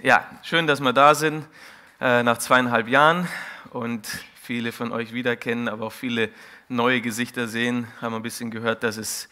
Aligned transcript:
Ja, 0.00 0.24
schön, 0.44 0.68
dass 0.68 0.78
wir 0.78 0.92
da 0.92 1.16
sind 1.16 1.44
äh, 2.00 2.22
nach 2.22 2.38
zweieinhalb 2.38 2.86
Jahren 2.86 3.26
und 3.70 4.06
viele 4.40 4.70
von 4.70 4.92
euch 4.92 5.12
wiederkennen, 5.12 5.68
aber 5.68 5.86
auch 5.86 5.92
viele 5.92 6.30
neue 6.68 7.00
Gesichter 7.00 7.48
sehen. 7.48 7.88
Haben 8.00 8.14
ein 8.14 8.22
bisschen 8.22 8.52
gehört, 8.52 8.84
dass 8.84 8.96
es 8.96 9.28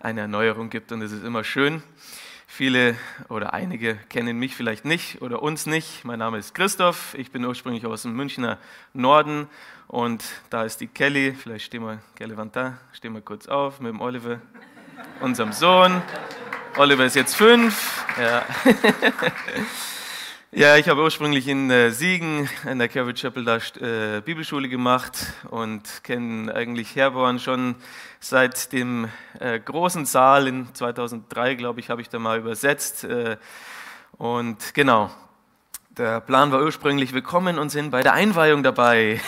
eine 0.00 0.22
Erneuerung 0.22 0.70
gibt 0.70 0.90
und 0.90 1.02
es 1.02 1.12
ist 1.12 1.22
immer 1.22 1.44
schön. 1.44 1.84
Viele 2.48 2.96
oder 3.28 3.52
einige 3.52 3.94
kennen 4.08 4.40
mich 4.40 4.56
vielleicht 4.56 4.84
nicht 4.84 5.22
oder 5.22 5.40
uns 5.40 5.66
nicht. 5.66 6.04
Mein 6.04 6.18
Name 6.18 6.38
ist 6.38 6.52
Christoph. 6.52 7.14
Ich 7.14 7.30
bin 7.30 7.44
ursprünglich 7.44 7.86
aus 7.86 8.02
dem 8.02 8.14
Münchner 8.14 8.58
Norden 8.94 9.46
und 9.86 10.24
da 10.50 10.64
ist 10.64 10.80
die 10.80 10.88
Kelly. 10.88 11.32
Vielleicht 11.32 11.66
stehen 11.66 11.84
wir, 11.84 12.00
Kelly 12.16 12.36
Vanta, 12.36 12.76
stehen 12.92 13.14
wir 13.14 13.20
kurz 13.20 13.46
auf 13.46 13.78
mit 13.78 13.92
dem 13.92 14.00
Oliver, 14.00 14.40
unserem 15.20 15.52
Sohn. 15.52 16.02
Oliver 16.76 17.04
ist 17.04 17.14
jetzt 17.14 17.36
fünf. 17.36 18.04
Ja. 18.20 18.44
Ja, 20.50 20.78
ich 20.78 20.88
habe 20.88 21.02
ursprünglich 21.02 21.46
in 21.46 21.70
äh, 21.70 21.90
Siegen 21.90 22.48
in 22.64 22.78
der 22.78 22.88
Calvary 22.88 23.12
Chapel 23.12 23.44
da 23.44 23.58
äh, 23.58 24.22
Bibelschule 24.22 24.70
gemacht 24.70 25.34
und 25.50 25.82
kenne 26.04 26.54
eigentlich 26.54 26.96
Herborn 26.96 27.38
schon 27.38 27.74
seit 28.18 28.72
dem 28.72 29.10
äh, 29.40 29.60
großen 29.60 30.06
Saal 30.06 30.48
in 30.48 30.74
2003, 30.74 31.54
glaube 31.56 31.80
ich, 31.80 31.90
habe 31.90 32.00
ich 32.00 32.08
da 32.08 32.18
mal 32.18 32.38
übersetzt. 32.38 33.04
Äh, 33.04 33.36
und 34.16 34.72
genau, 34.72 35.10
der 35.90 36.22
Plan 36.22 36.50
war 36.50 36.62
ursprünglich, 36.62 37.12
wir 37.12 37.20
kommen 37.20 37.58
und 37.58 37.68
sind 37.68 37.90
bei 37.90 38.02
der 38.02 38.14
Einweihung 38.14 38.62
dabei. 38.62 39.20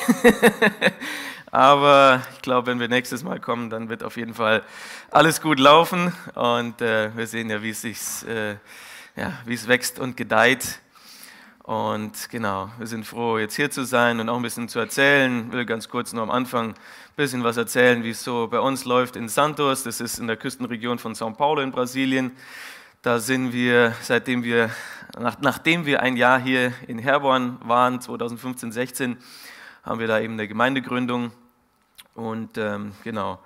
Aber 1.51 2.23
ich 2.33 2.41
glaube, 2.41 2.69
wenn 2.69 2.81
wir 2.81 2.89
nächstes 2.89 3.25
Mal 3.25 3.41
kommen, 3.41 3.69
dann 3.69 3.91
wird 3.91 4.05
auf 4.05 4.17
jeden 4.17 4.33
Fall 4.33 4.63
alles 5.11 5.43
gut 5.43 5.61
laufen 5.61 6.15
und 6.35 6.81
äh, 6.81 7.15
wir 7.15 7.27
sehen 7.27 7.51
ja, 7.51 7.63
wie 7.63 7.73
äh, 8.27 8.57
ja, 9.17 9.33
wie 9.45 9.53
es 9.53 9.69
wächst 9.69 9.99
und 9.99 10.17
gedeiht. 10.17 10.81
Und 11.71 12.31
genau, 12.31 12.69
wir 12.79 12.89
sind 12.89 13.07
froh, 13.07 13.39
jetzt 13.39 13.55
hier 13.55 13.71
zu 13.71 13.85
sein 13.85 14.19
und 14.19 14.29
auch 14.29 14.35
ein 14.35 14.43
bisschen 14.43 14.69
zu 14.69 14.81
erzählen. 14.81 15.47
Ich 15.47 15.53
will 15.53 15.65
ganz 15.65 15.89
kurz 15.89 16.13
nur 16.13 16.25
am 16.25 16.31
Anfang 16.33 16.71
ein 16.71 16.75
bisschen 17.15 17.45
was 17.45 17.57
erzählen, 17.57 18.03
wie 18.03 18.11
es 18.11 18.25
so 18.25 18.49
bei 18.49 18.59
uns 18.59 18.85
läuft 18.85 19.15
in 19.15 19.29
Santos. 19.29 19.85
Das 19.85 20.01
ist 20.01 20.19
in 20.19 20.27
der 20.27 20.37
Küstenregion 20.37 20.99
von 20.99 21.15
São 21.15 21.33
Paulo 21.33 21.63
in 21.63 21.71
Brasilien. 21.71 22.33
Da 23.03 23.21
sind 23.21 23.53
wir, 23.53 23.95
seitdem 24.03 24.43
wir, 24.43 24.71
nach, 25.17 25.39
nachdem 25.43 25.87
wir 25.87 26.03
ein 26.03 26.17
Jahr 26.17 26.41
hier 26.41 26.73
in 26.89 26.99
Herborn 26.99 27.59
waren, 27.63 28.01
2015, 28.01 28.73
16, 28.73 29.17
haben 29.85 30.01
wir 30.01 30.09
da 30.09 30.19
eben 30.19 30.33
eine 30.33 30.49
Gemeindegründung. 30.49 31.31
Und 32.17 32.59
ähm, 32.59 32.95
genau, 33.05 33.39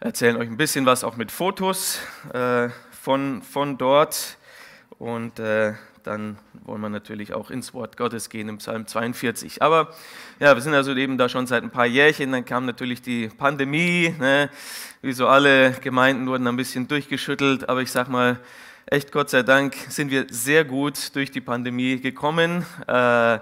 erzählen 0.00 0.36
euch 0.36 0.48
ein 0.48 0.56
bisschen 0.56 0.84
was 0.84 1.04
auch 1.04 1.16
mit 1.16 1.30
Fotos 1.30 2.00
äh, 2.32 2.70
von, 2.90 3.40
von 3.42 3.78
dort. 3.78 4.36
Und 4.98 5.38
äh, 5.38 5.74
dann 6.06 6.38
wollen 6.64 6.80
wir 6.80 6.88
natürlich 6.88 7.34
auch 7.34 7.50
ins 7.50 7.74
Wort 7.74 7.96
Gottes 7.96 8.30
gehen 8.30 8.48
im 8.48 8.58
Psalm 8.58 8.86
42. 8.86 9.62
Aber 9.62 9.92
ja, 10.38 10.54
wir 10.54 10.62
sind 10.62 10.74
also 10.74 10.94
eben 10.94 11.18
da 11.18 11.28
schon 11.28 11.46
seit 11.46 11.62
ein 11.62 11.70
paar 11.70 11.86
Jährchen, 11.86 12.32
dann 12.32 12.44
kam 12.44 12.64
natürlich 12.64 13.02
die 13.02 13.28
Pandemie, 13.28 14.14
ne? 14.18 14.50
wie 15.02 15.12
so 15.12 15.26
alle 15.26 15.72
Gemeinden 15.72 16.26
wurden 16.26 16.46
ein 16.46 16.56
bisschen 16.56 16.88
durchgeschüttelt, 16.88 17.68
aber 17.68 17.82
ich 17.82 17.90
sag 17.90 18.08
mal, 18.08 18.38
echt 18.86 19.10
Gott 19.12 19.30
sei 19.30 19.42
Dank 19.42 19.74
sind 19.88 20.10
wir 20.10 20.26
sehr 20.30 20.64
gut 20.64 21.14
durch 21.14 21.30
die 21.30 21.40
Pandemie 21.40 22.00
gekommen. 22.00 22.64
Äh, 22.86 23.38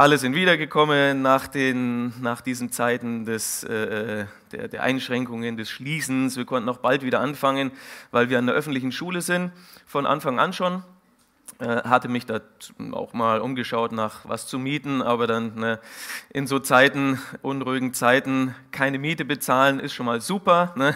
alle 0.00 0.16
sind 0.16 0.36
wiedergekommen 0.36 1.22
nach, 1.22 1.48
den, 1.48 2.12
nach 2.22 2.40
diesen 2.40 2.70
Zeiten 2.70 3.24
des, 3.24 3.64
äh, 3.64 4.26
der, 4.52 4.68
der 4.68 4.82
Einschränkungen, 4.84 5.56
des 5.56 5.70
Schließens. 5.70 6.36
Wir 6.36 6.44
konnten 6.44 6.68
auch 6.68 6.78
bald 6.78 7.02
wieder 7.02 7.18
anfangen, 7.18 7.72
weil 8.12 8.30
wir 8.30 8.38
an 8.38 8.46
der 8.46 8.54
öffentlichen 8.54 8.92
Schule 8.92 9.20
sind, 9.22 9.50
von 9.86 10.06
Anfang 10.06 10.38
an 10.38 10.52
schon. 10.52 10.84
Äh, 11.60 11.82
hatte 11.82 12.08
mich 12.08 12.24
da 12.24 12.40
auch 12.92 13.12
mal 13.14 13.40
umgeschaut 13.40 13.90
nach 13.90 14.20
was 14.28 14.46
zu 14.46 14.60
mieten, 14.60 15.02
aber 15.02 15.26
dann 15.26 15.56
ne, 15.56 15.80
in 16.30 16.46
so 16.46 16.60
Zeiten, 16.60 17.18
unruhigen 17.42 17.92
Zeiten, 17.94 18.54
keine 18.70 19.00
Miete 19.00 19.24
bezahlen 19.24 19.80
ist 19.80 19.92
schon 19.92 20.06
mal 20.06 20.20
super. 20.20 20.72
Ne? 20.76 20.94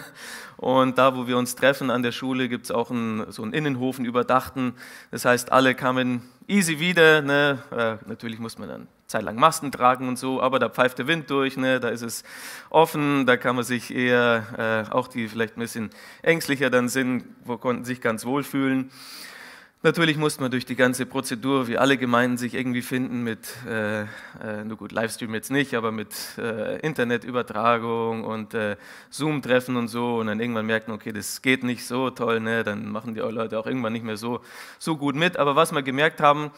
Und 0.55 0.97
da, 0.97 1.17
wo 1.17 1.27
wir 1.27 1.37
uns 1.37 1.55
treffen 1.55 1.89
an 1.89 2.01
der 2.01 2.13
Schule, 2.13 2.47
gibt 2.47 2.63
es 2.63 2.71
auch 2.71 2.91
einen, 2.91 3.29
so 3.29 3.43
einen 3.43 3.51
Innenhof, 3.51 3.97
einen 3.97 4.05
überdachten. 4.05 4.75
Das 5.11 5.25
heißt, 5.25 5.51
alle 5.51 5.75
kamen 5.75 6.21
easy 6.47 6.79
wieder. 6.79 7.21
Ne? 7.21 7.59
Äh, 7.71 8.07
natürlich 8.07 8.39
muss 8.39 8.57
man 8.57 8.69
dann 8.69 8.87
zeitlang 9.07 9.35
Masken 9.35 9.69
tragen 9.69 10.07
und 10.07 10.17
so, 10.17 10.41
aber 10.41 10.59
da 10.59 10.69
pfeift 10.69 10.97
der 10.97 11.07
Wind 11.07 11.29
durch, 11.29 11.57
ne? 11.57 11.81
da 11.81 11.89
ist 11.89 12.03
es 12.03 12.23
offen, 12.69 13.25
da 13.25 13.35
kann 13.35 13.57
man 13.57 13.65
sich 13.65 13.93
eher, 13.93 14.87
äh, 14.89 14.91
auch 14.93 15.09
die 15.09 15.27
vielleicht 15.27 15.57
ein 15.57 15.59
bisschen 15.59 15.89
ängstlicher 16.21 16.69
dann 16.69 16.87
sind, 16.87 17.25
wo 17.43 17.57
konnten 17.57 17.83
sich 17.83 17.99
ganz 17.99 18.25
wohl 18.25 18.43
fühlen. 18.43 18.89
Natürlich 19.85 20.15
musste 20.15 20.41
man 20.41 20.49
durch 20.49 20.65
die 20.65 20.77
ganze 20.77 21.05
Prozedur, 21.05 21.67
wie 21.67 21.77
alle 21.77 21.97
Gemeinden 21.97 22.37
sich 22.37 22.53
irgendwie 22.53 22.81
finden, 22.81 23.21
mit, 23.21 23.49
äh, 23.67 24.03
äh, 24.03 24.63
nur 24.63 24.77
gut, 24.77 24.93
Livestream 24.93 25.33
jetzt 25.33 25.51
nicht, 25.51 25.73
aber 25.73 25.91
mit 25.91 26.15
äh, 26.37 26.79
Internetübertragung 26.79 28.23
und 28.23 28.53
äh, 28.53 28.77
Zoom-Treffen 29.09 29.75
und 29.75 29.89
so. 29.89 30.19
Und 30.19 30.27
dann 30.27 30.39
irgendwann 30.39 30.67
merken, 30.67 30.93
okay, 30.93 31.11
das 31.11 31.41
geht 31.41 31.65
nicht 31.65 31.85
so 31.85 32.09
toll, 32.11 32.39
ne? 32.39 32.63
dann 32.63 32.89
machen 32.89 33.13
die 33.13 33.19
Leute 33.19 33.59
auch 33.59 33.67
irgendwann 33.67 33.91
nicht 33.91 34.05
mehr 34.05 34.15
so, 34.15 34.39
so 34.79 34.95
gut 34.95 35.17
mit. 35.17 35.35
Aber 35.35 35.57
was 35.57 35.73
wir 35.73 35.83
gemerkt 35.83 36.21
haben, 36.21 36.51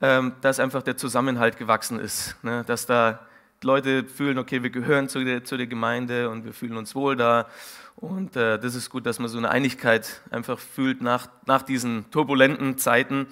ähm, 0.00 0.32
dass 0.40 0.58
einfach 0.58 0.82
der 0.82 0.96
Zusammenhalt 0.96 1.58
gewachsen 1.58 2.00
ist, 2.00 2.42
ne? 2.42 2.64
dass 2.66 2.86
da 2.86 3.20
Leute 3.62 4.04
fühlen, 4.04 4.38
okay, 4.38 4.62
wir 4.62 4.70
gehören 4.70 5.10
zu 5.10 5.22
der, 5.22 5.44
zu 5.44 5.58
der 5.58 5.66
Gemeinde 5.66 6.30
und 6.30 6.46
wir 6.46 6.54
fühlen 6.54 6.78
uns 6.78 6.94
wohl 6.94 7.16
da. 7.16 7.48
Und 7.96 8.36
äh, 8.36 8.58
das 8.58 8.74
ist 8.74 8.90
gut, 8.90 9.06
dass 9.06 9.18
man 9.18 9.28
so 9.28 9.38
eine 9.38 9.50
Einigkeit 9.50 10.22
einfach 10.30 10.58
fühlt 10.58 11.02
nach, 11.02 11.28
nach 11.46 11.62
diesen 11.62 12.10
turbulenten 12.10 12.78
Zeiten, 12.78 13.26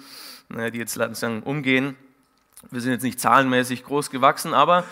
äh, 0.55 0.71
die 0.71 0.79
jetzt 0.79 0.95
langsam 0.95 1.43
umgehen. 1.43 1.95
Wir 2.69 2.79
sind 2.79 2.91
jetzt 2.91 3.03
nicht 3.03 3.19
zahlenmäßig 3.19 3.83
groß 3.83 4.11
gewachsen, 4.11 4.53
aber 4.53 4.85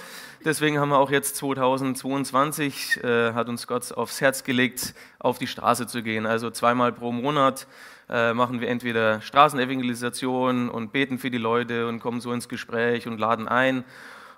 deswegen 0.43 0.79
haben 0.79 0.89
wir 0.89 0.97
auch 0.97 1.11
jetzt 1.11 1.35
2022, 1.35 3.03
äh, 3.03 3.33
hat 3.33 3.47
uns 3.47 3.67
Gott 3.67 3.91
aufs 3.91 4.21
Herz 4.21 4.43
gelegt, 4.43 4.95
auf 5.19 5.37
die 5.37 5.47
Straße 5.47 5.85
zu 5.85 6.01
gehen. 6.01 6.25
Also 6.25 6.49
zweimal 6.49 6.91
pro 6.91 7.11
Monat 7.11 7.67
äh, 8.09 8.33
machen 8.33 8.59
wir 8.59 8.69
entweder 8.69 9.21
Straßenevangelisation 9.21 10.69
und 10.69 10.91
beten 10.91 11.19
für 11.19 11.29
die 11.29 11.37
Leute 11.37 11.87
und 11.87 11.99
kommen 11.99 12.21
so 12.21 12.33
ins 12.33 12.49
Gespräch 12.49 13.07
und 13.07 13.19
laden 13.19 13.47
ein. 13.47 13.83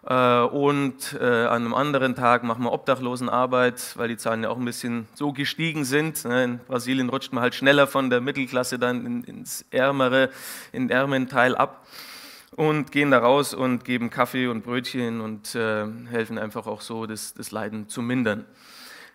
Äh, 0.06 0.42
und 0.42 1.18
äh, 1.20 1.46
an 1.46 1.64
einem 1.64 1.74
anderen 1.74 2.16
Tag 2.16 2.44
machen 2.44 2.64
wir 2.64 2.72
Obdachlosenarbeit, 2.72 3.94
weil 3.98 4.08
die 4.08 4.18
Zahlen 4.18 4.44
ja 4.44 4.50
auch 4.50 4.58
ein 4.58 4.66
bisschen 4.66 5.08
so 5.14 5.32
gestiegen 5.32 5.86
sind. 5.86 6.26
Ne? 6.26 6.44
In 6.44 6.60
Brasilien 6.60 7.10
rutscht 7.10 7.34
man 7.34 7.44
halt 7.44 7.56
schneller 7.56 7.86
von 7.88 8.10
der 8.10 8.22
Mittelklasse 8.22 8.80
dann 8.80 9.24
ins 9.24 9.64
ärmere, 9.70 10.30
in 10.72 10.88
den 10.88 10.98
ärmeren 10.98 11.28
Teil 11.28 11.56
ab 11.56 11.86
und 12.56 12.92
gehen 12.92 13.12
da 13.12 13.20
raus 13.20 13.54
und 13.54 13.86
geben 13.86 14.10
Kaffee 14.10 14.48
und 14.48 14.64
Brötchen 14.64 15.22
und 15.22 15.56
äh, 15.56 15.86
helfen 16.10 16.38
einfach 16.38 16.66
auch 16.66 16.82
so, 16.82 17.06
das, 17.06 17.34
das 17.34 17.52
Leiden 17.52 17.88
zu 17.88 18.02
mindern. 18.02 18.46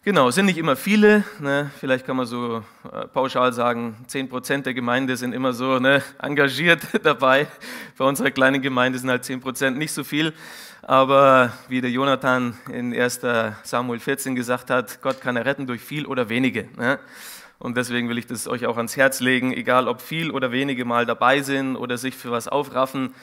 Genau, 0.06 0.30
sind 0.30 0.46
nicht 0.46 0.58
immer 0.58 0.76
viele. 0.76 1.24
Ne? 1.40 1.68
Vielleicht 1.80 2.06
kann 2.06 2.16
man 2.16 2.26
so 2.26 2.62
äh, 2.92 3.08
pauschal 3.08 3.52
sagen, 3.52 3.96
10% 4.08 4.62
der 4.62 4.72
Gemeinde 4.72 5.16
sind 5.16 5.32
immer 5.32 5.52
so 5.52 5.80
ne, 5.80 6.00
engagiert 6.22 6.80
dabei. 7.02 7.48
Bei 7.98 8.04
unserer 8.04 8.30
kleinen 8.30 8.62
Gemeinde 8.62 9.00
sind 9.00 9.10
halt 9.10 9.24
10% 9.24 9.70
nicht 9.70 9.90
so 9.90 10.04
viel. 10.04 10.32
Aber 10.88 11.52
wie 11.66 11.80
der 11.80 11.90
Jonathan 11.90 12.56
in 12.72 12.94
1. 12.94 13.20
Samuel 13.64 13.98
14 13.98 14.36
gesagt 14.36 14.70
hat, 14.70 15.02
Gott 15.02 15.20
kann 15.20 15.34
er 15.34 15.44
retten 15.44 15.66
durch 15.66 15.80
viel 15.80 16.06
oder 16.06 16.28
wenige. 16.28 16.68
Ne? 16.76 17.00
Und 17.58 17.76
deswegen 17.76 18.08
will 18.08 18.18
ich 18.18 18.28
das 18.28 18.46
euch 18.46 18.66
auch 18.66 18.76
ans 18.76 18.96
Herz 18.96 19.18
legen, 19.18 19.52
egal 19.52 19.88
ob 19.88 20.00
viel 20.00 20.30
oder 20.30 20.52
wenige 20.52 20.84
mal 20.84 21.04
dabei 21.04 21.42
sind 21.42 21.74
oder 21.74 21.98
sich 21.98 22.14
für 22.14 22.30
was 22.30 22.46
aufraffen. 22.46 23.14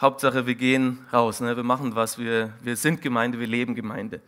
Hauptsache, 0.00 0.46
wir 0.46 0.54
gehen 0.54 1.04
raus, 1.12 1.40
ne? 1.40 1.56
wir 1.56 1.64
machen 1.64 1.96
was, 1.96 2.16
wir, 2.16 2.52
wir 2.62 2.76
sind 2.76 3.02
Gemeinde, 3.02 3.40
wir 3.40 3.48
leben 3.48 3.74
Gemeinde. 3.74 4.20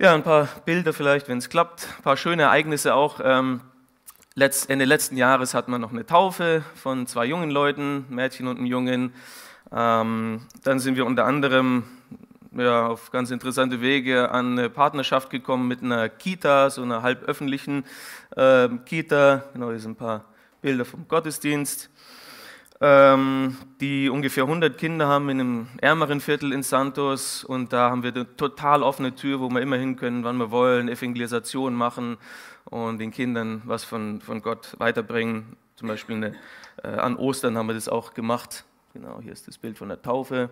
Ja, 0.00 0.12
ein 0.12 0.24
paar 0.24 0.48
Bilder 0.64 0.92
vielleicht, 0.92 1.28
wenn 1.28 1.38
es 1.38 1.50
klappt, 1.50 1.86
ein 1.98 2.02
paar 2.02 2.16
schöne 2.16 2.42
Ereignisse 2.42 2.96
auch. 2.96 3.20
Ähm, 3.22 3.60
Ende 4.34 4.86
letzten 4.86 5.16
Jahres 5.16 5.54
hatten 5.54 5.70
wir 5.70 5.78
noch 5.78 5.92
eine 5.92 6.04
Taufe 6.04 6.64
von 6.74 7.06
zwei 7.06 7.26
jungen 7.26 7.50
Leuten, 7.50 8.06
Mädchen 8.08 8.48
und 8.48 8.56
einem 8.56 8.66
Jungen. 8.66 9.12
Ähm, 9.72 10.42
dann 10.64 10.78
sind 10.78 10.96
wir 10.96 11.06
unter 11.06 11.26
anderem 11.26 11.84
ja, 12.52 12.86
auf 12.86 13.10
ganz 13.10 13.30
interessante 13.30 13.80
Wege 13.80 14.30
an 14.30 14.58
eine 14.58 14.70
Partnerschaft 14.70 15.30
gekommen 15.30 15.68
mit 15.68 15.82
einer 15.82 16.08
Kita, 16.08 16.70
so 16.70 16.82
einer 16.82 17.02
halböffentlichen 17.02 17.84
äh, 18.36 18.68
Kita. 18.84 19.44
Genau, 19.52 19.70
hier 19.70 19.78
sind 19.78 19.92
ein 19.92 19.96
paar 19.96 20.24
Bilder 20.60 20.84
vom 20.84 21.06
Gottesdienst 21.06 21.90
ähm, 22.80 23.56
die 23.80 24.08
ungefähr 24.08 24.44
100 24.44 24.78
Kinder 24.78 25.06
haben 25.06 25.28
in 25.28 25.40
einem 25.40 25.68
ärmeren 25.82 26.20
Viertel 26.20 26.52
in 26.52 26.62
Santos 26.62 27.44
und 27.44 27.72
da 27.74 27.90
haben 27.90 28.02
wir 28.02 28.14
eine 28.14 28.36
total 28.36 28.82
offene 28.82 29.14
Tür, 29.14 29.40
wo 29.40 29.50
wir 29.50 29.60
immer 29.60 29.76
hin 29.76 29.96
können, 29.96 30.24
wann 30.24 30.38
wir 30.38 30.50
wollen, 30.50 30.88
Evangelisation 30.88 31.74
machen 31.74 32.16
und 32.64 32.98
den 32.98 33.10
Kindern 33.10 33.60
was 33.66 33.84
von, 33.84 34.22
von 34.22 34.40
Gott 34.40 34.74
weiterbringen. 34.78 35.56
Zum 35.76 35.88
Beispiel 35.88 36.16
eine, 36.16 36.34
äh, 36.82 36.88
an 36.88 37.16
Ostern 37.16 37.58
haben 37.58 37.66
wir 37.66 37.74
das 37.74 37.88
auch 37.88 38.14
gemacht. 38.14 38.64
Genau, 38.92 39.20
hier 39.22 39.32
ist 39.32 39.46
das 39.46 39.56
Bild 39.56 39.78
von 39.78 39.88
der 39.88 40.02
Taufe. 40.02 40.50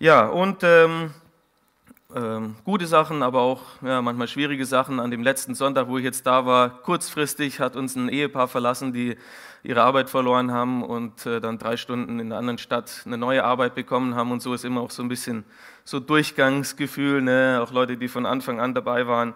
Ja, 0.00 0.26
und 0.26 0.64
ähm, 0.64 1.14
ähm, 2.12 2.56
gute 2.64 2.88
Sachen, 2.88 3.22
aber 3.22 3.42
auch 3.42 3.60
ja, 3.80 4.02
manchmal 4.02 4.26
schwierige 4.26 4.66
Sachen. 4.66 4.98
An 4.98 5.12
dem 5.12 5.22
letzten 5.22 5.54
Sonntag, 5.54 5.86
wo 5.86 5.98
ich 5.98 6.04
jetzt 6.04 6.26
da 6.26 6.46
war, 6.46 6.70
kurzfristig 6.70 7.60
hat 7.60 7.76
uns 7.76 7.94
ein 7.94 8.08
Ehepaar 8.08 8.48
verlassen, 8.48 8.92
die 8.92 9.16
ihre 9.62 9.82
Arbeit 9.82 10.10
verloren 10.10 10.50
haben 10.50 10.82
und 10.82 11.26
äh, 11.26 11.40
dann 11.40 11.58
drei 11.58 11.76
Stunden 11.76 12.18
in 12.18 12.26
einer 12.26 12.38
anderen 12.38 12.58
Stadt 12.58 13.02
eine 13.06 13.18
neue 13.18 13.44
Arbeit 13.44 13.76
bekommen 13.76 14.16
haben. 14.16 14.32
Und 14.32 14.42
so 14.42 14.52
ist 14.52 14.64
immer 14.64 14.80
auch 14.80 14.90
so 14.90 15.04
ein 15.04 15.08
bisschen 15.08 15.44
so 15.84 16.00
Durchgangsgefühl. 16.00 17.22
Ne? 17.22 17.60
Auch 17.62 17.70
Leute, 17.70 17.96
die 17.96 18.08
von 18.08 18.26
Anfang 18.26 18.58
an 18.58 18.74
dabei 18.74 19.06
waren, 19.06 19.34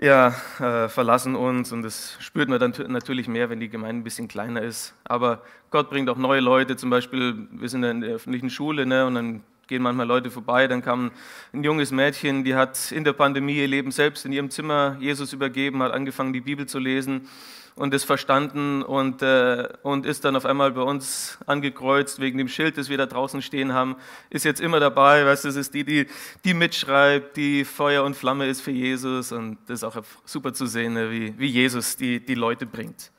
ja, 0.00 0.34
äh, 0.58 0.88
verlassen 0.88 1.36
uns. 1.36 1.72
Und 1.72 1.82
das 1.82 2.16
spürt 2.20 2.48
man 2.48 2.58
dann 2.58 2.72
natürlich 2.88 3.28
mehr, 3.28 3.50
wenn 3.50 3.60
die 3.60 3.68
Gemeinde 3.68 4.00
ein 4.00 4.04
bisschen 4.04 4.28
kleiner 4.28 4.62
ist. 4.62 4.94
Aber 5.04 5.42
Gott 5.70 5.90
bringt 5.90 6.08
auch 6.08 6.16
neue 6.16 6.40
Leute. 6.40 6.76
Zum 6.76 6.90
Beispiel, 6.90 7.48
wir 7.50 7.68
sind 7.68 7.84
in 7.84 8.00
der 8.00 8.14
öffentlichen 8.14 8.50
Schule 8.50 8.86
ne? 8.86 9.06
und 9.06 9.14
dann 9.14 9.44
gehen 9.66 9.82
manchmal 9.82 10.06
Leute 10.06 10.30
vorbei. 10.30 10.68
Dann 10.68 10.82
kam 10.82 11.10
ein 11.52 11.64
junges 11.64 11.90
Mädchen, 11.90 12.44
die 12.44 12.54
hat 12.54 12.92
in 12.92 13.04
der 13.04 13.12
Pandemie 13.12 13.56
ihr 13.56 13.68
Leben 13.68 13.90
selbst 13.90 14.24
in 14.24 14.32
ihrem 14.32 14.50
Zimmer 14.50 14.96
Jesus 15.00 15.32
übergeben, 15.32 15.82
hat 15.82 15.92
angefangen, 15.92 16.32
die 16.32 16.40
Bibel 16.40 16.66
zu 16.66 16.78
lesen 16.78 17.28
und 17.76 17.92
es 17.92 18.04
verstanden 18.04 18.82
und, 18.82 19.22
äh, 19.22 19.68
und 19.82 20.06
ist 20.06 20.24
dann 20.24 20.36
auf 20.36 20.46
einmal 20.46 20.72
bei 20.72 20.82
uns 20.82 21.38
angekreuzt 21.46 22.20
wegen 22.20 22.38
dem 22.38 22.48
Schild, 22.48 22.78
das 22.78 22.88
wir 22.88 22.98
da 22.98 23.06
draußen 23.06 23.42
stehen 23.42 23.72
haben. 23.72 23.96
Ist 24.30 24.44
jetzt 24.44 24.60
immer 24.60 24.78
dabei, 24.78 25.26
weißt 25.26 25.44
du, 25.44 25.48
das 25.48 25.56
ist 25.56 25.74
die, 25.74 25.84
die, 25.84 26.06
die 26.44 26.54
mitschreibt, 26.54 27.36
die 27.36 27.64
Feuer 27.64 28.04
und 28.04 28.14
Flamme 28.14 28.46
ist 28.46 28.60
für 28.60 28.70
Jesus 28.70 29.32
und 29.32 29.58
das 29.66 29.80
ist 29.80 29.84
auch 29.84 30.02
super 30.24 30.52
zu 30.52 30.66
sehen, 30.66 30.94
ne, 30.94 31.10
wie, 31.10 31.38
wie 31.38 31.46
Jesus 31.48 31.96
die, 31.96 32.24
die 32.24 32.34
Leute 32.34 32.66
bringt. 32.66 33.10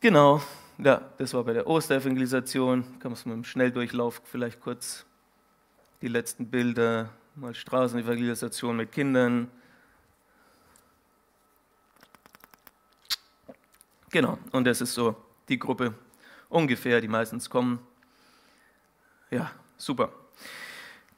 Genau, 0.00 0.42
ja, 0.78 1.00
das 1.16 1.32
war 1.32 1.42
bei 1.44 1.54
der 1.54 1.66
Osterevangelisation. 1.66 2.84
Kann 3.00 3.10
man 3.10 3.12
es 3.14 3.24
mit 3.24 3.32
einem 3.32 3.44
Schnelldurchlauf 3.44 4.20
vielleicht 4.24 4.60
kurz 4.60 5.06
die 6.06 6.12
letzten 6.12 6.48
Bilder, 6.48 7.10
mal 7.34 7.52
Straßenevangelisation 7.52 8.76
mit 8.76 8.92
Kindern. 8.92 9.50
Genau, 14.10 14.38
und 14.52 14.66
das 14.68 14.80
ist 14.80 14.94
so 14.94 15.16
die 15.48 15.58
Gruppe 15.58 15.94
ungefähr, 16.48 17.00
die 17.00 17.08
meistens 17.08 17.50
kommen. 17.50 17.80
Ja, 19.32 19.50
super. 19.78 20.12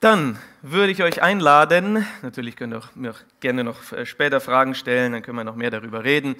Dann 0.00 0.38
würde 0.62 0.90
ich 0.90 1.02
euch 1.02 1.20
einladen, 1.20 2.06
natürlich 2.22 2.56
könnt 2.56 2.72
ihr 2.72 2.82
mir 2.94 3.10
auch 3.10 3.20
gerne 3.40 3.64
noch 3.64 3.92
äh, 3.92 4.06
später 4.06 4.40
Fragen 4.40 4.74
stellen, 4.74 5.12
dann 5.12 5.22
können 5.22 5.36
wir 5.36 5.44
noch 5.44 5.54
mehr 5.54 5.70
darüber 5.70 6.02
reden. 6.02 6.34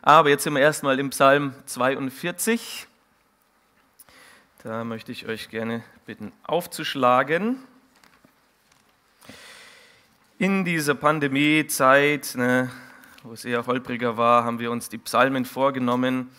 Aber 0.00 0.28
jetzt 0.28 0.42
sind 0.42 0.54
wir 0.54 0.60
erstmal 0.60 0.98
im 0.98 1.10
Psalm 1.10 1.54
42. 1.66 2.88
Da 4.64 4.82
möchte 4.82 5.12
ich 5.12 5.28
euch 5.28 5.50
gerne 5.50 5.84
bitten 6.04 6.32
aufzuschlagen 6.42 7.62
in 10.42 10.64
dieser 10.64 10.96
Pandemiezeit, 10.96 12.34
ne, 12.34 12.68
wo 13.22 13.32
es 13.32 13.44
eher 13.44 13.64
holpriger 13.64 14.16
war, 14.16 14.42
haben 14.42 14.58
wir 14.58 14.72
uns 14.72 14.88
die 14.88 14.98
Psalmen 14.98 15.44
vorgenommen 15.44 16.30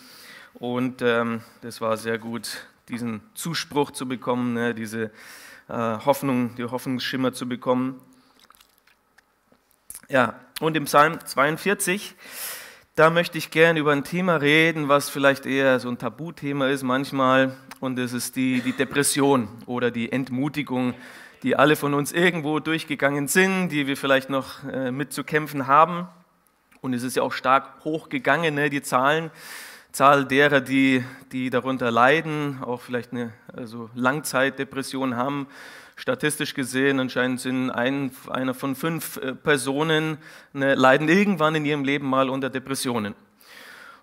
und 0.55 1.01
ähm, 1.01 1.39
das 1.61 1.79
war 1.79 1.95
sehr 1.95 2.17
gut, 2.17 2.67
diesen 2.89 3.21
Zuspruch 3.33 3.91
zu 3.91 4.05
bekommen, 4.05 4.55
ne, 4.55 4.75
diese 4.75 5.03
äh, 5.69 5.73
Hoffnung, 5.73 6.53
die 6.57 6.65
Hoffnungsschimmer 6.65 7.31
zu 7.31 7.47
bekommen. 7.47 8.01
Ja, 10.09 10.37
und 10.59 10.75
im 10.75 10.83
Psalm 10.83 11.25
42, 11.25 12.15
da 12.95 13.09
möchte 13.09 13.37
ich 13.37 13.51
gerne 13.51 13.79
über 13.79 13.93
ein 13.93 14.03
Thema 14.03 14.35
reden, 14.35 14.89
was 14.89 15.09
vielleicht 15.09 15.45
eher 15.45 15.79
so 15.79 15.87
ein 15.87 15.97
Tabuthema 15.97 16.67
ist 16.67 16.83
manchmal, 16.83 17.55
und 17.79 17.95
das 17.95 18.11
ist 18.11 18.35
die, 18.35 18.59
die 18.59 18.73
Depression 18.73 19.47
oder 19.65 19.91
die 19.91 20.11
Entmutigung 20.11 20.93
die 21.43 21.57
alle 21.57 21.75
von 21.75 21.93
uns 21.93 22.13
irgendwo 22.13 22.59
durchgegangen 22.59 23.27
sind, 23.27 23.69
die 23.69 23.85
wir 23.85 23.97
vielleicht 23.97 24.29
noch 24.29 24.63
äh, 24.63 24.91
mitzukämpfen 24.91 25.67
haben. 25.67 26.07
Und 26.81 26.93
es 26.93 27.03
ist 27.03 27.15
ja 27.15 27.23
auch 27.23 27.33
stark 27.33 27.83
hochgegangen, 27.83 28.55
ne, 28.55 28.69
die 28.69 28.81
Zahlen, 28.81 29.29
Zahl 29.91 30.25
derer, 30.25 30.61
die, 30.61 31.03
die 31.31 31.49
darunter 31.49 31.91
leiden, 31.91 32.63
auch 32.63 32.81
vielleicht 32.81 33.11
eine 33.11 33.33
also 33.53 33.89
Langzeitdepression 33.93 35.15
haben. 35.15 35.47
Statistisch 35.95 36.55
gesehen 36.55 36.99
anscheinend 36.99 37.39
sind 37.41 37.69
ein, 37.69 38.11
einer 38.29 38.53
von 38.53 38.75
fünf 38.75 39.17
äh, 39.17 39.35
Personen 39.35 40.17
ne, 40.53 40.75
leiden 40.75 41.09
irgendwann 41.09 41.55
in 41.55 41.65
ihrem 41.65 41.83
Leben 41.83 42.09
mal 42.09 42.29
unter 42.29 42.49
Depressionen. 42.49 43.15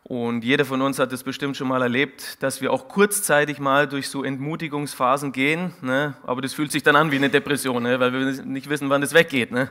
Und 0.03 0.45
jeder 0.45 0.65
von 0.65 0.81
uns 0.81 0.99
hat 0.99 1.13
es 1.13 1.23
bestimmt 1.23 1.57
schon 1.57 1.69
mal 1.69 1.83
erlebt, 1.83 2.43
dass 2.43 2.61
wir 2.61 2.73
auch 2.73 2.89
kurzzeitig 2.89 3.61
mal 3.61 3.87
durch 3.87 4.09
so 4.09 4.25
Entmutigungsphasen 4.25 5.31
gehen, 5.31 5.75
ne? 5.83 6.15
aber 6.25 6.41
das 6.41 6.55
fühlt 6.55 6.73
sich 6.73 6.83
dann 6.83 6.97
an 6.97 7.13
wie 7.13 7.17
eine 7.17 7.29
Depression, 7.29 7.83
ne? 7.83 8.01
weil 8.01 8.13
wir 8.13 8.43
nicht 8.45 8.69
wissen, 8.71 8.89
wann 8.89 9.03
es 9.03 9.13
weggeht. 9.13 9.53
Ne? 9.53 9.71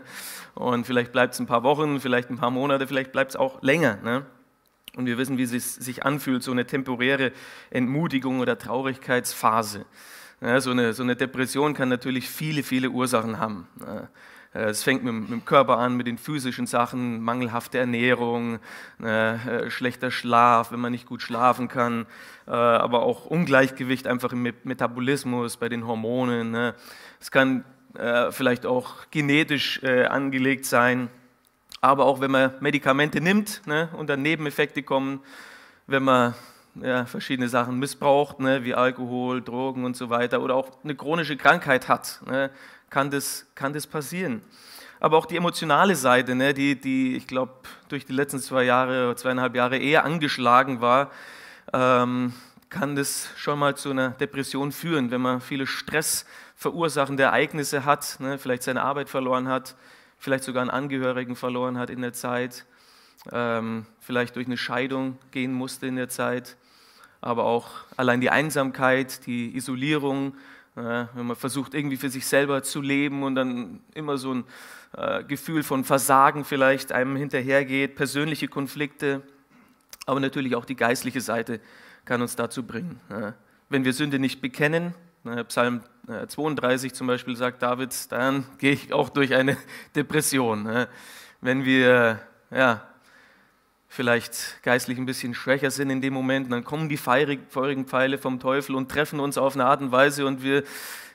Und 0.54 0.86
vielleicht 0.86 1.12
bleibt 1.12 1.34
es 1.34 1.40
ein 1.40 1.48
paar 1.48 1.64
Wochen, 1.64 2.00
vielleicht 2.00 2.30
ein 2.30 2.38
paar 2.38 2.52
Monate, 2.52 2.88
vielleicht 2.88 3.12
bleibt 3.12 3.32
es 3.32 3.36
auch 3.36 3.62
länger. 3.64 3.98
Ne? 4.04 4.26
Und 4.96 5.08
wir 5.08 5.18
wissen, 5.18 5.38
wie 5.38 5.44
es 5.44 5.76
sich 5.76 6.06
anfühlt, 6.06 6.44
so 6.44 6.52
eine 6.52 6.66
temporäre 6.66 7.32
Entmutigung 7.72 8.40
oder 8.40 8.58
Traurigkeitsphase. 8.58 9.86
Ja, 10.42 10.62
so, 10.62 10.72
eine, 10.72 10.94
so 10.94 11.04
eine 11.04 11.16
Depression 11.16 11.74
kann 11.74 11.90
natürlich 11.90 12.30
viele, 12.30 12.64
viele 12.64 12.92
Ursachen 12.92 13.40
haben. 13.40 13.68
Äh, 14.54 14.70
es 14.70 14.84
fängt 14.84 15.04
mit, 15.04 15.14
mit, 15.14 15.30
dem 15.30 15.46
Körper 15.46 15.78
an, 15.78 15.96
mit 15.96 16.08
den 16.08 16.18
physischen 16.18 16.68
Sachen, 16.68 17.22
mangelhafte 17.22 17.78
Ernährung, 17.78 18.60
äh, 19.02 19.70
schlechter 19.70 20.12
Schlaf, 20.12 20.72
wenn 20.72 20.80
man 20.80 20.92
nicht 20.92 21.06
gut 21.06 21.22
schlafen 21.22 21.68
kann, 21.68 22.06
äh, 22.48 22.52
aber 22.52 23.04
auch 23.04 23.26
Ungleichgewicht 23.26 24.08
einfach 24.08 24.34
im 24.34 24.52
Metabolismus, 24.64 25.58
bei 25.58 25.70
den 25.70 25.86
Hormonen. 25.86 26.52
Ne? 26.52 26.76
Es 27.20 27.32
kann 27.32 27.64
äh, 27.96 28.32
vielleicht 28.32 28.66
auch 28.66 29.08
genetisch 29.12 29.82
äh, 29.84 30.06
angelegt 30.06 30.66
sein, 30.66 31.10
aber 31.82 32.06
auch 32.06 32.22
wenn 32.22 32.32
man 32.32 32.54
Medikamente 32.60 33.22
nimmt 33.22 33.62
ne, 33.66 33.90
und 33.96 34.10
dann 34.10 34.22
Nebeneffekte 34.22 34.84
kommen, 34.84 35.22
wenn 35.88 36.04
man 36.04 36.36
ja, 36.76 37.06
verschiedene 37.06 37.50
Sachen 37.50 37.80
missbraucht, 37.80 38.40
ne, 38.40 38.64
wie 38.64 38.76
Alkohol, 38.76 39.42
Drogen 39.42 39.86
und 39.86 39.96
so 39.96 40.10
weiter, 40.10 40.42
oder 40.42 40.56
auch 40.56 40.84
eine 40.84 40.96
chronische 40.96 41.38
Krankheit 41.38 41.88
hat. 41.88 42.22
Ne, 42.26 42.52
kann 42.90 43.12
das, 43.12 43.46
kann 43.56 43.74
das 43.74 43.88
passieren. 43.88 44.42
Aber 45.00 45.18
auch 45.18 45.26
die 45.26 45.38
emotionale 45.38 45.96
Seite, 45.96 46.36
ne, 46.36 46.54
die, 46.54 46.80
die 46.80 47.16
ich 47.16 47.28
glaube, 47.28 47.54
durch 47.88 48.06
die 48.06 48.14
letzten 48.14 48.40
zwei 48.40 48.64
Jahre, 48.64 49.16
zweieinhalb 49.16 49.56
Jahre 49.56 49.78
eher 49.78 50.04
angeschlagen 50.04 50.82
war, 50.82 51.12
ähm, 51.72 52.34
kann 52.70 52.96
das 52.96 53.30
schon 53.36 53.58
mal 53.58 53.76
zu 53.76 53.92
einer 53.92 54.10
Depression 54.12 54.72
führen, 54.72 55.10
wenn 55.10 55.22
man 55.22 55.42
viele 55.42 55.66
Stress 55.66 56.26
verursachende 56.56 57.24
Ereignisse 57.24 57.86
hat, 57.86 58.18
ne, 58.20 58.38
vielleicht 58.38 58.64
seine 58.64 58.82
Arbeit 58.82 59.10
verloren 59.10 59.48
hat, 59.48 59.76
vielleicht 60.18 60.44
sogar 60.44 60.62
einen 60.62 60.70
Angehörigen 60.70 61.36
verloren 61.36 61.78
hat 61.78 61.90
in 61.90 62.02
der 62.02 62.14
Zeit, 62.14 62.66
ähm, 63.32 63.86
vielleicht 64.02 64.36
durch 64.36 64.48
eine 64.48 64.58
Scheidung 64.58 65.18
gehen 65.32 65.54
musste 65.54 65.88
in 65.88 65.96
der 65.96 66.10
Zeit, 66.10 66.58
aber 67.22 67.46
auch 67.46 67.70
allein 67.96 68.20
die 68.20 68.30
Einsamkeit, 68.30 69.26
die 69.26 69.56
Isolierung, 69.56 70.36
ja, 70.84 71.10
wenn 71.14 71.26
man 71.26 71.36
versucht, 71.36 71.74
irgendwie 71.74 71.98
für 71.98 72.10
sich 72.10 72.26
selber 72.26 72.64
zu 72.64 72.82
leben 72.82 73.24
und 73.24 73.36
dann 73.36 73.82
immer 73.94 74.18
so 74.18 74.34
ein 74.34 74.44
äh, 74.96 75.24
Gefühl 75.24 75.64
von 75.64 75.84
Versagen 75.84 76.46
vielleicht 76.46 76.92
einem 76.92 77.16
hinterhergeht, 77.16 77.96
persönliche 77.96 78.48
Konflikte, 78.48 79.22
aber 80.06 80.20
natürlich 80.20 80.56
auch 80.56 80.66
die 80.66 80.76
geistliche 80.76 81.22
Seite 81.22 81.60
kann 82.06 82.22
uns 82.22 82.36
dazu 82.36 82.64
bringen. 82.64 83.00
Wenn 83.70 83.86
wir 83.86 83.94
Sünde 83.94 84.18
nicht 84.18 84.42
bekennen, 84.42 84.96
Psalm 85.48 85.82
32 86.28 86.94
zum 86.94 87.06
Beispiel 87.06 87.36
sagt 87.36 87.62
David, 87.62 88.12
dann 88.12 88.46
gehe 88.58 88.72
ich 88.72 88.94
auch 88.94 89.10
durch 89.10 89.36
eine 89.36 89.58
Depression. 89.96 90.88
Wenn 91.42 91.66
wir 91.66 92.20
ja, 92.50 92.89
vielleicht 93.90 94.62
geistlich 94.64 94.98
ein 94.98 95.06
bisschen 95.06 95.34
schwächer 95.34 95.72
sind 95.72 95.90
in 95.90 96.00
dem 96.00 96.14
Moment, 96.14 96.52
dann 96.52 96.64
kommen 96.64 96.88
die 96.88 96.98
feurigen 96.98 97.86
Pfeile 97.86 98.18
vom 98.18 98.40
Teufel 98.40 98.76
und 98.76 98.90
treffen 98.90 99.20
uns 99.20 99.38
auf 99.38 99.56
eine 99.56 99.66
Art 99.66 99.82
und 99.82 99.92
Weise 99.92 100.26
und 100.26 100.44
wir 100.44 100.64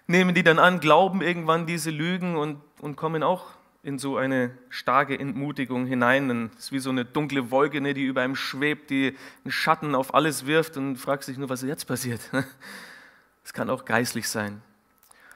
nehmen 0.07 0.35
die 0.35 0.43
dann 0.43 0.59
an, 0.59 0.81
glauben 0.81 1.23
irgendwann 1.23 1.66
diese 1.66 1.90
Lügen 1.90 2.37
und, 2.37 2.61
und 2.81 2.97
kommen 2.97 3.23
auch 3.23 3.47
in 3.85 3.99
so 3.99 4.16
eine 4.16 4.50
starke 4.71 5.19
Entmutigung 5.19 5.87
hinein. 5.87 6.50
Es 6.57 6.64
ist 6.64 6.73
wie 6.73 6.78
so 6.78 6.90
eine 6.90 7.04
dunkle 7.04 7.50
Wolke, 7.50 7.81
ne, 7.81 7.95
die 7.95 8.04
über 8.04 8.23
einem 8.23 8.35
schwebt, 8.35 8.90
die 8.90 9.16
einen 9.45 9.52
Schatten 9.52 9.95
auf 9.95 10.14
alles 10.14 10.47
wirft 10.47 10.76
und 10.76 10.97
fragt 10.97 11.25
sich 11.25 11.38
nur, 11.38 11.49
was 11.49 11.62
jetzt 11.62 11.87
passiert. 11.87 12.21
Es 13.47 13.52
kann 13.52 13.69
auch 13.69 13.85
geistlich 13.85 14.26
sein. 14.26 14.62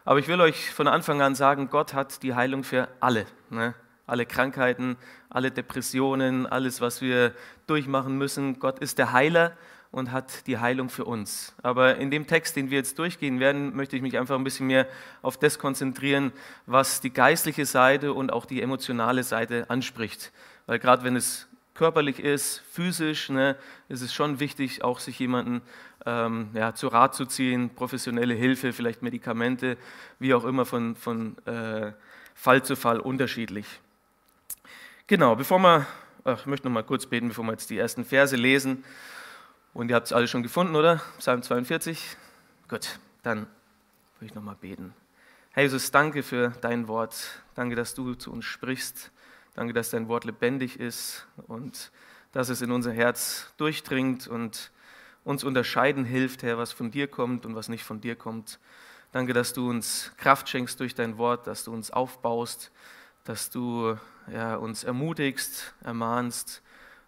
Aber 0.07 0.19
ich 0.19 0.29
will 0.29 0.41
euch 0.41 0.71
von 0.71 0.89
Anfang 0.89 1.21
an 1.21 1.35
sagen, 1.35 1.69
Gott 1.69 1.93
hat 1.93 2.23
die 2.23 2.35
Heilung 2.35 2.65
für 2.65 2.89
alle. 3.01 3.27
Ne? 3.51 3.75
Alle 4.09 4.27
Krankheiten, 4.27 4.97
alle 5.31 5.51
Depressionen, 5.51 6.47
alles, 6.47 6.81
was 6.81 7.01
wir 7.01 7.33
durchmachen 7.67 8.17
müssen. 8.17 8.59
Gott 8.59 8.79
ist 8.79 8.99
der 8.99 9.13
Heiler 9.13 9.53
und 9.91 10.13
hat 10.13 10.47
die 10.47 10.59
Heilung 10.59 10.89
für 10.91 11.05
uns. 11.05 11.55
Aber 11.63 11.97
in 11.97 12.11
dem 12.11 12.27
Text, 12.27 12.57
den 12.57 12.71
wir 12.71 12.79
jetzt 12.79 12.99
durchgehen 12.99 13.41
werden, 13.41 13.75
möchte 13.75 13.97
ich 13.97 14.03
mich 14.03 14.19
einfach 14.19 14.37
ein 14.37 14.45
bisschen 14.45 14.67
mehr 14.67 14.87
auf 15.23 15.39
das 15.39 15.59
konzentrieren, 15.59 16.33
was 16.67 17.01
die 17.01 17.13
geistliche 17.13 17.67
Seite 17.67 18.13
und 18.13 18.33
auch 18.33 18.45
die 18.45 18.61
emotionale 18.61 19.23
Seite 19.23 19.69
anspricht. 19.71 20.33
Weil 20.67 20.79
gerade 20.79 21.05
wenn 21.05 21.17
es 21.17 21.49
körperlich 21.75 22.19
ist, 22.19 22.63
physisch, 22.73 23.31
ne, 23.31 23.57
ist 23.89 24.03
es 24.03 24.13
schon 24.13 24.41
wichtig, 24.41 24.83
auch 24.83 24.99
sich 24.99 25.19
jemanden 25.19 25.63
ähm, 26.05 26.51
ja, 26.53 26.75
zu 26.75 26.89
Rat 26.89 27.15
zu 27.15 27.25
ziehen, 27.25 27.71
professionelle 27.71 28.35
Hilfe, 28.35 28.73
vielleicht 28.73 29.03
Medikamente, 29.03 29.79
wie 30.19 30.35
auch 30.35 30.45
immer 30.45 30.67
von, 30.67 30.97
von 30.97 31.39
äh, 31.47 31.93
Fall 32.35 32.63
zu 32.63 32.77
Fall 32.77 33.01
unterschiedlich. 33.01 33.81
Genau, 35.11 35.35
bevor 35.35 35.59
wir, 35.61 35.87
ach, 36.25 36.41
ich 36.41 36.45
möchte 36.45 36.67
noch 36.67 36.75
mal 36.75 36.85
kurz 36.85 37.07
beten, 37.07 37.29
bevor 37.29 37.43
wir 37.47 37.53
jetzt 37.53 37.71
die 37.71 37.79
ersten 37.79 38.05
Verse 38.05 38.37
lesen. 38.37 38.85
Und 39.73 39.89
ihr 39.89 39.95
habt 39.95 40.09
es 40.09 40.13
alle 40.13 40.29
schon 40.29 40.43
gefunden, 40.43 40.77
oder? 40.77 41.01
Psalm 41.17 41.43
42? 41.43 42.15
Gut, 42.69 42.99
dann 43.23 43.47
würde 44.19 44.27
ich 44.27 44.35
noch 44.35 44.43
mal 44.43 44.57
beten. 44.57 44.93
Herr 45.53 45.63
Jesus, 45.63 45.91
danke 45.93 46.23
für 46.23 46.51
dein 46.61 46.89
Wort. 46.89 47.43
Danke, 47.55 47.75
dass 47.75 47.95
du 47.95 48.17
zu 48.17 48.31
uns 48.31 48.45
sprichst. 48.45 49.11
Danke, 49.55 49.73
dass 49.73 49.89
dein 49.89 50.09
Wort 50.09 50.27
lebendig 50.27 50.79
ist 50.79 51.27
und 51.47 51.91
dass 52.33 52.51
es 52.51 52.61
in 52.61 52.71
unser 52.71 52.93
Herz 52.93 53.51
durchdringt 53.57 54.29
und 54.29 54.71
uns 55.25 55.43
unterscheiden 55.43 56.05
hilft, 56.05 56.43
Herr, 56.43 56.59
was 56.59 56.73
von 56.73 56.91
dir 56.91 57.09
kommt 57.09 57.47
und 57.47 57.55
was 57.55 57.71
nicht 57.71 57.83
von 57.83 58.03
dir 58.03 58.15
kommt. 58.15 58.59
Danke, 59.13 59.33
dass 59.33 59.55
du 59.55 59.71
uns 59.71 60.13
Kraft 60.19 60.51
schenkst 60.51 60.79
durch 60.81 60.95
dein 60.95 61.17
Wort, 61.17 61.47
dass 61.47 61.65
du 61.65 61.73
uns 61.73 61.91
aufbaust, 61.91 62.71
dass 63.29 63.51
du 63.51 63.95
ja, 64.33 64.57
uns 64.57 64.85
ermutigst, 64.85 65.75
ermahnst 65.85 66.63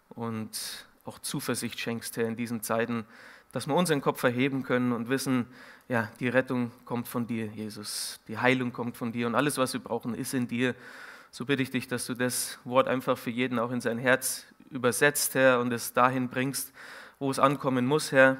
und 0.09 0.85
auch 1.03 1.17
Zuversicht 1.17 1.79
schenkst, 1.79 2.15
Herr, 2.15 2.27
in 2.27 2.35
diesen 2.35 2.61
Zeiten, 2.61 3.05
dass 3.51 3.65
wir 3.65 3.73
unseren 3.73 4.01
Kopf 4.01 4.21
erheben 4.21 4.61
können 4.61 4.91
und 4.91 5.09
wissen, 5.09 5.47
ja, 5.89 6.11
die 6.19 6.27
Rettung 6.27 6.71
kommt 6.85 7.07
von 7.07 7.25
dir, 7.25 7.47
Jesus. 7.47 8.19
Die 8.27 8.37
Heilung 8.37 8.71
kommt 8.71 8.97
von 8.97 9.11
dir 9.11 9.25
und 9.25 9.33
alles, 9.33 9.57
was 9.57 9.73
wir 9.73 9.79
brauchen, 9.79 10.13
ist 10.13 10.35
in 10.35 10.47
dir. 10.47 10.75
So 11.31 11.45
bitte 11.45 11.63
ich 11.63 11.71
dich, 11.71 11.87
dass 11.87 12.05
du 12.05 12.13
das 12.13 12.59
Wort 12.65 12.87
einfach 12.87 13.17
für 13.17 13.31
jeden 13.31 13.57
auch 13.57 13.71
in 13.71 13.81
sein 13.81 13.97
Herz 13.97 14.45
übersetzt, 14.69 15.33
Herr, 15.33 15.59
und 15.59 15.73
es 15.73 15.93
dahin 15.93 16.29
bringst, 16.29 16.71
wo 17.17 17.31
es 17.31 17.39
ankommen 17.39 17.87
muss, 17.87 18.11
Herr 18.11 18.37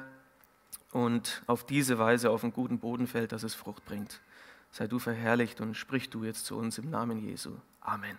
und 0.92 1.42
auf 1.48 1.66
diese 1.66 1.98
Weise 1.98 2.30
auf 2.30 2.44
einen 2.44 2.52
guten 2.52 2.78
Boden 2.78 3.08
fällt, 3.08 3.32
dass 3.32 3.42
es 3.42 3.56
Frucht 3.56 3.84
bringt. 3.86 4.20
Sei 4.74 4.86
du 4.86 4.98
verherrlicht 4.98 5.60
und 5.60 5.76
sprich 5.76 6.08
du 6.08 6.24
jetzt 6.24 6.46
zu 6.46 6.56
uns 6.56 6.78
im 6.78 6.88
Namen 6.88 7.18
Jesu. 7.18 7.52
Amen. 7.82 8.16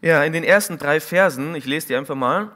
Ja, 0.00 0.24
in 0.24 0.32
den 0.32 0.44
ersten 0.44 0.78
drei 0.78 0.98
Versen, 0.98 1.54
ich 1.54 1.66
lese 1.66 1.88
die 1.88 1.96
einfach 1.96 2.14
mal, 2.14 2.50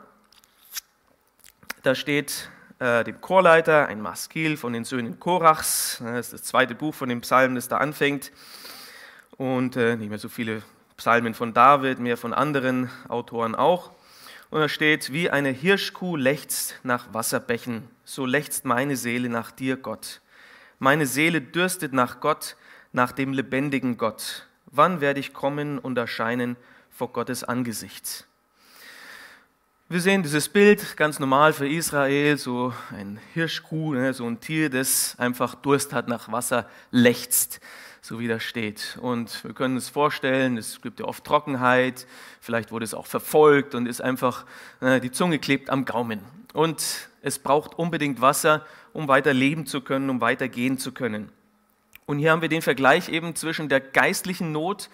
da 1.82 1.94
steht 1.94 2.50
äh, 2.78 3.04
dem 3.04 3.20
Chorleiter 3.20 3.86
ein 3.88 4.00
Maskil 4.00 4.56
von 4.56 4.72
den 4.72 4.84
Söhnen 4.84 5.20
Korachs. 5.20 5.98
Das 6.02 6.28
ist 6.28 6.32
das 6.32 6.42
zweite 6.44 6.74
Buch 6.74 6.94
von 6.94 7.10
dem 7.10 7.20
Psalm, 7.20 7.54
das 7.54 7.68
da 7.68 7.76
anfängt. 7.76 8.32
Und 9.36 9.76
äh, 9.76 9.96
nicht 9.96 10.08
mehr 10.08 10.18
so 10.18 10.30
viele 10.30 10.62
Psalmen 10.96 11.34
von 11.34 11.52
David, 11.52 11.98
mehr 11.98 12.16
von 12.16 12.32
anderen 12.32 12.90
Autoren 13.08 13.54
auch. 13.54 13.90
Und 14.48 14.60
da 14.60 14.70
steht, 14.70 15.12
wie 15.12 15.28
eine 15.28 15.50
Hirschkuh 15.50 16.16
lechzt 16.16 16.80
nach 16.82 17.12
Wasserbächen, 17.12 17.90
so 18.04 18.24
lechzt 18.24 18.64
meine 18.64 18.96
Seele 18.96 19.28
nach 19.28 19.50
dir, 19.50 19.76
Gott. 19.76 20.22
Meine 20.78 21.06
Seele 21.06 21.40
dürstet 21.40 21.94
nach 21.94 22.20
Gott, 22.20 22.56
nach 22.92 23.12
dem 23.12 23.32
lebendigen 23.32 23.96
Gott. 23.96 24.46
Wann 24.66 25.00
werde 25.00 25.20
ich 25.20 25.32
kommen 25.32 25.78
und 25.78 25.96
erscheinen 25.96 26.56
vor 26.90 27.12
Gottes 27.12 27.44
Angesicht? 27.44 28.26
Wir 29.88 30.00
sehen 30.00 30.22
dieses 30.22 30.48
Bild 30.50 30.96
ganz 30.98 31.18
normal 31.18 31.54
für 31.54 31.66
Israel, 31.66 32.36
so 32.36 32.74
ein 32.90 33.18
Hirschkuh, 33.32 33.94
ne, 33.94 34.12
so 34.12 34.26
ein 34.26 34.40
Tier, 34.40 34.68
das 34.68 35.14
einfach 35.18 35.54
Durst 35.54 35.94
hat 35.94 36.08
nach 36.08 36.30
Wasser, 36.30 36.68
lechzt 36.90 37.60
so 38.06 38.20
wie 38.20 38.28
das 38.28 38.44
steht. 38.44 38.98
Und 39.00 39.42
wir 39.42 39.52
können 39.52 39.74
uns 39.74 39.88
vorstellen, 39.88 40.58
es 40.58 40.80
gibt 40.80 41.00
ja 41.00 41.06
oft 41.06 41.24
Trockenheit, 41.24 42.06
vielleicht 42.40 42.70
wurde 42.70 42.84
es 42.84 42.94
auch 42.94 43.06
verfolgt 43.06 43.74
und 43.74 43.86
ist 43.86 44.00
einfach, 44.00 44.46
äh, 44.80 45.00
die 45.00 45.10
Zunge 45.10 45.40
klebt 45.40 45.70
am 45.70 45.84
Gaumen. 45.84 46.20
Und 46.52 47.08
es 47.22 47.40
braucht 47.40 47.74
unbedingt 47.74 48.20
Wasser, 48.20 48.64
um 48.96 49.08
weiter 49.08 49.34
leben 49.34 49.66
zu 49.66 49.82
können, 49.82 50.08
um 50.08 50.22
weiter 50.22 50.48
gehen 50.48 50.78
zu 50.78 50.90
können. 50.90 51.30
Und 52.06 52.18
hier 52.18 52.30
haben 52.30 52.40
wir 52.40 52.48
den 52.48 52.62
Vergleich 52.62 53.10
eben 53.10 53.34
zwischen 53.34 53.68
der 53.68 53.80
geistlichen 53.80 54.52
Not 54.52 54.88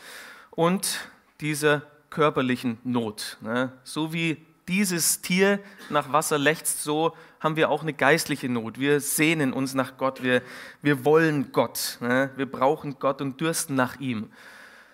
und 0.51 1.09
dieser 1.41 1.83
körperlichen 2.11 2.79
Not. 2.83 3.39
Ne? 3.43 3.73
So 3.85 4.13
wie 4.13 4.45
dieses 4.67 5.23
Tier 5.23 5.61
nach 5.89 6.13
Wasser 6.13 6.37
lechzt, 6.37 6.83
so 6.83 7.15
haben 7.39 7.55
wir 7.55 7.71
auch 7.71 7.83
eine 7.83 7.93
geistliche 7.93 8.49
Not. 8.49 8.81
Wir 8.81 9.01
sehnen 9.01 9.53
uns 9.53 9.73
nach 9.75 9.97
Gott, 9.99 10.21
wir, 10.21 10.43
wir 10.83 11.05
wollen 11.05 11.53
Gott, 11.53 11.99
ne? 12.01 12.31
wir 12.35 12.51
brauchen 12.51 12.99
Gott 12.99 13.21
und 13.21 13.41
dürsten 13.41 13.77
nach 13.77 14.01
ihm. 14.01 14.33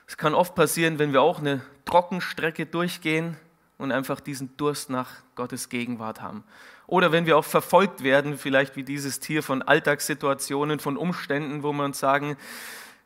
Es 0.07 0.19
kann 0.19 0.35
oft 0.35 0.55
passieren, 0.55 0.99
wenn 0.99 1.15
wir 1.15 1.23
auch 1.23 1.39
eine 1.39 1.63
Trockenstrecke 1.87 2.67
durchgehen 2.67 3.39
und 3.79 3.91
einfach 3.91 4.21
diesen 4.21 4.55
Durst 4.59 4.91
nach 4.91 5.09
Gottes 5.35 5.71
Gegenwart 5.71 6.21
haben. 6.21 6.45
Oder 6.89 7.13
wenn 7.13 7.27
wir 7.27 7.37
auch 7.37 7.45
verfolgt 7.45 8.03
werden, 8.03 8.39
vielleicht 8.39 8.75
wie 8.75 8.83
dieses 8.83 9.21
Tier 9.21 9.43
von 9.43 9.61
Alltagssituationen, 9.61 10.81
von 10.81 10.97
Umständen, 10.97 11.63
wo 11.63 11.71
wir 11.73 11.85
uns 11.85 11.99
sagen, 11.99 12.39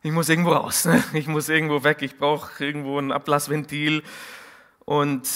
ich 0.05 0.13
muss 0.13 0.29
irgendwo 0.29 0.53
raus, 0.53 0.85
ne? 0.85 1.03
ich 1.13 1.27
muss 1.27 1.49
irgendwo 1.49 1.83
weg, 1.83 2.01
ich 2.01 2.17
brauche 2.17 2.65
irgendwo 2.65 3.01
ein 3.01 3.11
Ablassventil. 3.11 4.05
Und 4.85 5.29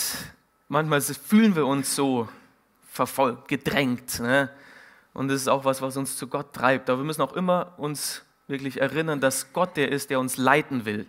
manchmal 0.69 1.01
fühlen 1.01 1.57
wir 1.57 1.67
uns 1.67 1.97
so 1.97 2.29
verfolgt, 2.89 3.49
gedrängt. 3.49 4.21
Ne? 4.21 4.49
Und 5.13 5.27
das 5.27 5.41
ist 5.41 5.49
auch 5.49 5.65
was, 5.65 5.83
was 5.83 5.97
uns 5.97 6.17
zu 6.17 6.29
Gott 6.29 6.53
treibt. 6.53 6.89
Aber 6.89 7.01
wir 7.01 7.05
müssen 7.05 7.23
auch 7.23 7.33
immer 7.33 7.75
uns 7.79 8.25
wirklich 8.47 8.81
erinnern, 8.81 9.21
dass 9.21 9.53
Gott 9.53 9.77
der 9.77 9.91
ist, 9.91 10.11
der 10.11 10.21
uns 10.21 10.37
leiten 10.37 10.85
will 10.85 11.09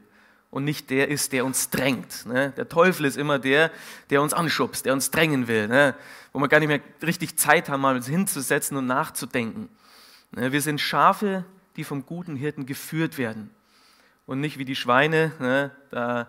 und 0.49 0.63
nicht 0.63 0.89
der 0.89 1.09
ist, 1.09 1.33
der 1.33 1.45
uns 1.45 1.69
drängt. 1.69 2.25
Ne? 2.25 2.53
Der 2.57 2.69
Teufel 2.69 3.05
ist 3.05 3.17
immer 3.17 3.39
der, 3.39 3.71
der 4.09 4.21
uns 4.21 4.33
anschubst, 4.33 4.85
der 4.85 4.93
uns 4.93 5.11
drängen 5.11 5.47
will, 5.47 5.67
ne? 5.67 5.95
wo 6.33 6.39
wir 6.39 6.47
gar 6.47 6.59
nicht 6.59 6.69
mehr 6.69 6.81
richtig 7.01 7.37
Zeit 7.37 7.69
haben, 7.69 7.81
mal 7.81 7.95
uns 7.95 8.07
hinzusetzen 8.07 8.77
und 8.77 8.87
nachzudenken. 8.87 9.69
Ne? 10.31 10.51
Wir 10.51 10.61
sind 10.61 10.79
Schafe, 10.79 11.45
die 11.75 11.83
vom 11.83 12.05
guten 12.05 12.35
Hirten 12.35 12.65
geführt 12.65 13.17
werden 13.17 13.49
und 14.25 14.39
nicht 14.39 14.57
wie 14.57 14.65
die 14.65 14.75
Schweine, 14.75 15.31
ne? 15.39 15.71
da 15.91 16.27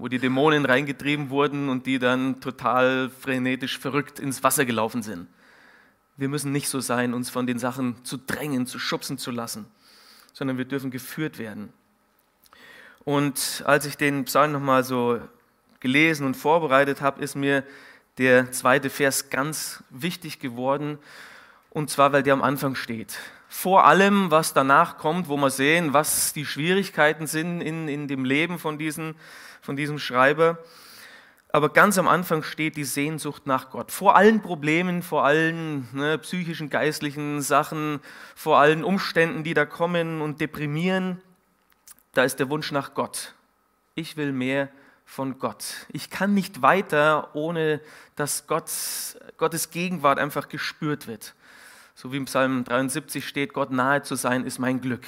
wo 0.00 0.08
die 0.08 0.18
Dämonen 0.18 0.64
reingetrieben 0.64 1.28
wurden 1.28 1.68
und 1.68 1.84
die 1.86 1.98
dann 1.98 2.40
total 2.40 3.10
frenetisch 3.10 3.78
verrückt 3.78 4.18
ins 4.18 4.42
Wasser 4.42 4.64
gelaufen 4.64 5.02
sind. 5.02 5.28
Wir 6.16 6.28
müssen 6.28 6.52
nicht 6.52 6.68
so 6.68 6.80
sein, 6.80 7.12
uns 7.12 7.28
von 7.28 7.46
den 7.46 7.58
Sachen 7.58 8.02
zu 8.04 8.16
drängen, 8.16 8.66
zu 8.66 8.78
schubsen 8.78 9.18
zu 9.18 9.30
lassen, 9.30 9.66
sondern 10.32 10.56
wir 10.56 10.64
dürfen 10.64 10.90
geführt 10.90 11.38
werden. 11.38 11.72
Und 13.04 13.62
als 13.66 13.86
ich 13.86 13.96
den 13.96 14.24
Psalm 14.24 14.52
nochmal 14.52 14.84
so 14.84 15.20
gelesen 15.80 16.26
und 16.26 16.34
vorbereitet 16.34 17.00
habe, 17.00 17.22
ist 17.22 17.34
mir 17.34 17.64
der 18.18 18.52
zweite 18.52 18.90
Vers 18.90 19.30
ganz 19.30 19.82
wichtig 19.90 20.38
geworden. 20.38 20.98
Und 21.70 21.90
zwar, 21.90 22.12
weil 22.12 22.22
der 22.22 22.34
am 22.34 22.42
Anfang 22.42 22.74
steht. 22.74 23.18
Vor 23.48 23.84
allem, 23.84 24.30
was 24.30 24.52
danach 24.52 24.98
kommt, 24.98 25.28
wo 25.28 25.36
wir 25.36 25.50
sehen, 25.50 25.92
was 25.92 26.32
die 26.32 26.44
Schwierigkeiten 26.44 27.26
sind 27.26 27.60
in, 27.60 27.88
in 27.88 28.06
dem 28.06 28.24
Leben 28.24 28.58
von 28.58 28.78
diesen 28.78 29.14
von 29.60 29.76
diesem 29.76 29.98
Schreiber. 29.98 30.58
Aber 31.52 31.68
ganz 31.70 31.98
am 31.98 32.06
Anfang 32.06 32.42
steht 32.42 32.76
die 32.76 32.84
Sehnsucht 32.84 33.46
nach 33.46 33.70
Gott. 33.70 33.90
Vor 33.90 34.16
allen 34.16 34.40
Problemen, 34.40 35.02
vor 35.02 35.24
allen 35.24 35.88
ne, 35.92 36.16
psychischen, 36.18 36.70
geistlichen 36.70 37.42
Sachen, 37.42 38.00
vor 38.36 38.58
allen 38.58 38.84
Umständen, 38.84 39.42
die 39.42 39.54
da 39.54 39.64
kommen 39.66 40.22
und 40.22 40.40
deprimieren, 40.40 41.20
da 42.12 42.24
ist 42.24 42.36
der 42.36 42.50
Wunsch 42.50 42.72
nach 42.72 42.94
Gott. 42.94 43.34
Ich 43.94 44.16
will 44.16 44.32
mehr 44.32 44.68
von 45.04 45.38
Gott. 45.38 45.86
Ich 45.88 46.10
kann 46.10 46.34
nicht 46.34 46.62
weiter, 46.62 47.34
ohne 47.34 47.80
dass 48.16 48.46
Gott, 48.46 48.70
Gottes 49.36 49.70
Gegenwart 49.70 50.18
einfach 50.18 50.48
gespürt 50.48 51.06
wird. 51.06 51.34
So 51.94 52.12
wie 52.12 52.16
im 52.16 52.26
Psalm 52.26 52.64
73 52.64 53.26
steht, 53.26 53.52
Gott 53.52 53.70
nahe 53.70 54.02
zu 54.02 54.14
sein, 54.14 54.44
ist 54.44 54.58
mein 54.58 54.80
Glück 54.80 55.04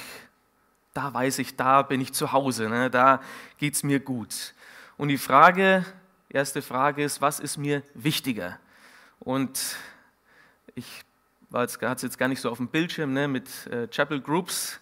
da 0.93 1.13
weiß 1.13 1.39
ich, 1.39 1.55
da 1.55 1.81
bin 1.81 2.01
ich 2.01 2.13
zu 2.13 2.31
Hause, 2.31 2.69
ne? 2.69 2.89
da 2.89 3.21
geht 3.57 3.73
es 3.73 3.83
mir 3.83 3.99
gut. 3.99 4.53
Und 4.97 5.07
die 5.07 5.17
Frage, 5.17 5.85
erste 6.29 6.61
Frage 6.61 7.03
ist, 7.03 7.21
was 7.21 7.39
ist 7.39 7.57
mir 7.57 7.81
wichtiger? 7.95 8.59
Und 9.19 9.59
ich 10.75 11.03
hatte 11.51 11.81
es 11.95 12.01
jetzt 12.01 12.17
gar 12.17 12.27
nicht 12.27 12.41
so 12.41 12.49
auf 12.49 12.57
dem 12.57 12.67
Bildschirm 12.67 13.13
ne? 13.13 13.27
mit 13.27 13.67
äh, 13.67 13.87
Chapel 13.87 14.21
Groups. 14.21 14.79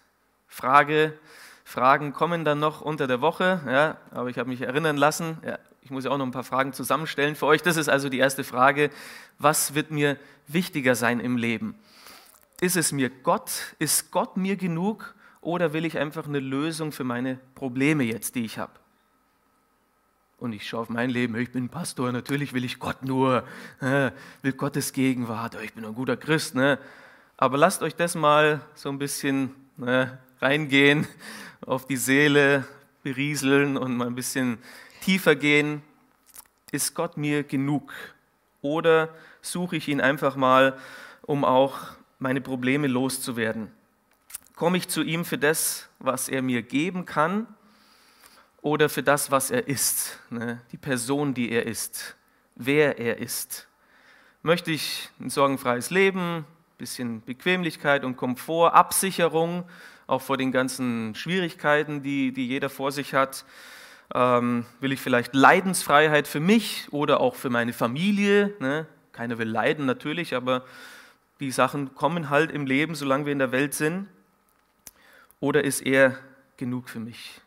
Frage, 0.47 1.17
Fragen 1.71 2.11
kommen 2.11 2.43
dann 2.43 2.59
noch 2.59 2.81
unter 2.81 3.07
der 3.07 3.21
Woche, 3.21 3.61
ja? 3.65 3.97
aber 4.11 4.29
ich 4.29 4.37
habe 4.37 4.49
mich 4.49 4.61
erinnern 4.61 4.97
lassen, 4.97 5.37
ja, 5.45 5.57
ich 5.81 5.89
muss 5.89 6.03
ja 6.03 6.11
auch 6.11 6.17
noch 6.17 6.25
ein 6.25 6.31
paar 6.31 6.43
Fragen 6.43 6.73
zusammenstellen 6.73 7.35
für 7.35 7.45
euch. 7.45 7.63
Das 7.63 7.77
ist 7.77 7.87
also 7.87 8.09
die 8.09 8.19
erste 8.19 8.43
Frage, 8.43 8.89
was 9.39 9.73
wird 9.73 9.89
mir 9.89 10.17
wichtiger 10.47 10.95
sein 10.95 11.21
im 11.21 11.37
Leben? 11.37 11.75
Ist 12.59 12.75
es 12.75 12.91
mir 12.91 13.09
Gott? 13.09 13.73
Ist 13.79 14.11
Gott 14.11 14.35
mir 14.35 14.57
genug? 14.57 15.15
Oder 15.39 15.71
will 15.71 15.85
ich 15.85 15.97
einfach 15.97 16.27
eine 16.27 16.39
Lösung 16.39 16.91
für 16.91 17.05
meine 17.05 17.39
Probleme 17.55 18.03
jetzt, 18.03 18.35
die 18.35 18.43
ich 18.43 18.59
habe? 18.59 18.73
Und 20.37 20.51
ich 20.51 20.67
schaue 20.67 20.81
auf 20.81 20.89
mein 20.89 21.09
Leben, 21.09 21.35
ich 21.37 21.51
bin 21.51 21.69
Pastor, 21.69 22.11
natürlich 22.11 22.51
will 22.51 22.65
ich 22.65 22.79
Gott 22.79 23.03
nur, 23.03 23.45
will 23.79 24.53
Gottes 24.53 24.91
Gegenwart, 24.91 25.55
ich 25.63 25.73
bin 25.73 25.85
ein 25.85 25.95
guter 25.95 26.17
Christ. 26.17 26.53
Ne? 26.53 26.79
Aber 27.37 27.57
lasst 27.57 27.81
euch 27.81 27.95
das 27.95 28.15
mal 28.15 28.59
so 28.75 28.89
ein 28.89 28.99
bisschen 28.99 29.55
ne, 29.77 30.19
reingehen, 30.41 31.07
auf 31.65 31.85
die 31.85 31.97
Seele 31.97 32.65
berieseln 33.03 33.77
und 33.77 33.95
mal 33.95 34.07
ein 34.07 34.15
bisschen 34.15 34.57
tiefer 35.01 35.35
gehen. 35.35 35.81
Ist 36.71 36.93
Gott 36.95 37.17
mir 37.17 37.43
genug? 37.43 37.93
Oder 38.61 39.09
suche 39.41 39.75
ich 39.75 39.87
ihn 39.87 40.01
einfach 40.01 40.35
mal, 40.35 40.77
um 41.23 41.43
auch 41.43 41.79
meine 42.19 42.41
Probleme 42.41 42.87
loszuwerden? 42.87 43.71
komme 44.55 44.77
ich 44.77 44.87
zu 44.87 45.01
ihm 45.01 45.25
für 45.25 45.39
das, 45.39 45.89
was 45.97 46.29
er 46.29 46.43
mir 46.43 46.61
geben 46.61 47.05
kann? 47.05 47.47
oder 48.61 48.89
für 48.89 49.03
das, 49.03 49.31
was 49.31 49.51
er 49.51 49.67
ist, 49.67 50.19
ne? 50.29 50.61
die 50.71 50.77
Person, 50.77 51.33
die 51.33 51.51
er 51.51 51.65
ist, 51.65 52.15
wer 52.55 52.99
er 52.99 53.17
ist. 53.17 53.67
Möchte 54.43 54.71
ich 54.71 55.09
ein 55.19 55.29
sorgenfreies 55.29 55.89
Leben, 55.89 56.45
bisschen 56.77 57.21
Bequemlichkeit 57.21 58.03
und 58.03 58.17
Komfort, 58.17 58.73
Absicherung, 58.73 59.65
auch 60.11 60.21
vor 60.21 60.35
den 60.35 60.51
ganzen 60.51 61.15
Schwierigkeiten, 61.15 62.03
die, 62.03 62.33
die 62.33 62.47
jeder 62.47 62.69
vor 62.69 62.91
sich 62.91 63.13
hat. 63.13 63.45
Ähm, 64.13 64.65
will 64.81 64.91
ich 64.91 64.99
vielleicht 64.99 65.33
Leidensfreiheit 65.33 66.27
für 66.27 66.41
mich 66.41 66.89
oder 66.91 67.21
auch 67.21 67.35
für 67.35 67.49
meine 67.49 67.71
Familie? 67.71 68.53
Ne? 68.59 68.85
Keiner 69.13 69.37
will 69.37 69.47
leiden 69.47 69.85
natürlich, 69.85 70.35
aber 70.35 70.65
die 71.39 71.51
Sachen 71.51 71.95
kommen 71.95 72.29
halt 72.29 72.51
im 72.51 72.65
Leben, 72.65 72.93
solange 72.93 73.25
wir 73.25 73.31
in 73.31 73.39
der 73.39 73.53
Welt 73.53 73.73
sind. 73.73 74.07
Oder 75.39 75.63
ist 75.63 75.79
er 75.81 76.17
genug 76.57 76.89
für 76.89 76.99
mich? 76.99 77.39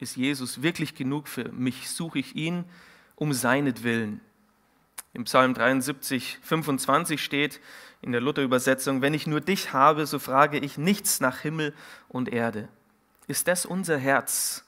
Ist 0.00 0.16
Jesus 0.16 0.62
wirklich 0.62 0.96
genug 0.96 1.28
für 1.28 1.52
mich? 1.52 1.88
Suche 1.88 2.18
ich 2.18 2.34
ihn 2.34 2.64
um 3.14 3.32
seinetwillen? 3.32 4.20
Im 5.12 5.24
Psalm 5.24 5.54
73, 5.54 6.38
25 6.42 7.22
steht 7.22 7.60
in 8.02 8.12
der 8.12 8.20
Luther-Übersetzung, 8.20 9.02
wenn 9.02 9.14
ich 9.14 9.26
nur 9.26 9.40
dich 9.40 9.72
habe, 9.72 10.06
so 10.06 10.18
frage 10.18 10.58
ich 10.58 10.78
nichts 10.78 11.20
nach 11.20 11.40
Himmel 11.40 11.74
und 12.08 12.28
Erde. 12.28 12.68
Ist 13.26 13.46
das 13.48 13.66
unser 13.66 13.98
Herz 13.98 14.64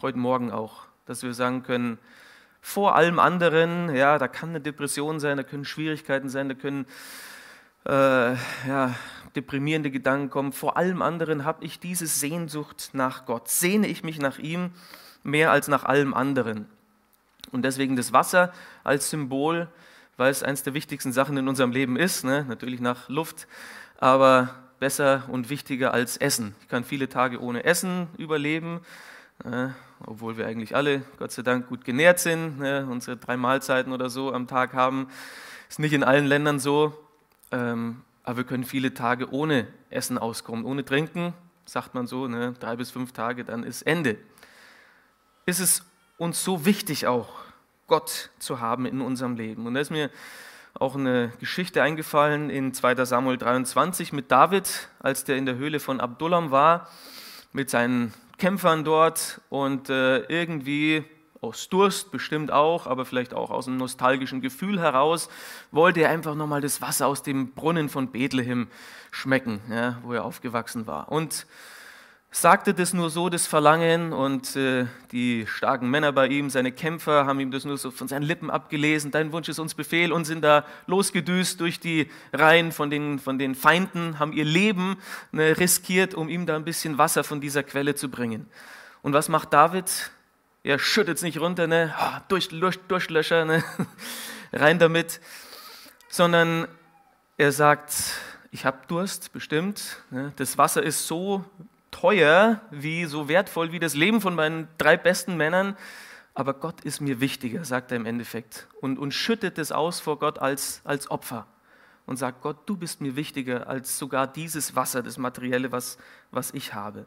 heute 0.00 0.18
Morgen 0.18 0.50
auch, 0.52 0.84
dass 1.06 1.22
wir 1.22 1.34
sagen 1.34 1.62
können, 1.62 1.98
vor 2.60 2.96
allem 2.96 3.18
anderen, 3.18 3.94
ja, 3.94 4.18
da 4.18 4.28
kann 4.28 4.50
eine 4.50 4.60
Depression 4.60 5.20
sein, 5.20 5.36
da 5.36 5.42
können 5.42 5.64
Schwierigkeiten 5.64 6.28
sein, 6.28 6.48
da 6.48 6.54
können 6.54 6.86
äh, 7.86 8.34
ja, 8.68 8.94
deprimierende 9.34 9.90
Gedanken 9.90 10.30
kommen. 10.30 10.52
Vor 10.52 10.76
allem 10.76 11.02
anderen 11.02 11.44
habe 11.44 11.64
ich 11.64 11.80
diese 11.80 12.06
Sehnsucht 12.06 12.90
nach 12.92 13.26
Gott. 13.26 13.48
Sehne 13.48 13.86
ich 13.86 14.04
mich 14.04 14.18
nach 14.18 14.38
ihm 14.38 14.70
mehr 15.22 15.50
als 15.50 15.68
nach 15.68 15.84
allem 15.84 16.14
anderen. 16.14 16.66
Und 17.50 17.62
deswegen 17.62 17.96
das 17.96 18.12
Wasser 18.12 18.52
als 18.84 19.10
Symbol, 19.10 19.68
weil 20.18 20.32
es 20.32 20.42
eines 20.42 20.64
der 20.64 20.74
wichtigsten 20.74 21.12
Sachen 21.12 21.36
in 21.38 21.48
unserem 21.48 21.70
Leben 21.70 21.96
ist, 21.96 22.24
ne? 22.24 22.44
natürlich 22.46 22.80
nach 22.80 23.08
Luft, 23.08 23.46
aber 23.98 24.54
besser 24.80 25.22
und 25.28 25.48
wichtiger 25.48 25.94
als 25.94 26.16
Essen. 26.16 26.54
Ich 26.60 26.68
kann 26.68 26.84
viele 26.84 27.08
Tage 27.08 27.40
ohne 27.40 27.64
Essen 27.64 28.08
überleben, 28.18 28.80
äh, 29.44 29.68
obwohl 30.04 30.36
wir 30.36 30.46
eigentlich 30.46 30.74
alle, 30.74 31.02
Gott 31.18 31.30
sei 31.30 31.42
Dank, 31.42 31.68
gut 31.68 31.84
genährt 31.84 32.18
sind, 32.18 32.58
ne? 32.58 32.86
unsere 32.90 33.16
drei 33.16 33.36
Mahlzeiten 33.36 33.92
oder 33.92 34.10
so 34.10 34.32
am 34.32 34.48
Tag 34.48 34.74
haben. 34.74 35.06
Ist 35.68 35.78
nicht 35.78 35.92
in 35.92 36.02
allen 36.02 36.26
Ländern 36.26 36.58
so, 36.58 36.98
ähm, 37.52 38.02
aber 38.24 38.38
wir 38.38 38.44
können 38.44 38.64
viele 38.64 38.94
Tage 38.94 39.32
ohne 39.32 39.68
Essen 39.88 40.18
auskommen, 40.18 40.64
ohne 40.64 40.84
Trinken, 40.84 41.32
sagt 41.64 41.94
man 41.94 42.08
so, 42.08 42.26
ne? 42.26 42.54
drei 42.58 42.74
bis 42.74 42.90
fünf 42.90 43.12
Tage, 43.12 43.44
dann 43.44 43.62
ist 43.62 43.82
Ende. 43.82 44.16
Ist 45.46 45.60
es 45.60 45.84
uns 46.16 46.42
so 46.42 46.64
wichtig 46.64 47.06
auch, 47.06 47.47
Gott 47.88 48.30
zu 48.38 48.60
haben 48.60 48.86
in 48.86 49.00
unserem 49.00 49.34
Leben? 49.34 49.66
Und 49.66 49.74
da 49.74 49.80
ist 49.80 49.90
mir 49.90 50.10
auch 50.74 50.94
eine 50.94 51.32
Geschichte 51.40 51.82
eingefallen 51.82 52.50
in 52.50 52.72
2 52.72 53.04
Samuel 53.04 53.38
23 53.38 54.12
mit 54.12 54.30
David, 54.30 54.88
als 55.00 55.24
der 55.24 55.36
in 55.36 55.46
der 55.46 55.56
Höhle 55.56 55.80
von 55.80 55.98
Abdullam 55.98 56.50
war, 56.52 56.88
mit 57.52 57.70
seinen 57.70 58.14
Kämpfern 58.36 58.84
dort 58.84 59.40
und 59.48 59.90
äh, 59.90 60.18
irgendwie 60.26 61.04
aus 61.40 61.68
Durst 61.68 62.10
bestimmt 62.10 62.50
auch, 62.50 62.86
aber 62.86 63.04
vielleicht 63.04 63.32
auch 63.32 63.50
aus 63.50 63.66
einem 63.66 63.78
nostalgischen 63.78 64.40
Gefühl 64.40 64.80
heraus, 64.80 65.28
wollte 65.70 66.00
er 66.00 66.10
einfach 66.10 66.34
nochmal 66.34 66.60
das 66.60 66.80
Wasser 66.80 67.06
aus 67.06 67.22
dem 67.22 67.52
Brunnen 67.52 67.88
von 67.88 68.10
Bethlehem 68.10 68.68
schmecken, 69.10 69.60
ja, 69.70 69.98
wo 70.02 70.12
er 70.12 70.24
aufgewachsen 70.24 70.86
war. 70.86 71.10
Und 71.10 71.46
sagte 72.30 72.74
das 72.74 72.92
nur 72.92 73.10
so, 73.10 73.28
das 73.28 73.46
Verlangen, 73.46 74.12
und 74.12 74.54
äh, 74.54 74.86
die 75.12 75.46
starken 75.46 75.90
Männer 75.90 76.12
bei 76.12 76.26
ihm, 76.28 76.50
seine 76.50 76.72
Kämpfer, 76.72 77.26
haben 77.26 77.40
ihm 77.40 77.50
das 77.50 77.64
nur 77.64 77.78
so 77.78 77.90
von 77.90 78.08
seinen 78.08 78.22
Lippen 78.22 78.50
abgelesen, 78.50 79.10
dein 79.10 79.32
Wunsch 79.32 79.48
ist 79.48 79.58
uns 79.58 79.74
Befehl, 79.74 80.12
und 80.12 80.24
sind 80.24 80.42
da 80.42 80.64
losgedüst 80.86 81.60
durch 81.60 81.80
die 81.80 82.10
Reihen 82.32 82.72
von 82.72 82.90
den, 82.90 83.18
von 83.18 83.38
den 83.38 83.54
Feinden, 83.54 84.18
haben 84.18 84.32
ihr 84.32 84.44
Leben 84.44 84.98
ne, 85.32 85.56
riskiert, 85.58 86.14
um 86.14 86.28
ihm 86.28 86.46
da 86.46 86.56
ein 86.56 86.64
bisschen 86.64 86.98
Wasser 86.98 87.24
von 87.24 87.40
dieser 87.40 87.62
Quelle 87.62 87.94
zu 87.94 88.10
bringen. 88.10 88.46
Und 89.02 89.12
was 89.14 89.28
macht 89.28 89.52
David? 89.52 90.10
Er 90.62 90.78
schüttet 90.78 91.16
es 91.16 91.22
nicht 91.22 91.40
runter, 91.40 91.66
ne? 91.66 91.94
Durch, 92.28 92.48
durch, 92.48 92.78
Durchlöscher, 92.88 93.44
ne? 93.44 93.64
rein 94.52 94.78
damit, 94.78 95.20
sondern 96.08 96.68
er 97.36 97.52
sagt, 97.52 97.94
ich 98.50 98.64
habe 98.64 98.78
Durst, 98.88 99.32
bestimmt. 99.32 100.02
Ne? 100.10 100.32
Das 100.36 100.58
Wasser 100.58 100.82
ist 100.82 101.06
so 101.06 101.44
teuer, 101.90 102.60
wie 102.70 103.04
so 103.04 103.28
wertvoll 103.28 103.72
wie 103.72 103.78
das 103.78 103.94
Leben 103.94 104.20
von 104.20 104.34
meinen 104.34 104.68
drei 104.78 104.96
besten 104.96 105.36
Männern, 105.36 105.76
aber 106.34 106.54
Gott 106.54 106.82
ist 106.82 107.00
mir 107.00 107.20
wichtiger, 107.20 107.64
sagt 107.64 107.90
er 107.90 107.96
im 107.96 108.06
Endeffekt. 108.06 108.68
Und, 108.80 108.98
und 108.98 109.12
schüttet 109.12 109.58
es 109.58 109.72
aus 109.72 109.98
vor 109.98 110.20
Gott 110.20 110.38
als, 110.38 110.80
als 110.84 111.10
Opfer 111.10 111.48
und 112.06 112.16
sagt, 112.16 112.42
Gott, 112.42 112.58
du 112.66 112.76
bist 112.76 113.00
mir 113.00 113.16
wichtiger 113.16 113.66
als 113.66 113.98
sogar 113.98 114.26
dieses 114.26 114.76
Wasser, 114.76 115.02
das 115.02 115.18
Materielle, 115.18 115.72
was, 115.72 115.98
was 116.30 116.54
ich 116.54 116.74
habe. 116.74 117.06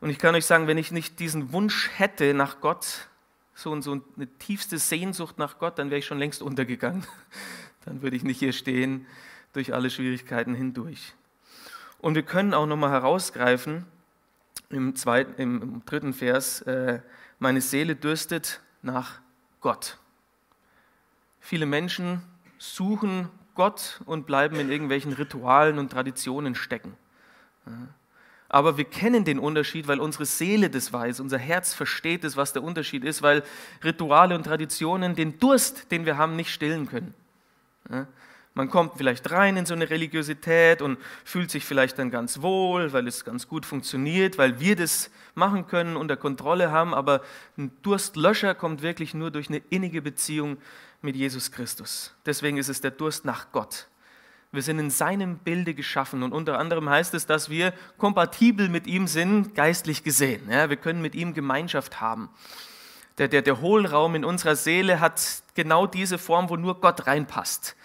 Und 0.00 0.10
ich 0.10 0.18
kann 0.18 0.34
euch 0.34 0.46
sagen, 0.46 0.66
wenn 0.66 0.78
ich 0.78 0.92
nicht 0.92 1.18
diesen 1.18 1.52
Wunsch 1.52 1.90
hätte 1.96 2.34
nach 2.34 2.60
Gott, 2.60 3.08
so, 3.54 3.80
so 3.80 4.00
eine 4.14 4.26
tiefste 4.38 4.78
Sehnsucht 4.78 5.38
nach 5.38 5.58
Gott, 5.58 5.78
dann 5.78 5.90
wäre 5.90 5.98
ich 5.98 6.06
schon 6.06 6.18
längst 6.18 6.42
untergegangen. 6.42 7.04
Dann 7.84 8.02
würde 8.02 8.16
ich 8.16 8.22
nicht 8.22 8.38
hier 8.38 8.52
stehen 8.52 9.06
durch 9.54 9.72
alle 9.72 9.88
Schwierigkeiten 9.88 10.54
hindurch. 10.54 11.14
Und 12.00 12.14
wir 12.14 12.22
können 12.22 12.54
auch 12.54 12.66
nochmal 12.66 12.90
herausgreifen 12.90 13.84
im, 14.70 14.94
zweiten, 14.94 15.40
im 15.40 15.84
dritten 15.84 16.12
Vers, 16.12 16.62
äh, 16.62 17.00
meine 17.38 17.60
Seele 17.60 17.96
dürstet 17.96 18.60
nach 18.82 19.20
Gott. 19.60 19.98
Viele 21.40 21.66
Menschen 21.66 22.22
suchen 22.58 23.28
Gott 23.54 24.00
und 24.06 24.26
bleiben 24.26 24.56
in 24.56 24.70
irgendwelchen 24.70 25.12
Ritualen 25.12 25.78
und 25.78 25.90
Traditionen 25.90 26.54
stecken. 26.54 26.94
Aber 28.48 28.78
wir 28.78 28.84
kennen 28.84 29.24
den 29.24 29.38
Unterschied, 29.38 29.88
weil 29.88 30.00
unsere 30.00 30.26
Seele 30.26 30.70
das 30.70 30.92
weiß, 30.92 31.20
unser 31.20 31.38
Herz 31.38 31.74
versteht 31.74 32.24
es, 32.24 32.36
was 32.36 32.52
der 32.52 32.62
Unterschied 32.62 33.04
ist, 33.04 33.20
weil 33.22 33.42
Rituale 33.84 34.34
und 34.34 34.44
Traditionen 34.44 35.14
den 35.14 35.38
Durst, 35.38 35.90
den 35.90 36.06
wir 36.06 36.16
haben, 36.16 36.36
nicht 36.36 36.52
stillen 36.52 36.88
können. 36.88 37.14
Man 38.58 38.70
kommt 38.70 38.94
vielleicht 38.96 39.30
rein 39.30 39.56
in 39.56 39.66
so 39.66 39.74
eine 39.74 39.88
Religiosität 39.88 40.82
und 40.82 40.98
fühlt 41.24 41.48
sich 41.48 41.64
vielleicht 41.64 41.96
dann 41.96 42.10
ganz 42.10 42.42
wohl, 42.42 42.92
weil 42.92 43.06
es 43.06 43.24
ganz 43.24 43.46
gut 43.46 43.64
funktioniert, 43.64 44.36
weil 44.36 44.58
wir 44.58 44.74
das 44.74 45.12
machen 45.36 45.68
können, 45.68 45.96
unter 45.96 46.16
Kontrolle 46.16 46.72
haben, 46.72 46.92
aber 46.92 47.22
ein 47.56 47.70
Durstlöscher 47.82 48.56
kommt 48.56 48.82
wirklich 48.82 49.14
nur 49.14 49.30
durch 49.30 49.48
eine 49.48 49.62
innige 49.70 50.02
Beziehung 50.02 50.56
mit 51.02 51.14
Jesus 51.14 51.52
Christus. 51.52 52.12
Deswegen 52.26 52.56
ist 52.56 52.68
es 52.68 52.80
der 52.80 52.90
Durst 52.90 53.24
nach 53.24 53.52
Gott. 53.52 53.86
Wir 54.50 54.62
sind 54.62 54.80
in 54.80 54.90
seinem 54.90 55.38
Bilde 55.38 55.72
geschaffen 55.72 56.24
und 56.24 56.32
unter 56.32 56.58
anderem 56.58 56.90
heißt 56.90 57.14
es, 57.14 57.26
dass 57.26 57.50
wir 57.50 57.72
kompatibel 57.96 58.68
mit 58.68 58.88
ihm 58.88 59.06
sind, 59.06 59.54
geistlich 59.54 60.02
gesehen. 60.02 60.50
Ja, 60.50 60.68
wir 60.68 60.78
können 60.78 61.00
mit 61.00 61.14
ihm 61.14 61.32
Gemeinschaft 61.32 62.00
haben. 62.00 62.28
Der, 63.18 63.28
der, 63.28 63.42
der 63.42 63.60
Hohlraum 63.60 64.16
in 64.16 64.24
unserer 64.24 64.56
Seele 64.56 64.98
hat 64.98 65.44
genau 65.54 65.86
diese 65.86 66.18
Form, 66.18 66.48
wo 66.50 66.56
nur 66.56 66.80
Gott 66.80 67.06
reinpasst. 67.06 67.76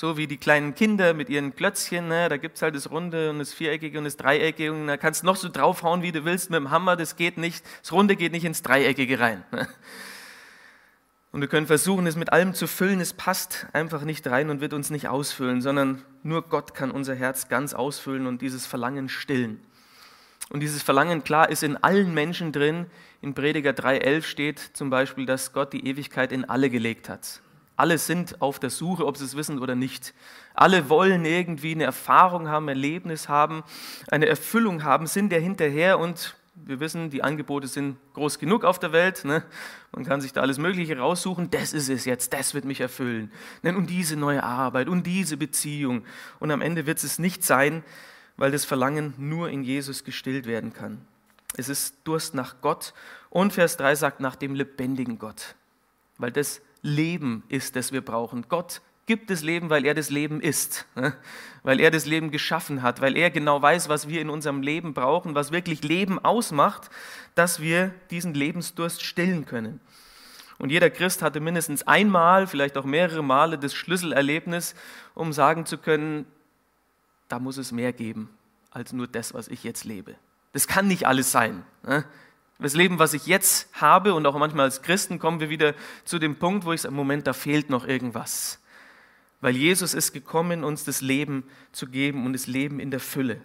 So 0.00 0.16
wie 0.16 0.26
die 0.26 0.38
kleinen 0.38 0.74
Kinder 0.74 1.12
mit 1.12 1.28
ihren 1.28 1.54
Klötzchen, 1.54 2.08
ne? 2.08 2.30
da 2.30 2.38
gibt 2.38 2.56
es 2.56 2.62
halt 2.62 2.74
das 2.74 2.90
Runde 2.90 3.28
und 3.28 3.38
das 3.38 3.52
Viereckige 3.52 3.98
und 3.98 4.04
das 4.04 4.16
Dreieckige 4.16 4.72
und 4.72 4.86
da 4.86 4.96
kannst 4.96 5.20
du 5.20 5.26
noch 5.26 5.36
so 5.36 5.50
draufhauen, 5.50 6.00
wie 6.00 6.10
du 6.10 6.24
willst 6.24 6.48
mit 6.48 6.56
dem 6.56 6.70
Hammer, 6.70 6.96
das 6.96 7.16
geht 7.16 7.36
nicht, 7.36 7.62
das 7.82 7.92
Runde 7.92 8.16
geht 8.16 8.32
nicht 8.32 8.46
ins 8.46 8.62
Dreieckige 8.62 9.20
rein. 9.20 9.44
Ne? 9.52 9.68
Und 11.32 11.42
wir 11.42 11.48
können 11.48 11.66
versuchen, 11.66 12.06
es 12.06 12.16
mit 12.16 12.32
allem 12.32 12.54
zu 12.54 12.66
füllen. 12.66 12.98
Es 12.98 13.12
passt 13.12 13.66
einfach 13.74 14.02
nicht 14.04 14.26
rein 14.26 14.48
und 14.48 14.62
wird 14.62 14.72
uns 14.72 14.88
nicht 14.88 15.06
ausfüllen, 15.06 15.60
sondern 15.60 16.02
nur 16.22 16.48
Gott 16.48 16.72
kann 16.72 16.90
unser 16.90 17.14
Herz 17.14 17.48
ganz 17.48 17.74
ausfüllen 17.74 18.26
und 18.26 18.40
dieses 18.40 18.64
Verlangen 18.64 19.10
stillen. 19.10 19.60
Und 20.48 20.60
dieses 20.60 20.82
Verlangen, 20.82 21.24
klar, 21.24 21.50
ist 21.50 21.62
in 21.62 21.76
allen 21.76 22.14
Menschen 22.14 22.52
drin. 22.52 22.86
In 23.20 23.34
Prediger 23.34 23.72
3,11 23.72 24.22
steht 24.22 24.58
zum 24.58 24.88
Beispiel, 24.88 25.26
dass 25.26 25.52
Gott 25.52 25.74
die 25.74 25.86
Ewigkeit 25.86 26.32
in 26.32 26.46
alle 26.46 26.70
gelegt 26.70 27.10
hat. 27.10 27.42
Alle 27.80 27.96
sind 27.96 28.42
auf 28.42 28.58
der 28.58 28.68
Suche, 28.68 29.06
ob 29.06 29.16
sie 29.16 29.24
es 29.24 29.36
wissen 29.36 29.58
oder 29.58 29.74
nicht. 29.74 30.12
Alle 30.52 30.90
wollen 30.90 31.24
irgendwie 31.24 31.72
eine 31.72 31.84
Erfahrung 31.84 32.46
haben, 32.46 32.66
ein 32.66 32.76
Erlebnis 32.76 33.30
haben, 33.30 33.62
eine 34.10 34.26
Erfüllung 34.26 34.84
haben, 34.84 35.06
sind 35.06 35.30
der 35.30 35.40
hinterher 35.40 35.98
und 35.98 36.36
wir 36.54 36.78
wissen, 36.78 37.08
die 37.08 37.22
Angebote 37.22 37.68
sind 37.68 37.96
groß 38.12 38.38
genug 38.38 38.64
auf 38.64 38.78
der 38.78 38.92
Welt. 38.92 39.24
Ne? 39.24 39.42
Man 39.92 40.04
kann 40.04 40.20
sich 40.20 40.34
da 40.34 40.42
alles 40.42 40.58
Mögliche 40.58 40.98
raussuchen. 40.98 41.50
Das 41.50 41.72
ist 41.72 41.88
es 41.88 42.04
jetzt, 42.04 42.34
das 42.34 42.52
wird 42.52 42.66
mich 42.66 42.82
erfüllen. 42.82 43.32
Und 43.62 43.88
diese 43.88 44.14
neue 44.14 44.42
Arbeit 44.42 44.86
und 44.86 45.06
diese 45.06 45.38
Beziehung. 45.38 46.04
Und 46.38 46.50
am 46.50 46.60
Ende 46.60 46.84
wird 46.84 47.02
es 47.02 47.18
nicht 47.18 47.42
sein, 47.42 47.82
weil 48.36 48.50
das 48.50 48.66
Verlangen 48.66 49.14
nur 49.16 49.48
in 49.48 49.62
Jesus 49.62 50.04
gestillt 50.04 50.44
werden 50.44 50.74
kann. 50.74 51.00
Es 51.56 51.70
ist 51.70 51.96
Durst 52.04 52.34
nach 52.34 52.56
Gott. 52.60 52.92
Und 53.30 53.54
Vers 53.54 53.78
3 53.78 53.94
sagt 53.94 54.20
nach 54.20 54.36
dem 54.36 54.54
lebendigen 54.54 55.18
Gott. 55.18 55.54
Weil 56.18 56.30
das 56.30 56.60
Leben 56.82 57.42
ist, 57.48 57.76
das 57.76 57.92
wir 57.92 58.00
brauchen. 58.00 58.46
Gott 58.48 58.80
gibt 59.06 59.30
das 59.30 59.42
Leben, 59.42 59.70
weil 59.70 59.84
er 59.84 59.94
das 59.94 60.10
Leben 60.10 60.40
ist, 60.40 60.86
ne? 60.94 61.14
weil 61.62 61.80
er 61.80 61.90
das 61.90 62.06
Leben 62.06 62.30
geschaffen 62.30 62.82
hat, 62.82 63.00
weil 63.00 63.16
er 63.16 63.30
genau 63.30 63.60
weiß, 63.60 63.88
was 63.88 64.08
wir 64.08 64.20
in 64.20 64.30
unserem 64.30 64.62
Leben 64.62 64.94
brauchen, 64.94 65.34
was 65.34 65.50
wirklich 65.50 65.82
Leben 65.82 66.18
ausmacht, 66.24 66.90
dass 67.34 67.60
wir 67.60 67.92
diesen 68.10 68.34
Lebensdurst 68.34 69.02
stillen 69.02 69.46
können. 69.46 69.80
Und 70.58 70.70
jeder 70.70 70.90
Christ 70.90 71.22
hatte 71.22 71.40
mindestens 71.40 71.86
einmal, 71.86 72.46
vielleicht 72.46 72.76
auch 72.76 72.84
mehrere 72.84 73.24
Male 73.24 73.58
das 73.58 73.74
Schlüsselerlebnis, 73.74 74.74
um 75.14 75.32
sagen 75.32 75.66
zu 75.66 75.78
können, 75.78 76.26
da 77.28 77.38
muss 77.38 77.56
es 77.56 77.72
mehr 77.72 77.92
geben 77.92 78.30
als 78.70 78.92
nur 78.92 79.08
das, 79.08 79.34
was 79.34 79.48
ich 79.48 79.64
jetzt 79.64 79.84
lebe. 79.84 80.14
Das 80.52 80.68
kann 80.68 80.86
nicht 80.86 81.06
alles 81.06 81.32
sein. 81.32 81.64
Das 82.60 82.74
Leben, 82.74 82.98
was 82.98 83.14
ich 83.14 83.26
jetzt 83.26 83.68
habe 83.80 84.14
und 84.14 84.26
auch 84.26 84.36
manchmal 84.36 84.66
als 84.66 84.82
Christen 84.82 85.18
kommen 85.18 85.40
wir 85.40 85.48
wieder 85.48 85.74
zu 86.04 86.18
dem 86.18 86.36
Punkt, 86.36 86.64
wo 86.66 86.72
ich 86.72 86.82
sage, 86.82 86.94
Moment, 86.94 87.26
da 87.26 87.32
fehlt 87.32 87.70
noch 87.70 87.86
irgendwas. 87.86 88.60
Weil 89.40 89.56
Jesus 89.56 89.94
ist 89.94 90.12
gekommen, 90.12 90.64
uns 90.64 90.84
das 90.84 91.00
Leben 91.00 91.44
zu 91.72 91.86
geben 91.86 92.26
und 92.26 92.34
das 92.34 92.46
Leben 92.46 92.78
in 92.78 92.90
der 92.90 93.00
Fülle. 93.00 93.40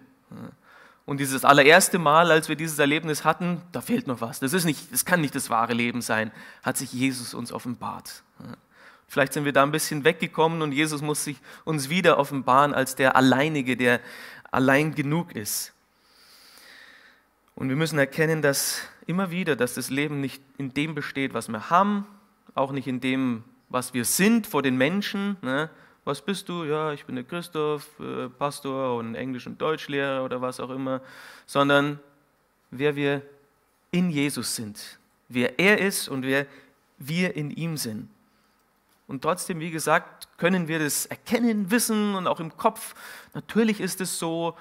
Und 1.05 1.19
dieses 1.19 1.45
allererste 1.45 1.99
Mal, 1.99 2.31
als 2.31 2.49
wir 2.49 2.55
dieses 2.55 2.77
Erlebnis 2.79 3.23
hatten, 3.23 3.61
da 3.71 3.79
fehlt 3.79 4.07
noch 4.07 4.21
was. 4.21 4.39
Das, 4.39 4.53
ist 4.53 4.65
nicht, 4.65 4.91
das 4.91 5.05
kann 5.05 5.21
nicht 5.21 5.35
das 5.35 5.49
wahre 5.49 5.73
Leben 5.73 6.01
sein, 6.01 6.31
hat 6.63 6.77
sich 6.77 6.91
Jesus 6.91 7.33
uns 7.33 7.53
offenbart. 7.53 8.23
Vielleicht 9.07 9.33
sind 9.33 9.45
wir 9.45 9.53
da 9.53 9.63
ein 9.63 9.71
bisschen 9.71 10.03
weggekommen 10.03 10.61
und 10.61 10.71
Jesus 10.71 11.01
muss 11.01 11.23
sich 11.23 11.37
uns 11.63 11.89
wieder 11.89 12.17
offenbaren 12.17 12.73
als 12.73 12.95
der 12.95 13.15
Alleinige, 13.15 13.77
der 13.77 14.01
allein 14.51 14.95
genug 14.95 15.35
ist. 15.35 15.73
Und 17.53 17.69
wir 17.69 17.75
müssen 17.75 17.99
erkennen, 17.99 18.41
dass 18.41 18.81
immer 19.07 19.31
wieder, 19.31 19.55
dass 19.55 19.73
das 19.75 19.89
Leben 19.89 20.19
nicht 20.19 20.41
in 20.57 20.73
dem 20.73 20.95
besteht, 20.95 21.33
was 21.33 21.47
wir 21.47 21.69
haben, 21.69 22.05
auch 22.53 22.71
nicht 22.71 22.87
in 22.87 22.99
dem, 22.99 23.43
was 23.69 23.93
wir 23.93 24.05
sind 24.05 24.47
vor 24.47 24.61
den 24.61 24.77
Menschen. 24.77 25.37
Ne? 25.41 25.69
Was 26.03 26.21
bist 26.21 26.49
du? 26.49 26.63
Ja, 26.63 26.93
ich 26.93 27.05
bin 27.05 27.15
der 27.15 27.23
Christoph, 27.23 27.87
äh, 27.99 28.29
Pastor 28.29 28.97
und 28.97 29.15
Englisch- 29.15 29.47
und 29.47 29.59
Deutschlehrer 29.61 30.23
oder 30.23 30.41
was 30.41 30.59
auch 30.59 30.69
immer, 30.69 31.01
sondern 31.45 31.99
wer 32.71 32.95
wir 32.95 33.21
in 33.91 34.09
Jesus 34.09 34.55
sind, 34.55 34.99
wer 35.29 35.59
er 35.59 35.79
ist 35.79 36.07
und 36.07 36.23
wer 36.23 36.45
wir 36.97 37.35
in 37.35 37.51
ihm 37.51 37.77
sind. 37.77 38.09
Und 39.07 39.21
trotzdem, 39.21 39.59
wie 39.59 39.71
gesagt, 39.71 40.27
können 40.37 40.67
wir 40.67 40.79
das 40.79 41.05
erkennen, 41.05 41.69
wissen 41.69 42.15
und 42.15 42.27
auch 42.27 42.39
im 42.39 42.57
Kopf, 42.57 42.95
natürlich 43.33 43.79
ist 43.79 44.01
es 44.01 44.17
so, 44.17 44.55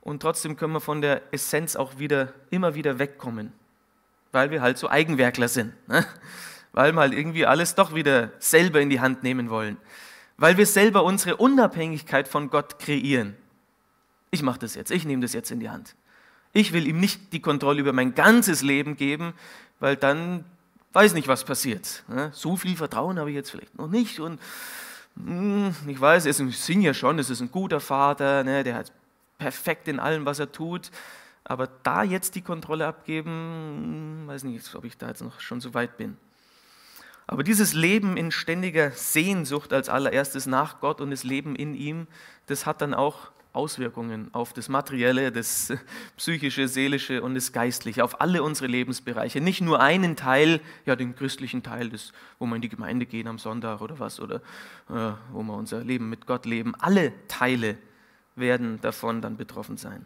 und 0.00 0.22
trotzdem 0.22 0.56
können 0.56 0.72
wir 0.72 0.80
von 0.80 1.02
der 1.02 1.22
Essenz 1.32 1.76
auch 1.76 1.98
wieder, 1.98 2.32
immer 2.50 2.74
wieder 2.74 2.98
wegkommen, 2.98 3.52
weil 4.32 4.50
wir 4.50 4.62
halt 4.62 4.78
so 4.78 4.88
Eigenwerkler 4.88 5.48
sind, 5.48 5.72
ne? 5.88 6.06
weil 6.72 6.92
wir 6.92 7.00
halt 7.00 7.12
irgendwie 7.12 7.46
alles 7.46 7.74
doch 7.74 7.94
wieder 7.94 8.30
selber 8.38 8.80
in 8.80 8.90
die 8.90 9.00
Hand 9.00 9.22
nehmen 9.22 9.50
wollen, 9.50 9.76
weil 10.36 10.56
wir 10.56 10.66
selber 10.66 11.04
unsere 11.04 11.36
Unabhängigkeit 11.36 12.28
von 12.28 12.50
Gott 12.50 12.78
kreieren. 12.78 13.36
Ich 14.30 14.42
mache 14.42 14.60
das 14.60 14.74
jetzt, 14.74 14.90
ich 14.90 15.04
nehme 15.04 15.22
das 15.22 15.32
jetzt 15.32 15.50
in 15.50 15.60
die 15.60 15.70
Hand. 15.70 15.94
Ich 16.52 16.72
will 16.72 16.86
ihm 16.86 17.00
nicht 17.00 17.32
die 17.32 17.40
Kontrolle 17.40 17.80
über 17.80 17.92
mein 17.92 18.14
ganzes 18.14 18.62
Leben 18.62 18.96
geben, 18.96 19.34
weil 19.78 19.96
dann 19.96 20.44
weiß 20.92 21.14
nicht, 21.14 21.28
was 21.28 21.44
passiert. 21.44 22.02
Ne? 22.08 22.30
So 22.34 22.56
viel 22.56 22.76
Vertrauen 22.76 23.18
habe 23.18 23.30
ich 23.30 23.36
jetzt 23.36 23.50
vielleicht 23.50 23.76
noch 23.78 23.88
nicht 23.88 24.20
und 24.20 24.40
hm, 25.16 25.74
ich 25.86 26.00
weiß, 26.00 26.26
ich 26.26 26.36
singe 26.58 26.86
ja 26.86 26.94
schon, 26.94 27.18
es 27.18 27.30
ist 27.30 27.40
ein 27.40 27.50
guter 27.50 27.80
Vater, 27.80 28.44
ne? 28.44 28.64
der 28.64 28.76
hat 28.76 28.92
perfekt 29.38 29.88
in 29.88 29.98
allem, 29.98 30.24
was 30.24 30.38
er 30.38 30.52
tut. 30.52 30.90
Aber 31.50 31.66
da 31.82 32.04
jetzt 32.04 32.36
die 32.36 32.42
Kontrolle 32.42 32.86
abgeben, 32.86 34.22
weiß 34.26 34.44
nicht, 34.44 34.72
ob 34.76 34.84
ich 34.84 34.96
da 34.96 35.08
jetzt 35.08 35.20
noch 35.20 35.40
schon 35.40 35.60
so 35.60 35.74
weit 35.74 35.96
bin. 35.96 36.16
Aber 37.26 37.42
dieses 37.42 37.74
Leben 37.74 38.16
in 38.16 38.30
ständiger 38.30 38.92
Sehnsucht 38.92 39.72
als 39.72 39.88
allererstes 39.88 40.46
nach 40.46 40.78
Gott 40.78 41.00
und 41.00 41.10
das 41.10 41.24
Leben 41.24 41.56
in 41.56 41.74
ihm, 41.74 42.06
das 42.46 42.66
hat 42.66 42.80
dann 42.80 42.94
auch 42.94 43.32
Auswirkungen 43.52 44.32
auf 44.32 44.52
das 44.52 44.68
Materielle, 44.68 45.32
das 45.32 45.72
Psychische, 46.16 46.68
Seelische 46.68 47.20
und 47.20 47.34
das 47.34 47.50
Geistliche, 47.50 48.04
auf 48.04 48.20
alle 48.20 48.44
unsere 48.44 48.68
Lebensbereiche. 48.68 49.40
Nicht 49.40 49.60
nur 49.60 49.80
einen 49.80 50.14
Teil, 50.14 50.60
ja 50.86 50.94
den 50.94 51.16
christlichen 51.16 51.64
Teil, 51.64 51.90
das, 51.90 52.12
wo 52.38 52.46
wir 52.46 52.54
in 52.54 52.62
die 52.62 52.68
Gemeinde 52.68 53.06
gehen 53.06 53.26
am 53.26 53.40
Sonntag 53.40 53.80
oder 53.80 53.98
was, 53.98 54.20
oder 54.20 54.36
äh, 54.88 55.14
wo 55.32 55.42
wir 55.42 55.54
unser 55.54 55.82
Leben 55.82 56.10
mit 56.10 56.28
Gott 56.28 56.46
leben. 56.46 56.76
Alle 56.76 57.12
Teile 57.26 57.76
werden 58.36 58.80
davon 58.82 59.20
dann 59.20 59.36
betroffen 59.36 59.76
sein. 59.76 60.04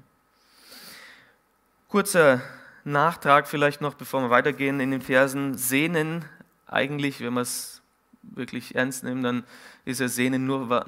Kurzer 1.94 2.42
Nachtrag 2.82 3.46
vielleicht 3.46 3.80
noch, 3.80 3.94
bevor 3.94 4.20
wir 4.20 4.28
weitergehen 4.28 4.80
in 4.80 4.90
den 4.90 5.00
Versen. 5.00 5.56
Sehnen, 5.56 6.24
eigentlich, 6.66 7.20
wenn 7.20 7.34
wir 7.34 7.42
es 7.42 7.82
wirklich 8.20 8.74
ernst 8.74 9.04
nehmen, 9.04 9.22
dann 9.22 9.44
ist 9.84 10.00
ja 10.00 10.08
Sehnen 10.08 10.44
nur 10.44 10.84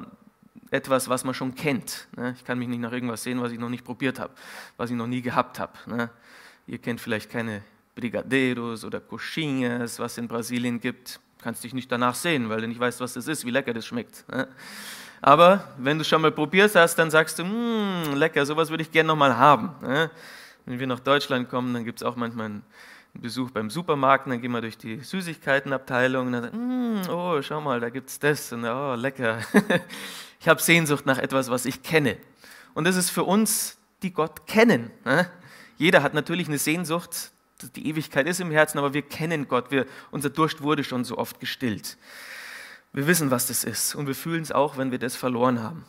etwas, 0.73 1.09
was 1.09 1.23
man 1.23 1.33
schon 1.33 1.55
kennt. 1.55 2.09
Ne? 2.17 2.35
Ich 2.37 2.45
kann 2.45 2.59
mich 2.59 2.67
nicht 2.67 2.81
nach 2.81 2.91
irgendwas 2.91 3.23
sehen, 3.23 3.41
was 3.41 3.53
ich 3.53 3.59
noch 3.61 3.69
nicht 3.69 3.85
probiert 3.85 4.19
habe, 4.19 4.33
was 4.79 4.91
ich 4.91 4.97
noch 4.97 5.07
nie 5.07 5.23
gehabt 5.23 5.61
habe. 5.61 5.75
Ne? 5.87 6.11
Ihr 6.67 6.79
kennt 6.79 7.01
vielleicht 7.01 7.31
keine 7.31 7.63
Brigadeiros 7.95 8.85
oder 8.85 8.99
Coxinhas, 8.99 10.01
was 10.01 10.11
es 10.11 10.19
in 10.19 10.27
Brasilien 10.27 10.81
gibt. 10.81 11.21
Du 11.39 11.45
kannst 11.45 11.63
dich 11.63 11.73
nicht 11.73 11.93
danach 11.93 12.17
sehen, 12.17 12.49
weil 12.49 12.63
du 12.63 12.67
nicht 12.67 12.81
weißt, 12.81 12.99
was 12.99 13.13
das 13.13 13.29
ist, 13.29 13.47
wie 13.47 13.51
lecker 13.51 13.73
das 13.73 13.87
schmeckt. 13.87 14.29
Ne? 14.29 14.49
Aber 15.23 15.73
wenn 15.79 15.99
du 15.99 16.05
schon 16.05 16.21
mal 16.21 16.33
probiert 16.33 16.75
hast, 16.75 16.97
dann 16.97 17.13
sagst 17.13 17.39
du, 17.39 17.45
mmm, 17.45 18.17
lecker, 18.17 18.45
sowas 18.45 18.71
würde 18.71 18.83
ich 18.83 18.91
gerne 18.91 19.07
nochmal 19.07 19.37
haben. 19.37 19.71
Wenn 20.67 20.81
wir 20.81 20.87
nach 20.89 21.01
Deutschland 21.01 21.49
kommen, 21.49 21.73
dann 21.73 21.85
gibt 21.85 22.01
es 22.01 22.07
auch 22.07 22.17
manchmal 22.17 22.47
einen 22.47 22.63
Besuch 23.15 23.51
beim 23.51 23.71
Supermarkt, 23.71 24.27
dann 24.27 24.41
gehen 24.41 24.51
wir 24.51 24.61
durch 24.61 24.77
die 24.77 24.99
Süßigkeitenabteilung 24.99 26.27
und 26.27 26.33
dann 26.33 26.43
sagen, 26.43 27.03
mm, 27.03 27.09
oh, 27.09 27.41
schau 27.41 27.61
mal, 27.61 27.81
da 27.81 27.89
gibt 27.89 28.11
es 28.11 28.19
das 28.19 28.53
und 28.53 28.65
oh, 28.65 28.95
lecker. 28.95 29.39
ich 30.41 30.49
habe 30.49 30.61
Sehnsucht 30.61 31.07
nach 31.07 31.19
etwas, 31.19 31.49
was 31.51 31.65
ich 31.65 31.83
kenne. 31.83 32.17
Und 32.75 32.85
das 32.85 32.97
ist 32.97 33.11
für 33.11 33.25
uns, 33.25 33.79
die 34.03 34.13
Gott 34.13 34.47
kennen. 34.47 34.91
Jeder 35.79 36.03
hat 36.03 36.15
natürlich 36.15 36.49
eine 36.49 36.59
Sehnsucht, 36.59 37.31
die 37.75 37.89
Ewigkeit 37.89 38.27
ist 38.27 38.41
im 38.41 38.51
Herzen, 38.51 38.79
aber 38.79 38.93
wir 38.93 39.03
kennen 39.03 39.49
Gott, 39.49 39.71
wir, 39.71 39.87
unser 40.11 40.31
Durst 40.31 40.63
wurde 40.63 40.85
schon 40.85 41.05
so 41.05 41.17
oft 41.17 41.41
gestillt. 41.41 41.97
Wir 42.93 43.07
wissen, 43.07 43.31
was 43.31 43.47
das 43.47 43.65
ist 43.65 43.95
und 43.95 44.07
wir 44.07 44.15
fühlen 44.15 44.43
es 44.43 44.53
auch, 44.53 44.77
wenn 44.77 44.91
wir 44.91 44.99
das 44.99 45.17
verloren 45.17 45.63
haben. 45.63 45.85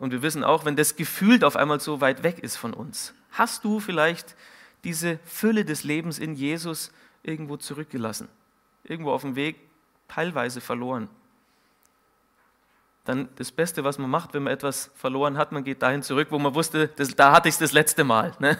Und 0.00 0.12
wir 0.12 0.22
wissen 0.22 0.42
auch, 0.42 0.64
wenn 0.64 0.76
das 0.76 0.96
gefühlt 0.96 1.44
auf 1.44 1.56
einmal 1.56 1.78
so 1.78 2.00
weit 2.00 2.22
weg 2.22 2.38
ist 2.38 2.56
von 2.56 2.72
uns. 2.72 3.14
Hast 3.32 3.64
du 3.64 3.80
vielleicht 3.80 4.34
diese 4.82 5.18
Fülle 5.26 5.66
des 5.66 5.84
Lebens 5.84 6.18
in 6.18 6.34
Jesus 6.34 6.90
irgendwo 7.22 7.58
zurückgelassen? 7.58 8.28
Irgendwo 8.82 9.12
auf 9.12 9.20
dem 9.20 9.36
Weg 9.36 9.56
teilweise 10.08 10.62
verloren? 10.62 11.10
Dann 13.04 13.28
das 13.36 13.52
Beste, 13.52 13.84
was 13.84 13.98
man 13.98 14.08
macht, 14.08 14.32
wenn 14.32 14.42
man 14.42 14.54
etwas 14.54 14.90
verloren 14.94 15.36
hat, 15.36 15.52
man 15.52 15.64
geht 15.64 15.82
dahin 15.82 16.02
zurück, 16.02 16.28
wo 16.30 16.38
man 16.38 16.54
wusste, 16.54 16.88
das, 16.88 17.14
da 17.14 17.32
hatte 17.32 17.50
ich 17.50 17.56
es 17.56 17.58
das 17.58 17.72
letzte 17.72 18.02
Mal. 18.02 18.34
Ne? 18.38 18.58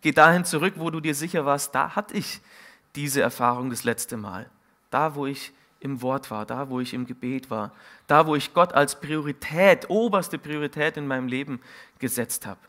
Geh 0.00 0.12
dahin 0.12 0.46
zurück, 0.46 0.74
wo 0.76 0.88
du 0.88 1.00
dir 1.00 1.14
sicher 1.14 1.44
warst, 1.44 1.74
da 1.74 1.94
hatte 1.94 2.14
ich 2.14 2.40
diese 2.94 3.20
Erfahrung 3.20 3.68
das 3.68 3.84
letzte 3.84 4.16
Mal. 4.16 4.48
Da, 4.88 5.14
wo 5.14 5.26
ich 5.26 5.52
im 5.80 6.02
Wort 6.02 6.30
war, 6.30 6.46
da 6.46 6.68
wo 6.68 6.80
ich 6.80 6.94
im 6.94 7.06
Gebet 7.06 7.50
war, 7.50 7.72
da 8.06 8.26
wo 8.26 8.36
ich 8.36 8.52
Gott 8.54 8.74
als 8.74 9.00
Priorität, 9.00 9.88
oberste 9.88 10.38
Priorität 10.38 10.96
in 10.96 11.06
meinem 11.06 11.26
Leben 11.26 11.60
gesetzt 11.98 12.46
habe, 12.46 12.60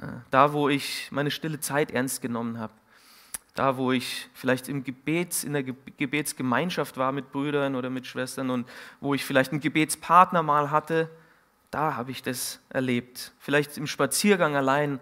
äh, 0.00 0.06
da 0.30 0.52
wo 0.52 0.68
ich 0.68 1.08
meine 1.10 1.30
stille 1.30 1.60
Zeit 1.60 1.90
ernst 1.90 2.22
genommen 2.22 2.58
habe, 2.58 2.72
da 3.56 3.76
wo 3.76 3.90
ich 3.90 4.28
vielleicht 4.34 4.68
im 4.68 4.84
Gebets, 4.84 5.42
in 5.42 5.54
der 5.54 5.62
Gebetsgemeinschaft 5.62 6.96
war 6.96 7.10
mit 7.10 7.32
Brüdern 7.32 7.74
oder 7.74 7.90
mit 7.90 8.06
Schwestern 8.06 8.50
und 8.50 8.68
wo 9.00 9.14
ich 9.14 9.24
vielleicht 9.24 9.50
einen 9.50 9.60
Gebetspartner 9.60 10.42
mal 10.42 10.70
hatte, 10.70 11.10
da 11.70 11.96
habe 11.96 12.10
ich 12.10 12.22
das 12.22 12.60
erlebt. 12.68 13.32
Vielleicht 13.38 13.76
im 13.76 13.86
Spaziergang 13.86 14.56
allein, 14.56 15.00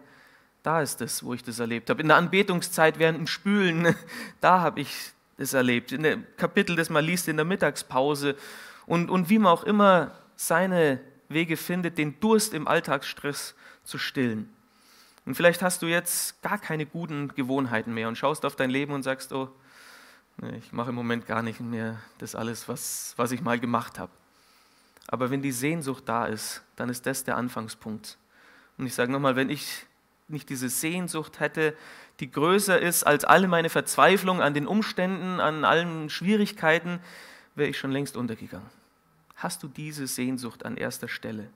da 0.63 0.81
ist 0.81 1.01
es, 1.03 1.23
wo 1.25 1.35
ich 1.35 1.43
das 1.43 1.59
erlebt 1.59 1.91
habe. 1.91 2.01
In 2.01 2.09
der 2.09 2.17
Anbetungszeit 2.17 2.99
während 2.99 3.19
dem 3.19 3.27
Spülen, 3.27 3.95
da 4.41 4.61
habe 4.61 4.81
ich 4.81 5.14
das 5.37 5.53
erlebt. 5.53 5.93
In 5.93 6.03
dem 6.03 6.27
Kapitel, 6.37 6.77
das 6.77 6.91
man 6.91 7.05
liest 7.05 7.29
in 7.29 7.37
der 7.37 7.45
Mittagspause 7.45 8.37
und, 8.87 9.11
und 9.11 9.29
wie 9.29 9.39
man 9.39 9.53
auch 9.53 9.65
immer 9.65 10.13
seine 10.37 11.01
Wege 11.29 11.57
findet, 11.57 11.99
den 11.99 12.21
Durst 12.21 12.55
im 12.55 12.69
Alltagsstress 12.69 13.55
zu 13.83 13.99
stillen. 13.99 14.51
Und 15.27 15.35
vielleicht 15.35 15.63
hast 15.63 15.83
du 15.83 15.87
jetzt 15.87 16.43
gar 16.43 16.59
keine 16.59 16.85
guten 16.87 17.29
Gewohnheiten 17.29 17.95
mehr 17.95 18.09
und 18.09 18.19
schaust 18.19 18.45
auf 18.45 18.57
dein 18.57 18.71
Leben 18.71 18.93
und 18.93 19.03
sagst, 19.03 19.33
oh, 19.33 19.49
ich 20.59 20.73
mache 20.73 20.91
im 20.91 20.95
Moment 20.95 21.27
gar 21.27 21.43
nicht 21.43 21.61
mehr 21.61 22.01
das 22.19 22.35
alles, 22.35 22.69
was, 22.69 23.15
was 23.17 23.33
ich 23.33 23.41
mal 23.41 23.59
gemacht 23.59 23.99
habe. 23.99 24.13
Aber 25.07 25.31
wenn 25.31 25.43
die 25.43 25.53
Sehnsucht 25.53 26.05
da 26.07 26.27
ist, 26.27 26.63
dann 26.77 26.89
ist 26.89 27.07
das 27.07 27.25
der 27.25 27.37
Anfangspunkt. 27.37 28.19
Und 28.77 28.87
ich 28.87 28.95
sage 28.95 29.13
nochmal, 29.13 29.37
wenn 29.37 29.51
ich 29.51 29.87
nicht 30.29 30.49
diese 30.49 30.69
Sehnsucht 30.69 31.41
hätte, 31.41 31.77
die 32.21 32.31
größer 32.31 32.81
ist 32.81 33.05
als 33.05 33.25
alle 33.25 33.49
meine 33.49 33.71
Verzweiflung 33.71 34.41
an 34.41 34.55
den 34.55 34.67
Umständen, 34.67 35.41
an 35.41 35.65
allen 35.65 36.09
Schwierigkeiten, 36.11 37.01
wäre 37.55 37.69
ich 37.69 37.79
schon 37.79 37.93
längst 37.93 38.17
untergegangen. 38.17 38.69
Hast 39.37 39.63
du 39.63 39.69
diese 39.69 40.07
Sehnsucht 40.07 40.65
an 40.65 40.77
erster 40.77 41.09
Stelle? 41.09 41.49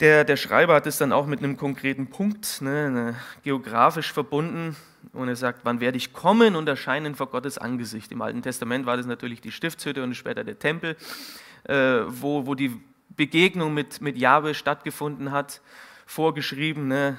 Der, 0.00 0.24
der 0.24 0.36
Schreiber 0.36 0.74
hat 0.74 0.86
es 0.86 0.98
dann 0.98 1.12
auch 1.12 1.26
mit 1.26 1.40
einem 1.40 1.56
konkreten 1.56 2.08
Punkt, 2.08 2.62
ne, 2.62 2.90
ne, 2.90 3.16
geografisch 3.42 4.12
verbunden. 4.12 4.76
Und 5.12 5.28
er 5.28 5.36
sagt, 5.36 5.60
wann 5.64 5.80
werde 5.80 5.96
ich 5.96 6.12
kommen 6.12 6.54
und 6.54 6.68
erscheinen 6.68 7.14
vor 7.14 7.28
Gottes 7.28 7.58
Angesicht? 7.58 8.12
Im 8.12 8.22
Alten 8.22 8.42
Testament 8.42 8.86
war 8.86 8.96
das 8.96 9.06
natürlich 9.06 9.40
die 9.40 9.50
Stiftshütte 9.50 10.02
und 10.02 10.14
später 10.14 10.44
der 10.44 10.58
Tempel. 10.58 10.96
äh, 11.64 12.00
wo, 12.06 12.46
wo 12.46 12.54
die 12.54 12.80
Begegnung 13.10 13.74
mit, 13.74 14.00
mit 14.00 14.16
Jahwe 14.16 14.54
stattgefunden 14.54 15.32
hat, 15.32 15.60
vorgeschrieben 16.08 16.88
ne, 16.88 17.18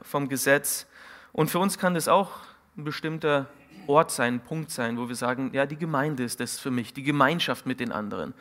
äh, 0.00 0.04
vom 0.04 0.30
Gesetz. 0.30 0.86
Und 1.32 1.50
für 1.50 1.58
uns 1.58 1.78
kann 1.78 1.92
das 1.92 2.08
auch 2.08 2.30
ein 2.76 2.84
bestimmter 2.84 3.50
Ort 3.86 4.10
sein, 4.10 4.36
ein 4.36 4.40
Punkt 4.40 4.70
sein, 4.70 4.96
wo 4.96 5.08
wir 5.08 5.14
sagen, 5.14 5.50
ja, 5.52 5.66
die 5.66 5.76
Gemeinde 5.76 6.24
ist 6.24 6.40
das 6.40 6.58
für 6.58 6.70
mich, 6.70 6.94
die 6.94 7.02
Gemeinschaft 7.02 7.66
mit 7.66 7.80
den 7.80 7.92
anderen. 7.92 8.32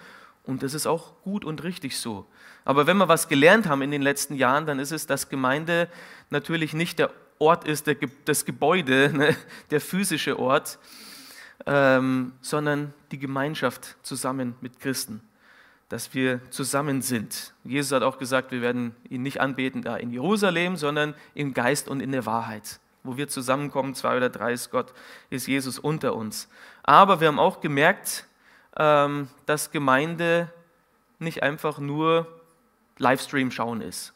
Und 0.45 0.63
das 0.63 0.73
ist 0.73 0.87
auch 0.87 1.21
gut 1.23 1.43
und 1.43 1.63
richtig 1.63 1.97
so. 1.97 2.25
Aber 2.63 2.87
wenn 2.87 2.95
wir 2.95 3.09
was 3.09 3.27
gelernt 3.27 3.67
haben 3.67 3.81
in 3.81 3.91
den 3.91 4.01
letzten 4.01 4.35
Jahren, 4.35 4.65
dann 4.65 4.79
ist 4.79 4.93
es, 4.93 5.05
dass 5.05 5.27
Gemeinde 5.27 5.89
natürlich 6.29 6.73
nicht 6.73 6.97
der 6.97 7.11
Ort 7.39 7.67
ist, 7.67 7.85
der, 7.85 7.97
das 8.23 8.45
Gebäude, 8.45 9.09
ne, 9.13 9.35
der 9.69 9.81
physische 9.81 10.39
Ort, 10.39 10.79
ähm, 11.65 12.31
sondern 12.39 12.93
die 13.11 13.19
Gemeinschaft 13.19 13.97
zusammen 14.01 14.55
mit 14.61 14.79
Christen, 14.79 15.19
dass 15.89 16.13
wir 16.13 16.39
zusammen 16.49 17.01
sind. 17.01 17.53
Jesus 17.63 17.91
hat 17.91 18.03
auch 18.03 18.17
gesagt, 18.17 18.51
wir 18.51 18.61
werden 18.61 18.95
ihn 19.09 19.21
nicht 19.21 19.41
anbeten 19.41 19.81
da 19.81 19.95
in 19.97 20.11
Jerusalem, 20.11 20.75
sondern 20.75 21.13
im 21.35 21.53
Geist 21.53 21.87
und 21.87 21.99
in 21.99 22.11
der 22.11 22.25
Wahrheit. 22.25 22.79
Wo 23.03 23.17
wir 23.17 23.27
zusammenkommen, 23.27 23.95
zwei 23.95 24.17
oder 24.17 24.29
drei 24.29 24.53
ist 24.53 24.71
Gott, 24.71 24.93
ist 25.29 25.47
Jesus 25.47 25.77
unter 25.77 26.15
uns. 26.15 26.47
Aber 26.83 27.19
wir 27.19 27.27
haben 27.27 27.39
auch 27.39 27.61
gemerkt, 27.61 28.25
ähm, 28.77 29.27
dass 29.45 29.71
Gemeinde 29.71 30.51
nicht 31.19 31.43
einfach 31.43 31.79
nur 31.79 32.27
Livestream 32.97 33.51
schauen 33.51 33.81
ist. 33.81 34.13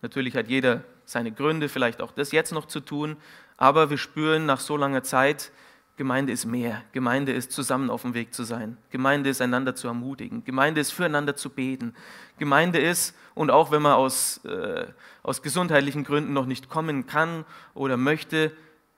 Natürlich 0.00 0.34
hat 0.36 0.48
jeder 0.48 0.82
seine 1.04 1.32
Gründe, 1.32 1.68
vielleicht 1.68 2.00
auch 2.00 2.12
das 2.12 2.32
jetzt 2.32 2.52
noch 2.52 2.66
zu 2.66 2.80
tun, 2.80 3.16
aber 3.56 3.90
wir 3.90 3.98
spüren 3.98 4.46
nach 4.46 4.60
so 4.60 4.76
langer 4.76 5.02
Zeit, 5.02 5.52
Gemeinde 6.02 6.32
ist 6.32 6.46
mehr. 6.46 6.82
Gemeinde 6.90 7.32
ist 7.32 7.52
zusammen 7.52 7.88
auf 7.88 8.02
dem 8.02 8.12
Weg 8.12 8.34
zu 8.34 8.42
sein. 8.42 8.76
Gemeinde 8.90 9.30
ist 9.30 9.40
einander 9.40 9.76
zu 9.76 9.86
ermutigen. 9.86 10.42
Gemeinde 10.42 10.80
ist 10.80 10.90
füreinander 10.90 11.36
zu 11.36 11.48
beten. 11.48 11.94
Gemeinde 12.38 12.80
ist, 12.80 13.14
und 13.36 13.52
auch 13.52 13.70
wenn 13.70 13.82
man 13.82 13.92
aus, 13.92 14.44
äh, 14.44 14.88
aus 15.22 15.42
gesundheitlichen 15.42 16.02
Gründen 16.02 16.32
noch 16.32 16.46
nicht 16.46 16.68
kommen 16.68 17.06
kann 17.06 17.44
oder 17.74 17.96
möchte, 17.96 18.50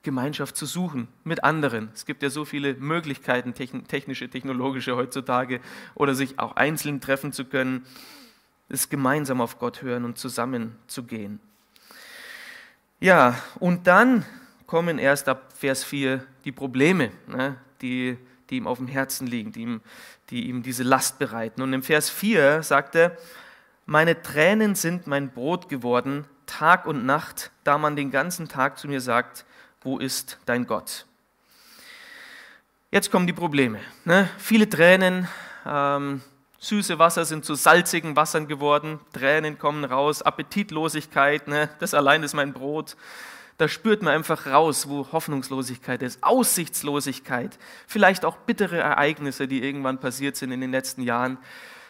Gemeinschaft 0.02 0.56
zu 0.56 0.64
suchen 0.64 1.08
mit 1.24 1.44
anderen. 1.44 1.90
Es 1.92 2.06
gibt 2.06 2.22
ja 2.22 2.30
so 2.30 2.46
viele 2.46 2.72
Möglichkeiten, 2.72 3.52
technische, 3.52 4.30
technologische 4.30 4.96
heutzutage, 4.96 5.60
oder 5.94 6.14
sich 6.14 6.38
auch 6.38 6.56
einzeln 6.56 7.02
treffen 7.02 7.32
zu 7.32 7.44
können, 7.44 7.84
es 8.70 8.88
gemeinsam 8.88 9.42
auf 9.42 9.58
Gott 9.58 9.82
hören 9.82 10.06
und 10.06 10.16
zusammen 10.16 10.74
zu 10.86 11.02
gehen. 11.02 11.38
Ja, 12.98 13.38
und 13.60 13.88
dann 13.88 14.24
kommen 14.66 14.98
erst 14.98 15.28
ab 15.28 15.52
Vers 15.56 15.84
4 15.84 16.24
die 16.44 16.52
Probleme, 16.52 17.10
ne, 17.26 17.56
die, 17.80 18.18
die 18.50 18.56
ihm 18.56 18.66
auf 18.66 18.78
dem 18.78 18.88
Herzen 18.88 19.26
liegen, 19.26 19.52
die 19.52 19.62
ihm, 19.62 19.80
die 20.30 20.48
ihm 20.48 20.62
diese 20.62 20.82
Last 20.82 21.18
bereiten. 21.18 21.62
Und 21.62 21.72
im 21.72 21.82
Vers 21.82 22.10
4 22.10 22.62
sagt 22.62 22.94
er, 22.94 23.16
meine 23.86 24.22
Tränen 24.22 24.74
sind 24.74 25.06
mein 25.06 25.30
Brot 25.30 25.68
geworden, 25.68 26.24
Tag 26.46 26.86
und 26.86 27.04
Nacht, 27.04 27.50
da 27.64 27.78
man 27.78 27.96
den 27.96 28.10
ganzen 28.10 28.48
Tag 28.48 28.78
zu 28.78 28.88
mir 28.88 29.00
sagt, 29.00 29.44
wo 29.82 29.98
ist 29.98 30.38
dein 30.46 30.66
Gott? 30.66 31.06
Jetzt 32.90 33.10
kommen 33.10 33.26
die 33.26 33.32
Probleme. 33.32 33.80
Ne? 34.04 34.28
Viele 34.38 34.68
Tränen, 34.68 35.28
ähm, 35.66 36.22
süße 36.58 36.98
Wasser 36.98 37.24
sind 37.24 37.44
zu 37.44 37.54
salzigen 37.54 38.16
Wassern 38.16 38.46
geworden, 38.46 39.00
Tränen 39.12 39.58
kommen 39.58 39.84
raus, 39.84 40.22
Appetitlosigkeit, 40.22 41.48
ne? 41.48 41.68
das 41.80 41.92
allein 41.92 42.22
ist 42.22 42.34
mein 42.34 42.52
Brot. 42.52 42.96
Da 43.56 43.68
spürt 43.68 44.02
man 44.02 44.14
einfach 44.14 44.46
raus, 44.46 44.88
wo 44.88 45.12
Hoffnungslosigkeit 45.12 46.02
ist, 46.02 46.22
Aussichtslosigkeit, 46.24 47.56
vielleicht 47.86 48.24
auch 48.24 48.36
bittere 48.36 48.78
Ereignisse, 48.78 49.46
die 49.46 49.62
irgendwann 49.62 50.00
passiert 50.00 50.36
sind 50.36 50.50
in 50.50 50.60
den 50.60 50.72
letzten 50.72 51.02
Jahren. 51.02 51.38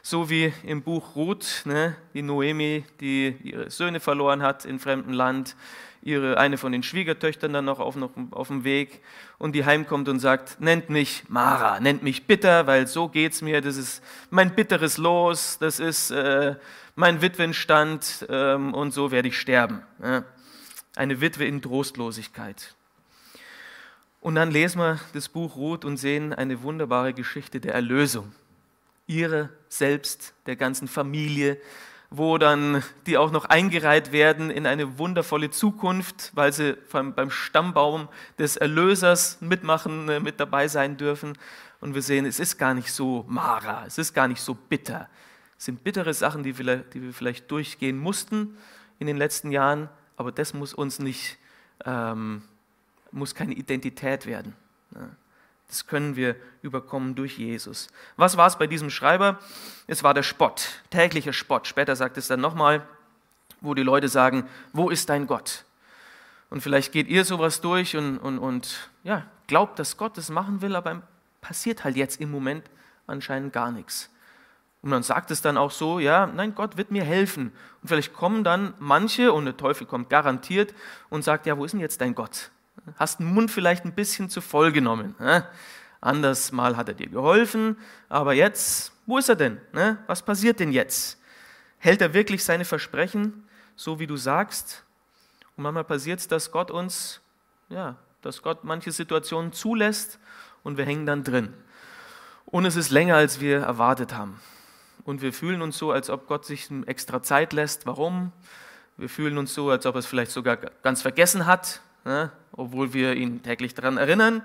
So 0.03 0.29
wie 0.29 0.53
im 0.64 0.83
Buch 0.83 1.16
Ruth, 1.16 1.62
ne, 1.64 1.96
die 2.12 2.20
Noemi, 2.20 2.85
die 3.00 3.35
ihre 3.42 3.70
Söhne 3.70 4.00
verloren 4.00 4.42
hat 4.42 4.66
in 4.66 4.79
fremdem 4.79 5.14
Land, 5.14 5.57
ihre, 6.03 6.37
eine 6.37 6.59
von 6.59 6.72
den 6.72 6.83
Schwiegertöchtern 6.83 7.55
dann 7.55 7.64
noch 7.64 7.81
auf, 7.81 7.96
noch 7.96 8.11
auf 8.33 8.48
dem 8.48 8.64
Weg 8.64 9.00
und 9.38 9.55
die 9.55 9.64
heimkommt 9.64 10.11
und 10.11 10.18
sagt, 10.18 10.61
nennt 10.61 10.90
mich 10.90 11.24
Mara, 11.29 11.81
nennt 11.81 12.03
mich 12.03 12.27
bitter, 12.27 12.66
weil 12.66 12.87
so 12.87 13.09
geht's 13.09 13.40
mir, 13.40 13.62
das 13.62 13.79
ist 13.79 14.05
mein 14.29 14.55
bitteres 14.55 14.98
Los, 14.98 15.57
das 15.59 15.81
ist 15.81 16.11
äh, 16.11 16.57
mein 16.94 17.22
Witwenstand 17.22 18.27
ähm, 18.29 18.74
und 18.74 18.92
so 18.92 19.11
werde 19.11 19.29
ich 19.29 19.40
sterben. 19.40 19.81
Ja 20.03 20.24
eine 20.96 21.20
Witwe 21.20 21.44
in 21.44 21.61
Trostlosigkeit. 21.62 22.74
Und 24.20 24.37
dann 24.37 24.50
lesen 24.50 24.78
wir 24.78 25.00
das 25.12 25.28
Buch 25.28 25.57
Ruth 25.57 25.85
und 25.85 25.96
sehen 25.96 26.33
eine 26.33 26.62
wunderbare 26.62 27.12
Geschichte 27.12 27.61
der 27.61 27.74
Erlösung. 27.74 28.33
Ihre 29.07 29.50
selbst, 29.68 30.33
der 30.46 30.57
ganzen 30.57 30.88
Familie, 30.88 31.59
wo 32.09 32.38
dann 32.38 32.83
die 33.07 33.18
auch 33.18 33.30
noch 33.30 33.44
eingereiht 33.44 34.12
werden 34.12 34.50
in 34.50 34.66
eine 34.66 34.98
wundervolle 34.98 35.50
Zukunft, 35.50 36.30
weil 36.35 36.52
sie 36.52 36.78
beim 36.90 37.30
Stammbaum 37.30 38.09
des 38.38 38.57
Erlösers 38.57 39.38
mitmachen, 39.40 40.09
äh, 40.09 40.20
mit 40.20 40.40
dabei 40.40 40.68
sein 40.68 40.96
dürfen. 40.96 41.37
Und 41.80 41.94
wir 41.94 42.02
sehen, 42.02 42.24
es 42.24 42.40
ist 42.40 42.57
gar 42.57 42.72
nicht 42.72 42.92
so 42.92 43.24
Mara, 43.28 43.85
es 43.87 43.98
ist 43.98 44.14
gar 44.14 44.28
nicht 44.28 44.40
so 44.40 44.54
bitter. 44.54 45.09
Es 45.59 45.66
sind 45.66 45.85
bittere 45.85 46.14
Sachen, 46.14 46.42
die 46.42 46.57
wir 46.59 46.85
vielleicht 47.12 47.50
durchgehen 47.50 47.98
mussten 47.98 48.57
in 48.98 49.07
den 49.07 49.16
letzten 49.16 49.50
Jahren, 49.50 49.88
aber 50.16 50.33
das 50.33 50.55
muss 50.55 50.74
uns 50.74 50.98
nicht, 50.98 51.38
ähm, 51.85 52.42
muss 53.11 53.35
keine 53.35 53.55
Identität 53.55 54.27
werden. 54.27 54.55
Das 55.68 55.87
können 55.87 56.16
wir 56.16 56.37
überkommen 56.62 57.14
durch 57.14 57.38
Jesus. 57.38 57.88
Was 58.16 58.37
war 58.37 58.46
es 58.46 58.59
bei 58.59 58.66
diesem 58.66 58.90
Schreiber? 58.90 59.38
Es 59.87 60.03
war 60.03 60.14
der 60.14 60.22
Spott, 60.22 60.83
täglicher 60.90 61.33
Spott. 61.33 61.66
Später 61.66 61.96
sagt 61.96 62.16
es 62.16 62.29
dann 62.29 62.40
nochmal, 62.40 62.87
wo 63.61 63.74
die 63.74 63.83
Leute 63.83 64.09
sagen, 64.09 64.48
wo 64.72 64.90
ist 64.90 65.09
dein 65.09 65.27
Gott? 65.27 65.64
Und 66.50 66.61
vielleicht 66.61 66.92
geht 66.92 67.09
ihr 67.09 67.24
sowas 67.24 67.61
durch 67.61 67.96
und, 67.96 68.18
und, 68.18 68.38
und 68.38 68.90
ja, 69.03 69.27
glaubt, 69.46 69.79
dass 69.79 69.96
Gott 69.96 70.16
das 70.16 70.29
machen 70.29 70.62
will, 70.62 70.77
aber 70.77 71.03
passiert 71.40 71.83
halt 71.83 71.96
jetzt 71.96 72.20
im 72.20 72.31
Moment 72.31 72.64
anscheinend 73.07 73.53
gar 73.53 73.72
nichts. 73.72 74.11
Und 74.85 74.90
man 74.90 75.03
sagt 75.03 75.31
es 75.31 75.40
dann 75.40 75.57
auch 75.57 75.70
so, 75.70 75.99
ja, 75.99 76.27
nein, 76.27 76.55
Gott 76.55 76.77
wird 76.77 76.90
mir 76.90 77.05
helfen. 77.05 77.53
Und 77.81 77.88
vielleicht 77.88 78.12
kommen 78.12 78.44
dann 78.44 78.75
manche, 78.79 79.33
und 79.33 79.47
der 79.47 79.57
Teufel 79.57 79.87
kommt 79.87 80.11
garantiert 80.11 80.75
und 81.09 81.25
sagt, 81.25 81.47
ja, 81.47 81.57
wo 81.57 81.64
ist 81.64 81.73
denn 81.73 81.81
jetzt 81.81 82.03
dein 82.03 82.14
Gott? 82.14 82.51
Hast 82.97 83.18
den 83.18 83.33
Mund 83.33 83.51
vielleicht 83.51 83.87
ein 83.87 83.94
bisschen 83.94 84.29
zu 84.29 84.42
voll 84.42 84.73
genommen. 84.73 85.14
Ne? 85.18 85.49
Anders 86.03 86.53
mal 86.53 86.77
hat 86.77 86.88
er 86.88 86.94
dir 86.94 87.09
geholfen, 87.09 87.79
aber 88.11 88.35
jetzt, 88.35 88.92
wo 89.07 89.16
ist 89.16 89.31
er 89.31 89.37
denn? 89.37 89.59
Ne? 89.73 89.97
Was 90.07 90.20
passiert 90.20 90.61
denn 90.61 90.70
jetzt? 90.70 91.18
Hält 91.79 92.03
er 92.03 92.12
wirklich 92.12 92.44
seine 92.44 92.66
Versprechen, 92.66 93.49
so 93.77 93.99
wie 93.99 94.07
du 94.07 94.18
sagst? 94.18 94.85
Und 95.57 95.62
manchmal 95.62 95.85
passiert 95.85 96.20
es, 96.20 96.29
dass 96.29 96.51
Gott 96.51 96.70
uns, 96.70 97.23
ja, 97.70 97.97
dass 98.20 98.42
Gott 98.42 98.64
manche 98.64 98.92
Situationen 98.92 99.55
zulässt 99.55 100.18
und 100.62 100.77
wir 100.77 100.85
hängen 100.85 101.07
dann 101.07 101.25
drin. 101.25 101.55
Und 102.44 102.66
es 102.66 102.77
ist 102.77 102.90
länger, 102.90 103.16
als 103.16 103.40
wir 103.40 103.61
erwartet 103.61 104.12
haben 104.12 104.38
und 105.05 105.21
wir 105.21 105.33
fühlen 105.33 105.62
uns 105.62 105.77
so, 105.77 105.93
als 105.93 106.09
ob 106.11 106.27
Gott 106.27 106.45
sich 106.45 106.69
extra 106.87 107.23
Zeit 107.23 107.53
lässt. 107.53 107.87
Warum? 107.87 108.33
Wir 108.97 109.09
fühlen 109.09 109.38
uns 109.38 109.53
so, 109.53 109.71
als 109.71 109.87
ob 109.87 109.97
er 109.97 109.99
es 109.99 110.07
vielleicht 110.07 110.31
sogar 110.31 110.57
ganz 110.57 111.03
vergessen 111.03 111.47
hat, 111.47 111.81
ne? 112.05 112.31
obwohl 112.53 112.95
wir 112.95 113.14
ihn 113.14 113.43
täglich 113.43 113.75
daran 113.75 113.97
erinnern. 113.97 114.43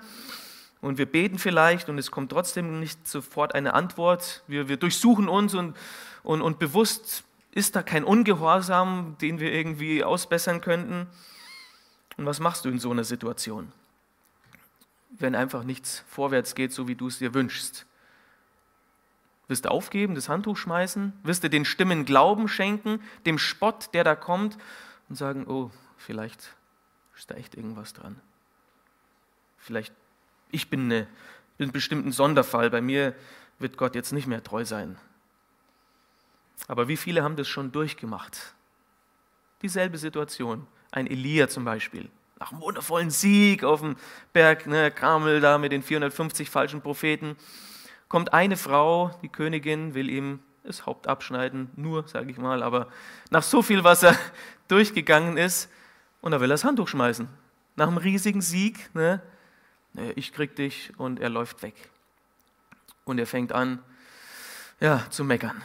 Und 0.80 0.98
wir 0.98 1.06
beten 1.06 1.38
vielleicht 1.38 1.88
und 1.88 1.98
es 1.98 2.10
kommt 2.10 2.32
trotzdem 2.32 2.80
nicht 2.80 3.06
sofort 3.06 3.54
eine 3.54 3.74
Antwort. 3.74 4.42
Wir, 4.46 4.68
wir 4.68 4.76
durchsuchen 4.76 5.28
uns 5.28 5.54
und, 5.54 5.76
und, 6.22 6.42
und 6.42 6.58
bewusst 6.58 7.24
ist 7.52 7.76
da 7.76 7.82
kein 7.82 8.04
Ungehorsam, 8.04 9.16
den 9.20 9.40
wir 9.40 9.52
irgendwie 9.52 10.04
ausbessern 10.04 10.60
könnten. 10.60 11.06
Und 12.16 12.26
was 12.26 12.40
machst 12.40 12.64
du 12.64 12.68
in 12.68 12.78
so 12.78 12.90
einer 12.90 13.04
Situation? 13.04 13.72
Wenn 15.10 15.34
einfach 15.34 15.64
nichts 15.64 16.04
vorwärts 16.08 16.54
geht, 16.54 16.72
so 16.72 16.88
wie 16.88 16.94
du 16.94 17.08
es 17.08 17.18
dir 17.18 17.34
wünschst. 17.34 17.86
Wirst 19.50 19.64
du 19.64 19.70
aufgeben, 19.72 20.14
das 20.14 20.28
Handtuch 20.28 20.56
schmeißen? 20.56 21.12
Wirst 21.24 21.42
du 21.42 21.50
den 21.50 21.64
Stimmen 21.64 22.04
Glauben 22.04 22.46
schenken, 22.46 23.02
dem 23.26 23.36
Spott, 23.36 23.92
der 23.94 24.04
da 24.04 24.14
kommt 24.14 24.56
und 25.08 25.16
sagen, 25.16 25.44
oh, 25.48 25.72
vielleicht 25.96 26.54
ist 27.16 27.32
da 27.32 27.34
echt 27.34 27.56
irgendwas 27.56 27.92
dran. 27.92 28.20
Vielleicht, 29.58 29.92
ich 30.52 30.70
bin, 30.70 30.84
eine, 30.84 31.08
bin 31.58 31.72
bestimmt 31.72 32.06
ein 32.06 32.12
Sonderfall, 32.12 32.70
bei 32.70 32.80
mir 32.80 33.12
wird 33.58 33.76
Gott 33.76 33.96
jetzt 33.96 34.12
nicht 34.12 34.28
mehr 34.28 34.44
treu 34.44 34.64
sein. 34.64 34.96
Aber 36.68 36.86
wie 36.86 36.96
viele 36.96 37.24
haben 37.24 37.34
das 37.34 37.48
schon 37.48 37.72
durchgemacht? 37.72 38.54
Dieselbe 39.62 39.98
Situation. 39.98 40.64
Ein 40.92 41.08
Elia 41.08 41.48
zum 41.48 41.64
Beispiel. 41.64 42.08
Nach 42.38 42.52
einem 42.52 42.60
wundervollen 42.60 43.10
Sieg 43.10 43.64
auf 43.64 43.80
dem 43.80 43.96
Berg 44.32 44.68
ne, 44.68 44.92
Kramel 44.92 45.40
da 45.40 45.58
mit 45.58 45.72
den 45.72 45.82
450 45.82 46.48
falschen 46.48 46.82
Propheten 46.82 47.36
kommt 48.10 48.34
eine 48.34 48.58
Frau, 48.58 49.16
die 49.22 49.28
Königin, 49.28 49.94
will 49.94 50.10
ihm 50.10 50.40
das 50.64 50.84
Haupt 50.84 51.06
abschneiden, 51.06 51.70
nur, 51.76 52.06
sage 52.06 52.30
ich 52.30 52.36
mal, 52.36 52.62
aber 52.62 52.88
nach 53.30 53.42
so 53.42 53.62
viel, 53.62 53.82
was 53.82 54.02
er 54.02 54.14
durchgegangen 54.68 55.38
ist, 55.38 55.70
und 56.20 56.34
er 56.34 56.40
will 56.42 56.48
das 56.48 56.64
Handtuch 56.64 56.88
schmeißen. 56.88 57.28
Nach 57.76 57.88
einem 57.88 57.96
riesigen 57.96 58.42
Sieg, 58.42 58.94
ne? 58.94 59.22
ich 60.16 60.34
krieg 60.34 60.54
dich, 60.54 60.92
und 60.98 61.18
er 61.18 61.30
läuft 61.30 61.62
weg. 61.62 61.74
Und 63.04 63.18
er 63.18 63.26
fängt 63.26 63.52
an, 63.52 63.78
ja, 64.80 65.06
zu 65.08 65.24
meckern. 65.24 65.62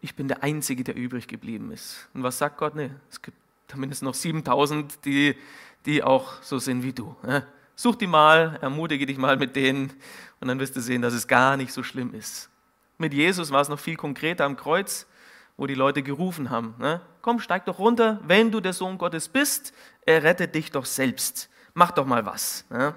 Ich 0.00 0.14
bin 0.14 0.28
der 0.28 0.42
Einzige, 0.42 0.84
der 0.84 0.94
übrig 0.94 1.26
geblieben 1.26 1.72
ist. 1.72 2.08
Und 2.14 2.22
was 2.22 2.38
sagt 2.38 2.56
Gott? 2.56 2.76
Nee, 2.76 2.90
es 3.10 3.20
gibt 3.20 3.36
mindestens 3.74 4.06
noch 4.06 4.14
7000, 4.14 5.04
die, 5.04 5.36
die 5.86 6.02
auch 6.02 6.40
so 6.40 6.58
sind 6.58 6.82
wie 6.82 6.92
du. 6.92 7.14
Such 7.80 7.94
die 7.94 8.08
mal, 8.08 8.58
ermutige 8.60 9.06
dich 9.06 9.18
mal 9.18 9.36
mit 9.36 9.54
denen 9.54 9.92
und 10.40 10.48
dann 10.48 10.58
wirst 10.58 10.74
du 10.74 10.80
sehen, 10.80 11.00
dass 11.00 11.14
es 11.14 11.28
gar 11.28 11.56
nicht 11.56 11.72
so 11.72 11.84
schlimm 11.84 12.12
ist. 12.12 12.50
Mit 12.98 13.14
Jesus 13.14 13.52
war 13.52 13.60
es 13.60 13.68
noch 13.68 13.78
viel 13.78 13.94
konkreter 13.94 14.46
am 14.46 14.56
Kreuz, 14.56 15.06
wo 15.56 15.68
die 15.68 15.76
Leute 15.76 16.02
gerufen 16.02 16.50
haben, 16.50 16.74
ne? 16.78 17.00
komm, 17.22 17.38
steig 17.38 17.66
doch 17.66 17.78
runter, 17.78 18.18
wenn 18.24 18.50
du 18.50 18.58
der 18.58 18.72
Sohn 18.72 18.98
Gottes 18.98 19.28
bist, 19.28 19.72
er 20.04 20.24
rettet 20.24 20.56
dich 20.56 20.72
doch 20.72 20.86
selbst. 20.86 21.48
Mach 21.72 21.92
doch 21.92 22.04
mal 22.04 22.26
was. 22.26 22.64
Ne? 22.68 22.96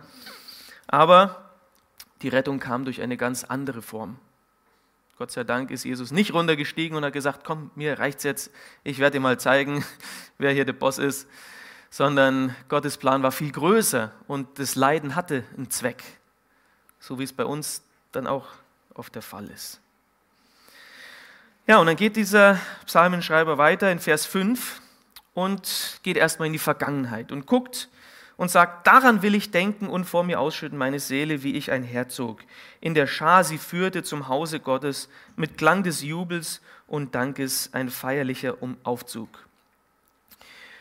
Aber 0.88 1.52
die 2.24 2.30
Rettung 2.30 2.60
kam 2.60 2.84
durch 2.84 3.04
eine 3.04 3.18
ganz 3.18 3.44
andere 3.44 3.84
Form. 3.84 4.18
Gott 5.20 5.30
sei 5.30 5.44
Dank 5.44 5.70
ist 5.70 5.84
Jesus 5.84 6.10
nicht 6.10 6.34
runtergestiegen 6.34 6.98
und 6.98 7.06
hat 7.06 7.14
gesagt, 7.14 7.44
komm, 7.44 7.70
mir 7.76 8.00
reicht's 8.00 8.24
jetzt, 8.24 8.50
ich 8.84 8.98
werde 8.98 9.18
dir 9.18 9.22
mal 9.22 9.40
zeigen, 9.40 9.86
wer 10.40 10.52
hier 10.54 10.66
der 10.66 10.74
Boss 10.74 10.98
ist, 10.98 11.28
sondern 11.92 12.56
Gottes 12.70 12.98
Plan 12.98 13.22
war 13.22 13.32
viel 13.32 13.52
größer 13.52 14.12
und 14.28 14.58
das 14.58 14.76
Leiden 14.76 15.16
hatte 15.16 15.44
einen 15.56 15.70
Zweck, 15.70 16.02
so 17.00 17.20
wie 17.20 17.24
es 17.24 17.34
bei 17.34 17.46
uns 17.46 17.84
dann 18.14 18.26
auch 18.26 18.48
oft 18.96 19.14
der 19.14 19.22
Fall 19.22 19.48
ist. 19.50 19.80
Ja, 21.68 21.78
und 21.78 21.86
dann 21.86 21.98
geht 21.98 22.16
dieser 22.16 22.58
Psalmenschreiber 22.86 23.58
weiter 23.58 23.92
in 23.92 24.00
Vers 24.00 24.26
5 24.26 24.82
und 25.34 26.00
geht 26.02 26.18
erstmal 26.18 26.48
in 26.48 26.54
die 26.54 26.60
Vergangenheit 26.60 27.32
und 27.32 27.46
guckt 27.46 27.90
und 28.38 28.50
sagt, 28.50 28.88
daran 28.88 29.22
will 29.22 29.36
ich 29.36 29.52
denken 29.52 29.88
und 29.88 30.06
vor 30.06 30.24
mir 30.24 30.40
ausschütten 30.40 30.78
meine 30.78 31.00
Seele, 31.00 31.44
wie 31.44 31.56
ich 31.56 31.72
ein 31.72 31.84
Herzog 31.84 32.42
in 32.80 32.94
der 32.94 33.06
Schar 33.06 33.44
sie 33.44 33.58
führte 33.58 34.02
zum 34.02 34.30
Hause 34.30 34.60
Gottes 34.60 35.10
mit 35.36 35.58
Klang 35.58 35.84
des 35.84 36.02
Jubels 36.02 36.62
und 36.88 37.16
Dankes 37.16 37.70
ein 37.74 37.90
feierlicher 37.90 38.58
Aufzug. 38.84 39.30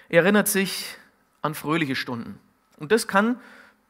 Er 0.09 0.23
erinnert 0.23 0.49
sich 0.49 0.97
an 1.43 1.55
fröhliche 1.55 1.97
Stunden. 1.97 2.39
Und 2.79 2.93
das 2.93 3.09
kann 3.09 3.37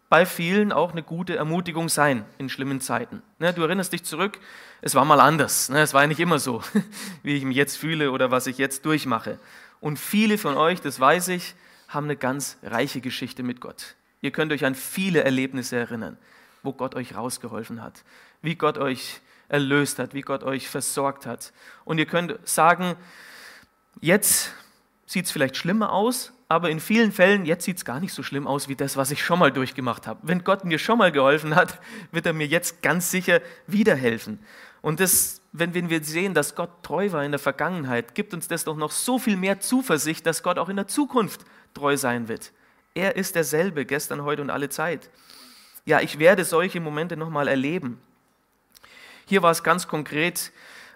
bei 0.08 0.26
vielen 0.26 0.72
auch 0.72 0.90
eine 0.90 1.04
gute 1.04 1.36
Ermutigung 1.36 1.88
sein 1.88 2.24
in 2.36 2.48
schlimmen 2.48 2.80
Zeiten. 2.80 3.22
Ne, 3.38 3.54
du 3.54 3.62
erinnerst 3.62 3.92
dich 3.92 4.02
zurück, 4.02 4.40
es 4.82 4.94
war 4.94 5.04
mal 5.04 5.20
anders. 5.20 5.68
Ne, 5.68 5.80
es 5.80 5.94
war 5.94 6.02
ja 6.02 6.08
nicht 6.08 6.20
immer 6.20 6.38
so, 6.38 6.62
wie 7.22 7.36
ich 7.36 7.44
mich 7.44 7.56
jetzt 7.56 7.76
fühle 7.76 8.10
oder 8.10 8.30
was 8.30 8.48
ich 8.48 8.58
jetzt 8.58 8.84
durchmache. 8.84 9.38
Und 9.80 9.98
viele 9.98 10.36
von 10.36 10.56
euch, 10.56 10.80
das 10.80 10.98
weiß 10.98 11.28
ich, 11.28 11.54
haben 11.88 12.04
eine 12.04 12.16
ganz 12.16 12.58
reiche 12.62 13.00
Geschichte 13.00 13.42
mit 13.42 13.60
Gott. 13.60 13.94
Ihr 14.20 14.32
könnt 14.32 14.52
euch 14.52 14.64
an 14.64 14.74
viele 14.74 15.22
Erlebnisse 15.22 15.76
erinnern, 15.76 16.18
wo 16.62 16.72
Gott 16.72 16.94
euch 16.94 17.14
rausgeholfen 17.14 17.82
hat, 17.82 18.04
wie 18.42 18.56
Gott 18.56 18.78
euch 18.78 19.20
erlöst 19.48 19.98
hat, 19.98 20.12
wie 20.12 20.22
Gott 20.22 20.42
euch 20.42 20.68
versorgt 20.68 21.24
hat. 21.24 21.52
Und 21.84 21.98
ihr 21.98 22.06
könnt 22.06 22.36
sagen, 22.46 22.96
jetzt 24.00 24.52
sieht 25.06 25.26
es 25.26 25.30
vielleicht 25.30 25.56
schlimmer 25.56 25.92
aus, 25.92 26.32
aber 26.50 26.68
in 26.68 26.80
vielen 26.80 27.12
Fällen, 27.12 27.46
jetzt 27.46 27.64
sieht 27.64 27.76
es 27.76 27.84
gar 27.84 28.00
nicht 28.00 28.12
so 28.12 28.24
schlimm 28.24 28.48
aus 28.48 28.68
wie 28.68 28.74
das, 28.74 28.96
was 28.96 29.12
ich 29.12 29.22
schon 29.22 29.38
mal 29.38 29.52
durchgemacht 29.52 30.08
habe. 30.08 30.18
Wenn 30.24 30.42
Gott 30.42 30.64
mir 30.64 30.80
schon 30.80 30.98
mal 30.98 31.12
geholfen 31.12 31.54
hat, 31.54 31.80
wird 32.10 32.26
er 32.26 32.32
mir 32.32 32.48
jetzt 32.48 32.82
ganz 32.82 33.12
sicher 33.12 33.40
wieder 33.68 33.94
helfen. 33.94 34.40
Und 34.82 34.98
das, 34.98 35.42
wenn 35.52 35.74
wir 35.74 36.02
sehen, 36.02 36.34
dass 36.34 36.56
Gott 36.56 36.82
treu 36.82 37.12
war 37.12 37.22
in 37.22 37.30
der 37.30 37.38
Vergangenheit, 37.38 38.16
gibt 38.16 38.34
uns 38.34 38.48
das 38.48 38.64
doch 38.64 38.76
noch 38.76 38.90
so 38.90 39.20
viel 39.20 39.36
mehr 39.36 39.60
Zuversicht, 39.60 40.26
dass 40.26 40.42
Gott 40.42 40.58
auch 40.58 40.68
in 40.68 40.74
der 40.74 40.88
Zukunft 40.88 41.44
treu 41.72 41.96
sein 41.96 42.26
wird. 42.26 42.50
Er 42.94 43.14
ist 43.14 43.36
derselbe, 43.36 43.86
gestern, 43.86 44.24
heute 44.24 44.42
und 44.42 44.50
alle 44.50 44.70
Zeit. 44.70 45.08
Ja, 45.84 46.00
ich 46.00 46.18
werde 46.18 46.44
solche 46.44 46.80
Momente 46.80 47.16
nochmal 47.16 47.46
erleben. 47.46 48.00
Hier 49.26 49.44
war 49.44 49.52
es 49.52 49.62
ganz 49.62 49.86
konkret 49.86 50.50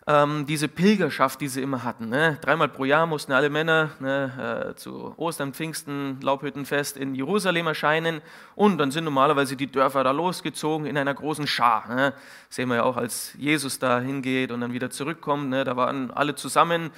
ähm, 0.07 0.45
diese 0.47 0.69
Pilgerschaft, 0.69 1.41
die 1.41 1.49
sie 1.49 1.63
immer 1.63 1.83
hatten. 1.83 2.09
Ne? 2.09 2.39
Dreimal 2.43 2.69
pro 2.69 2.85
Jahr 2.85 3.07
mussten 3.07 3.33
alle 3.33 3.49
Männer 3.49 3.91
ne, 4.01 4.71
äh, 4.71 4.75
zu 4.75 5.15
Ostern, 5.17 5.55
Pfingsten, 5.55 6.21
Laubhüttenfest 6.21 6.97
in 6.97 7.15
Jerusalem 7.15 7.67
erscheinen 7.67 8.21
und 8.55 8.79
dann 8.79 8.91
sind 8.91 9.05
normalerweise 9.05 9.57
die 9.57 9.71
Dörfer 9.71 10.05
da 10.05 10.11
losgezogen 10.11 10.87
in 10.87 10.99
einer 10.99 11.15
großen 11.15 11.47
Schar. 11.47 11.89
Ne? 11.89 12.13
Sehen 12.51 12.69
wir 12.69 12.77
ja 12.77 12.83
auch, 12.83 12.99
als 12.99 13.33
Jesus 13.39 13.79
da 13.79 14.01
hingeht 14.01 14.53
und 14.53 14.61
dann 14.61 14.73
wieder 14.75 14.91
zurückkommt. 14.91 15.49
Ne? 15.49 15.65
Da 15.65 15.77
waren 15.77 16.11
alle 16.11 16.35
zusammen 16.35 16.91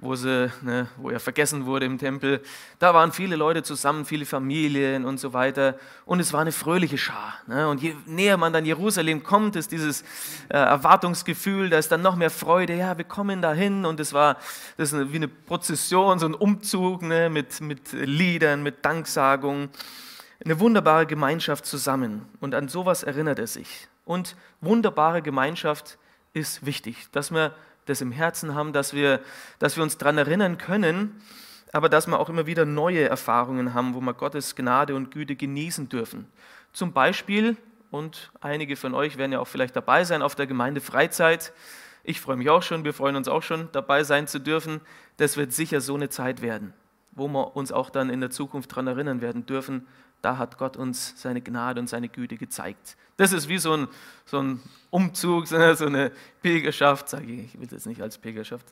wo, 0.00 0.14
sie, 0.14 0.50
ne, 0.62 0.88
wo 0.96 1.10
er 1.10 1.20
vergessen 1.20 1.66
wurde 1.66 1.84
im 1.84 1.98
Tempel. 1.98 2.40
Da 2.78 2.94
waren 2.94 3.12
viele 3.12 3.36
Leute 3.36 3.62
zusammen, 3.62 4.06
viele 4.06 4.24
Familien 4.24 5.04
und 5.04 5.20
so 5.20 5.32
weiter. 5.32 5.76
Und 6.06 6.20
es 6.20 6.32
war 6.32 6.40
eine 6.40 6.52
fröhliche 6.52 6.96
Schar. 6.96 7.34
Ne? 7.46 7.68
Und 7.68 7.82
je 7.82 7.94
näher 8.06 8.38
man 8.38 8.52
dann 8.52 8.64
Jerusalem 8.64 9.22
kommt, 9.22 9.56
ist 9.56 9.72
dieses 9.72 10.02
äh, 10.48 10.56
Erwartungsgefühl, 10.56 11.68
da 11.68 11.78
ist 11.78 11.92
dann 11.92 12.00
noch 12.00 12.16
mehr 12.16 12.30
Freude. 12.30 12.74
Ja, 12.74 12.96
wir 12.96 13.04
kommen 13.04 13.42
dahin. 13.42 13.84
Und 13.84 14.00
es 14.00 14.14
war 14.14 14.36
das 14.76 14.92
ist 14.92 15.12
wie 15.12 15.16
eine 15.16 15.28
Prozession, 15.28 16.18
so 16.18 16.26
ein 16.26 16.34
Umzug 16.34 17.02
ne? 17.02 17.28
mit, 17.28 17.60
mit 17.60 17.92
Liedern, 17.92 18.62
mit 18.62 18.84
Danksagungen. 18.84 19.68
Eine 20.42 20.58
wunderbare 20.60 21.04
Gemeinschaft 21.04 21.66
zusammen. 21.66 22.24
Und 22.40 22.54
an 22.54 22.68
sowas 22.68 23.02
erinnert 23.02 23.38
er 23.38 23.46
sich. 23.46 23.88
Und 24.06 24.34
wunderbare 24.62 25.20
Gemeinschaft 25.20 25.98
ist 26.32 26.64
wichtig, 26.64 27.08
dass 27.12 27.30
wir 27.32 27.54
das 27.86 28.00
im 28.00 28.12
Herzen 28.12 28.54
haben, 28.54 28.72
dass 28.72 28.94
wir, 28.94 29.20
dass 29.58 29.76
wir 29.76 29.82
uns 29.82 29.98
daran 29.98 30.18
erinnern 30.18 30.58
können, 30.58 31.20
aber 31.72 31.88
dass 31.88 32.06
wir 32.06 32.18
auch 32.18 32.28
immer 32.28 32.46
wieder 32.46 32.64
neue 32.64 33.08
Erfahrungen 33.08 33.74
haben, 33.74 33.94
wo 33.94 34.00
wir 34.00 34.14
Gottes 34.14 34.56
Gnade 34.56 34.94
und 34.94 35.10
Güte 35.10 35.36
genießen 35.36 35.88
dürfen. 35.88 36.26
Zum 36.72 36.92
Beispiel, 36.92 37.56
und 37.90 38.30
einige 38.40 38.76
von 38.76 38.94
euch 38.94 39.18
werden 39.18 39.32
ja 39.32 39.40
auch 39.40 39.48
vielleicht 39.48 39.76
dabei 39.76 40.04
sein 40.04 40.22
auf 40.22 40.34
der 40.34 40.46
Gemeinde 40.46 40.80
Freizeit. 40.80 41.52
Ich 42.04 42.20
freue 42.20 42.36
mich 42.36 42.48
auch 42.50 42.62
schon, 42.62 42.84
wir 42.84 42.94
freuen 42.94 43.16
uns 43.16 43.28
auch 43.28 43.42
schon, 43.42 43.68
dabei 43.72 44.04
sein 44.04 44.26
zu 44.26 44.38
dürfen. 44.38 44.80
Das 45.16 45.36
wird 45.36 45.52
sicher 45.52 45.80
so 45.80 45.94
eine 45.94 46.08
Zeit 46.08 46.42
werden, 46.42 46.72
wo 47.12 47.28
wir 47.28 47.56
uns 47.56 47.72
auch 47.72 47.90
dann 47.90 48.10
in 48.10 48.20
der 48.20 48.30
Zukunft 48.30 48.72
daran 48.72 48.86
erinnern 48.86 49.20
werden 49.20 49.46
dürfen, 49.46 49.86
da 50.22 50.38
hat 50.38 50.58
Gott 50.58 50.76
uns 50.76 51.14
seine 51.16 51.40
Gnade 51.40 51.80
und 51.80 51.88
seine 51.88 52.08
Güte 52.08 52.36
gezeigt. 52.36 52.96
Das 53.16 53.32
ist 53.32 53.48
wie 53.48 53.58
so 53.58 53.72
ein, 53.72 53.88
so 54.24 54.40
ein 54.40 54.62
Umzug, 54.90 55.46
so 55.46 55.56
eine 55.56 56.12
Pilgerschaft, 56.42 57.08
sage 57.08 57.26
ich, 57.26 57.54
ich 57.54 57.60
will 57.60 57.66
das 57.66 57.86
nicht 57.86 58.00
als 58.00 58.18
Pilgerschaft 58.18 58.66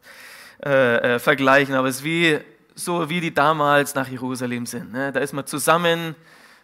äh, 0.65 1.15
äh, 1.15 1.19
vergleichen, 1.19 1.75
aber 1.75 1.89
es 1.89 1.97
ist 1.97 2.05
wie 2.05 2.39
so, 2.75 3.09
wie 3.09 3.21
die 3.21 3.35
damals 3.35 3.95
nach 3.95 4.09
Jerusalem 4.09 4.67
sind. 4.67 4.93
Ne? 4.93 5.13
Da 5.13 5.21
ist 5.21 5.33
man 5.33 5.47
zusammen, 5.47 6.15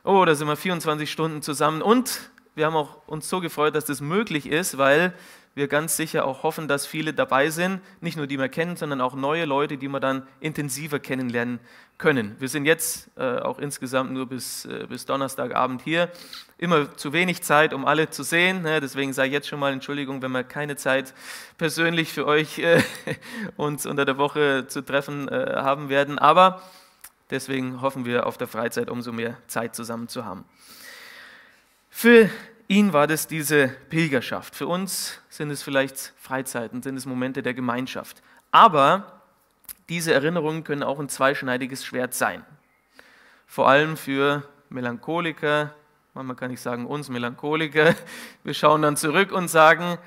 oh, 0.04 0.24
da 0.24 0.34
sind 0.34 0.46
wir 0.46 0.56
24 0.56 1.10
Stunden 1.10 1.42
zusammen 1.42 1.82
und 1.82 2.30
wir 2.54 2.66
haben 2.66 2.76
auch 2.76 3.06
uns 3.06 3.28
so 3.28 3.40
gefreut, 3.40 3.74
dass 3.74 3.84
das 3.84 4.00
möglich 4.00 4.46
ist, 4.46 4.78
weil 4.78 5.12
wir 5.54 5.68
ganz 5.68 5.96
sicher 5.96 6.24
auch 6.24 6.42
hoffen, 6.42 6.66
dass 6.66 6.86
viele 6.86 7.14
dabei 7.14 7.50
sind, 7.50 7.80
nicht 8.00 8.16
nur 8.16 8.26
die 8.26 8.38
wir 8.38 8.48
kennen, 8.48 8.76
sondern 8.76 9.00
auch 9.00 9.14
neue 9.14 9.44
Leute, 9.44 9.78
die 9.78 9.88
wir 9.88 10.00
dann 10.00 10.26
intensiver 10.40 10.98
kennenlernen 10.98 11.60
können. 11.96 12.34
Wir 12.40 12.48
sind 12.48 12.64
jetzt 12.64 13.08
äh, 13.16 13.38
auch 13.38 13.58
insgesamt 13.58 14.12
nur 14.12 14.26
bis, 14.26 14.64
äh, 14.64 14.86
bis 14.88 15.06
Donnerstagabend 15.06 15.82
hier. 15.82 16.10
Immer 16.58 16.96
zu 16.96 17.12
wenig 17.12 17.42
Zeit, 17.42 17.72
um 17.72 17.84
alle 17.84 18.10
zu 18.10 18.24
sehen. 18.24 18.62
Ne? 18.62 18.80
Deswegen 18.80 19.12
sage 19.12 19.28
ich 19.28 19.34
jetzt 19.34 19.48
schon 19.48 19.60
mal 19.60 19.72
Entschuldigung, 19.72 20.20
wenn 20.20 20.32
wir 20.32 20.42
keine 20.42 20.76
Zeit 20.76 21.14
persönlich 21.56 22.12
für 22.12 22.26
euch 22.26 22.58
äh, 22.58 22.82
uns 23.56 23.86
unter 23.86 24.04
der 24.04 24.18
Woche 24.18 24.66
zu 24.66 24.82
treffen 24.82 25.28
äh, 25.28 25.54
haben 25.56 25.88
werden. 25.88 26.18
Aber 26.18 26.62
deswegen 27.30 27.80
hoffen 27.80 28.04
wir 28.04 28.26
auf 28.26 28.38
der 28.38 28.48
Freizeit 28.48 28.90
umso 28.90 29.12
mehr 29.12 29.36
Zeit 29.46 29.76
zusammen 29.76 30.08
zu 30.08 30.24
haben. 30.24 30.44
Für 31.90 32.28
ihn 32.68 32.92
war 32.92 33.06
das 33.06 33.26
diese 33.26 33.68
Pilgerschaft. 33.88 34.54
Für 34.54 34.66
uns 34.66 35.20
sind 35.28 35.50
es 35.50 35.62
vielleicht 35.62 36.12
Freizeiten, 36.16 36.82
sind 36.82 36.96
es 36.96 37.06
Momente 37.06 37.42
der 37.42 37.54
Gemeinschaft. 37.54 38.22
Aber 38.50 39.22
diese 39.88 40.14
Erinnerungen 40.14 40.64
können 40.64 40.82
auch 40.82 40.98
ein 40.98 41.08
zweischneidiges 41.08 41.84
Schwert 41.84 42.14
sein. 42.14 42.44
Vor 43.46 43.68
allem 43.68 43.96
für 43.96 44.42
Melancholiker, 44.68 45.74
manchmal 46.14 46.36
kann 46.36 46.50
ich 46.50 46.60
sagen 46.60 46.86
uns 46.86 47.08
Melancholiker, 47.08 47.94
wir 48.44 48.54
schauen 48.54 48.82
dann 48.82 48.96
zurück 48.96 49.32
und 49.32 49.48
sagen, 49.48 49.98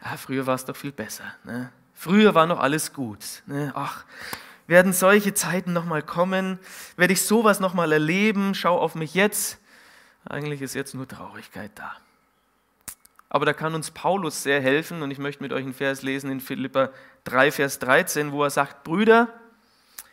ah, 0.00 0.16
früher 0.16 0.46
war 0.46 0.56
es 0.56 0.64
doch 0.64 0.76
viel 0.76 0.92
besser. 0.92 1.24
Ne? 1.44 1.72
Früher 1.94 2.34
war 2.34 2.46
noch 2.46 2.58
alles 2.58 2.92
gut. 2.92 3.42
Ne? 3.46 3.72
Ach, 3.74 4.04
werden 4.66 4.92
solche 4.92 5.34
Zeiten 5.34 5.72
nochmal 5.72 6.02
kommen? 6.02 6.58
Werde 6.96 7.12
ich 7.12 7.22
sowas 7.22 7.60
nochmal 7.60 7.92
erleben? 7.92 8.54
Schau 8.54 8.78
auf 8.78 8.94
mich 8.94 9.14
jetzt. 9.14 9.58
Eigentlich 10.24 10.62
ist 10.62 10.74
jetzt 10.74 10.94
nur 10.94 11.08
Traurigkeit 11.08 11.72
da. 11.74 11.96
Aber 13.28 13.46
da 13.46 13.52
kann 13.54 13.74
uns 13.74 13.90
Paulus 13.90 14.42
sehr 14.42 14.60
helfen 14.60 15.02
und 15.02 15.10
ich 15.10 15.18
möchte 15.18 15.42
mit 15.42 15.52
euch 15.52 15.64
einen 15.64 15.72
Vers 15.72 16.02
lesen 16.02 16.30
in 16.30 16.40
Philippa 16.40 16.90
3, 17.24 17.50
Vers 17.50 17.78
13, 17.78 18.30
wo 18.30 18.44
er 18.44 18.50
sagt, 18.50 18.84
Brüder, 18.84 19.28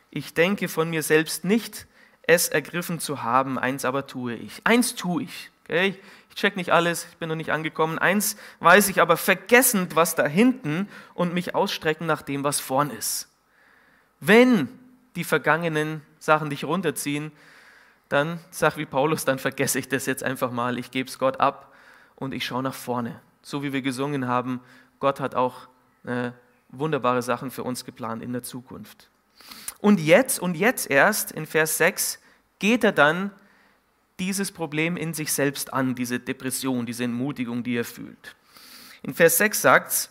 ich 0.10 0.34
denke 0.34 0.68
von 0.68 0.90
mir 0.90 1.04
selbst 1.04 1.44
nicht, 1.44 1.86
es 2.24 2.48
ergriffen 2.48 3.00
zu 3.00 3.24
haben, 3.24 3.60
eins 3.60 3.86
aber 3.86 4.08
tue 4.08 4.36
ich. 4.36 4.62
Eins 4.64 4.96
tue 4.96 5.24
ich. 5.24 5.52
Okay? 5.64 6.00
Ich 6.30 6.36
check 6.36 6.56
nicht 6.56 6.72
alles, 6.72 7.08
ich 7.12 7.18
bin 7.18 7.28
noch 7.28 7.36
nicht 7.36 7.52
angekommen. 7.52 8.00
Eins 8.00 8.38
weiß 8.60 8.88
ich 8.90 9.02
aber, 9.02 9.18
vergessend, 9.18 9.96
was 9.96 10.16
da 10.16 10.26
hinten 10.26 10.88
und 11.14 11.34
mich 11.34 11.56
ausstrecken 11.56 12.08
nach 12.08 12.22
dem, 12.22 12.44
was 12.44 12.60
vorn 12.60 12.90
ist. 12.92 13.28
Wenn 14.20 14.70
die 15.16 15.24
vergangenen 15.24 16.02
Sachen 16.20 16.50
dich 16.50 16.64
runterziehen, 16.64 17.32
dann 18.10 18.40
sag 18.50 18.78
wie 18.78 18.86
Paulus, 18.86 19.24
dann 19.24 19.40
vergesse 19.40 19.80
ich 19.80 19.88
das 19.88 20.06
jetzt 20.06 20.24
einfach 20.24 20.52
mal, 20.52 20.78
ich 20.78 20.92
gebe 20.92 21.08
es 21.08 21.20
Gott 21.20 21.40
ab 21.40 21.74
und 22.16 22.34
ich 22.34 22.46
schaue 22.46 22.64
nach 22.64 22.74
vorne. 22.74 23.22
So 23.42 23.64
wie 23.64 23.72
wir 23.72 23.82
gesungen 23.82 24.28
haben, 24.28 24.60
Gott 25.00 25.20
hat 25.20 25.36
auch 25.36 25.70
äh, 26.04 26.32
wunderbare 26.70 27.22
Sachen 27.22 27.52
für 27.52 27.64
uns 27.64 27.86
geplant 27.86 28.22
in 28.22 28.34
der 28.34 28.44
Zukunft. 28.44 29.10
Und 29.80 30.00
jetzt, 30.00 30.40
und 30.40 30.56
jetzt 30.56 30.90
erst 30.90 31.32
in 31.32 31.46
Vers 31.46 31.78
6 31.78 32.20
geht 32.58 32.84
er 32.84 32.92
dann 32.92 33.32
dieses 34.20 34.52
Problem 34.52 34.98
in 34.98 35.14
sich 35.14 35.32
selbst 35.32 35.74
an, 35.74 35.96
diese 35.96 36.20
Depression, 36.20 36.86
diese 36.86 37.06
Entmutigung, 37.06 37.64
die 37.64 37.78
er 37.78 37.86
fühlt. 37.86 38.36
In 39.02 39.14
Vers 39.14 39.38
6 39.38 39.62
sagt 39.62 39.92
es, 39.92 40.10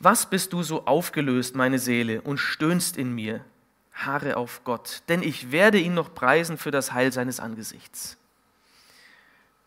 was 0.00 0.28
bist 0.28 0.52
du 0.52 0.62
so 0.62 0.86
aufgelöst, 0.86 1.54
meine 1.54 1.78
Seele, 1.78 2.22
und 2.22 2.38
stöhnst 2.38 2.96
in 2.96 3.14
mir? 3.14 3.44
Harre 3.94 4.36
auf 4.36 4.62
Gott, 4.64 5.02
denn 5.08 5.22
ich 5.22 5.52
werde 5.52 5.78
ihn 5.78 5.94
noch 5.94 6.14
preisen 6.14 6.58
für 6.58 6.70
das 6.70 6.92
Heil 6.92 7.12
seines 7.12 7.40
Angesichts. 7.40 8.16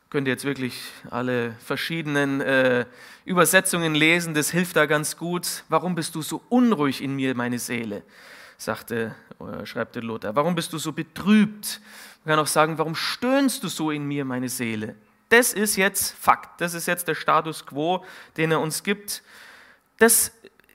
Könnt 0.10 0.28
ihr 0.28 0.34
jetzt 0.34 0.46
wirklich 0.46 0.80
alle 1.10 1.54
verschiedenen 1.64 2.40
äh, 2.42 2.86
Übersetzungen 3.26 3.96
lesen, 3.96 4.34
das 4.34 4.52
hilft 4.52 4.76
da 4.76 4.86
ganz 4.86 5.18
gut. 5.18 5.64
Warum 5.70 5.96
bist 5.96 6.16
du 6.16 6.22
so 6.22 6.42
unruhig 6.50 7.02
in 7.02 7.16
mir, 7.16 7.36
meine 7.36 7.60
Seele? 7.60 8.04
sagte, 8.58 9.16
oder 9.40 9.66
schreibte 9.66 10.00
Lothar. 10.00 10.36
Warum 10.36 10.56
bist 10.56 10.74
du 10.74 10.78
so 10.78 10.92
betrübt? 10.92 11.80
Man 12.26 12.34
kann 12.34 12.44
auch 12.44 12.48
sagen, 12.48 12.78
warum 12.78 12.96
stöhnst 12.96 13.64
du 13.64 13.68
so 13.68 13.92
in 13.92 14.06
mir, 14.08 14.26
meine 14.26 14.50
Seele? 14.50 14.96
Das 15.30 15.54
ist 15.54 15.76
jetzt 15.76 16.16
Fakt, 16.16 16.62
das 16.62 16.74
ist 16.74 16.88
jetzt 16.88 17.08
der 17.08 17.16
Status 17.16 17.66
quo, 17.66 18.04
den 18.38 18.52
er 18.52 18.60
uns 18.60 18.84
gibt. 18.84 19.22
Das 19.98 20.32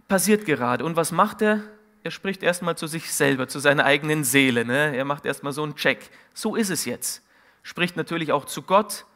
passiert 0.09 0.45
gerade. 0.45 0.85
Und 0.85 0.97
was 0.97 1.11
macht 1.11 1.43
er? 1.43 1.63
Er 2.05 2.11
spricht 2.11 2.43
erstmal 2.43 2.77
zu 2.77 2.87
sich 2.87 3.13
selber, 3.13 3.47
zu 3.47 3.61
seiner 3.61 3.85
eigenen 3.85 4.25
Seele. 4.25 4.65
Ne? 4.65 4.97
Er 4.97 5.05
macht 5.05 5.25
erstmal 5.25 5.53
so 5.53 5.63
einen 5.63 5.77
Check. 5.77 6.11
So 6.35 6.57
ist 6.57 6.71
es 6.71 6.85
jetzt. 6.85 7.23
Spricht 7.63 7.97
natürlich 7.97 8.33
auch 8.33 8.45
zu 8.45 8.63
Gott. 8.63 9.07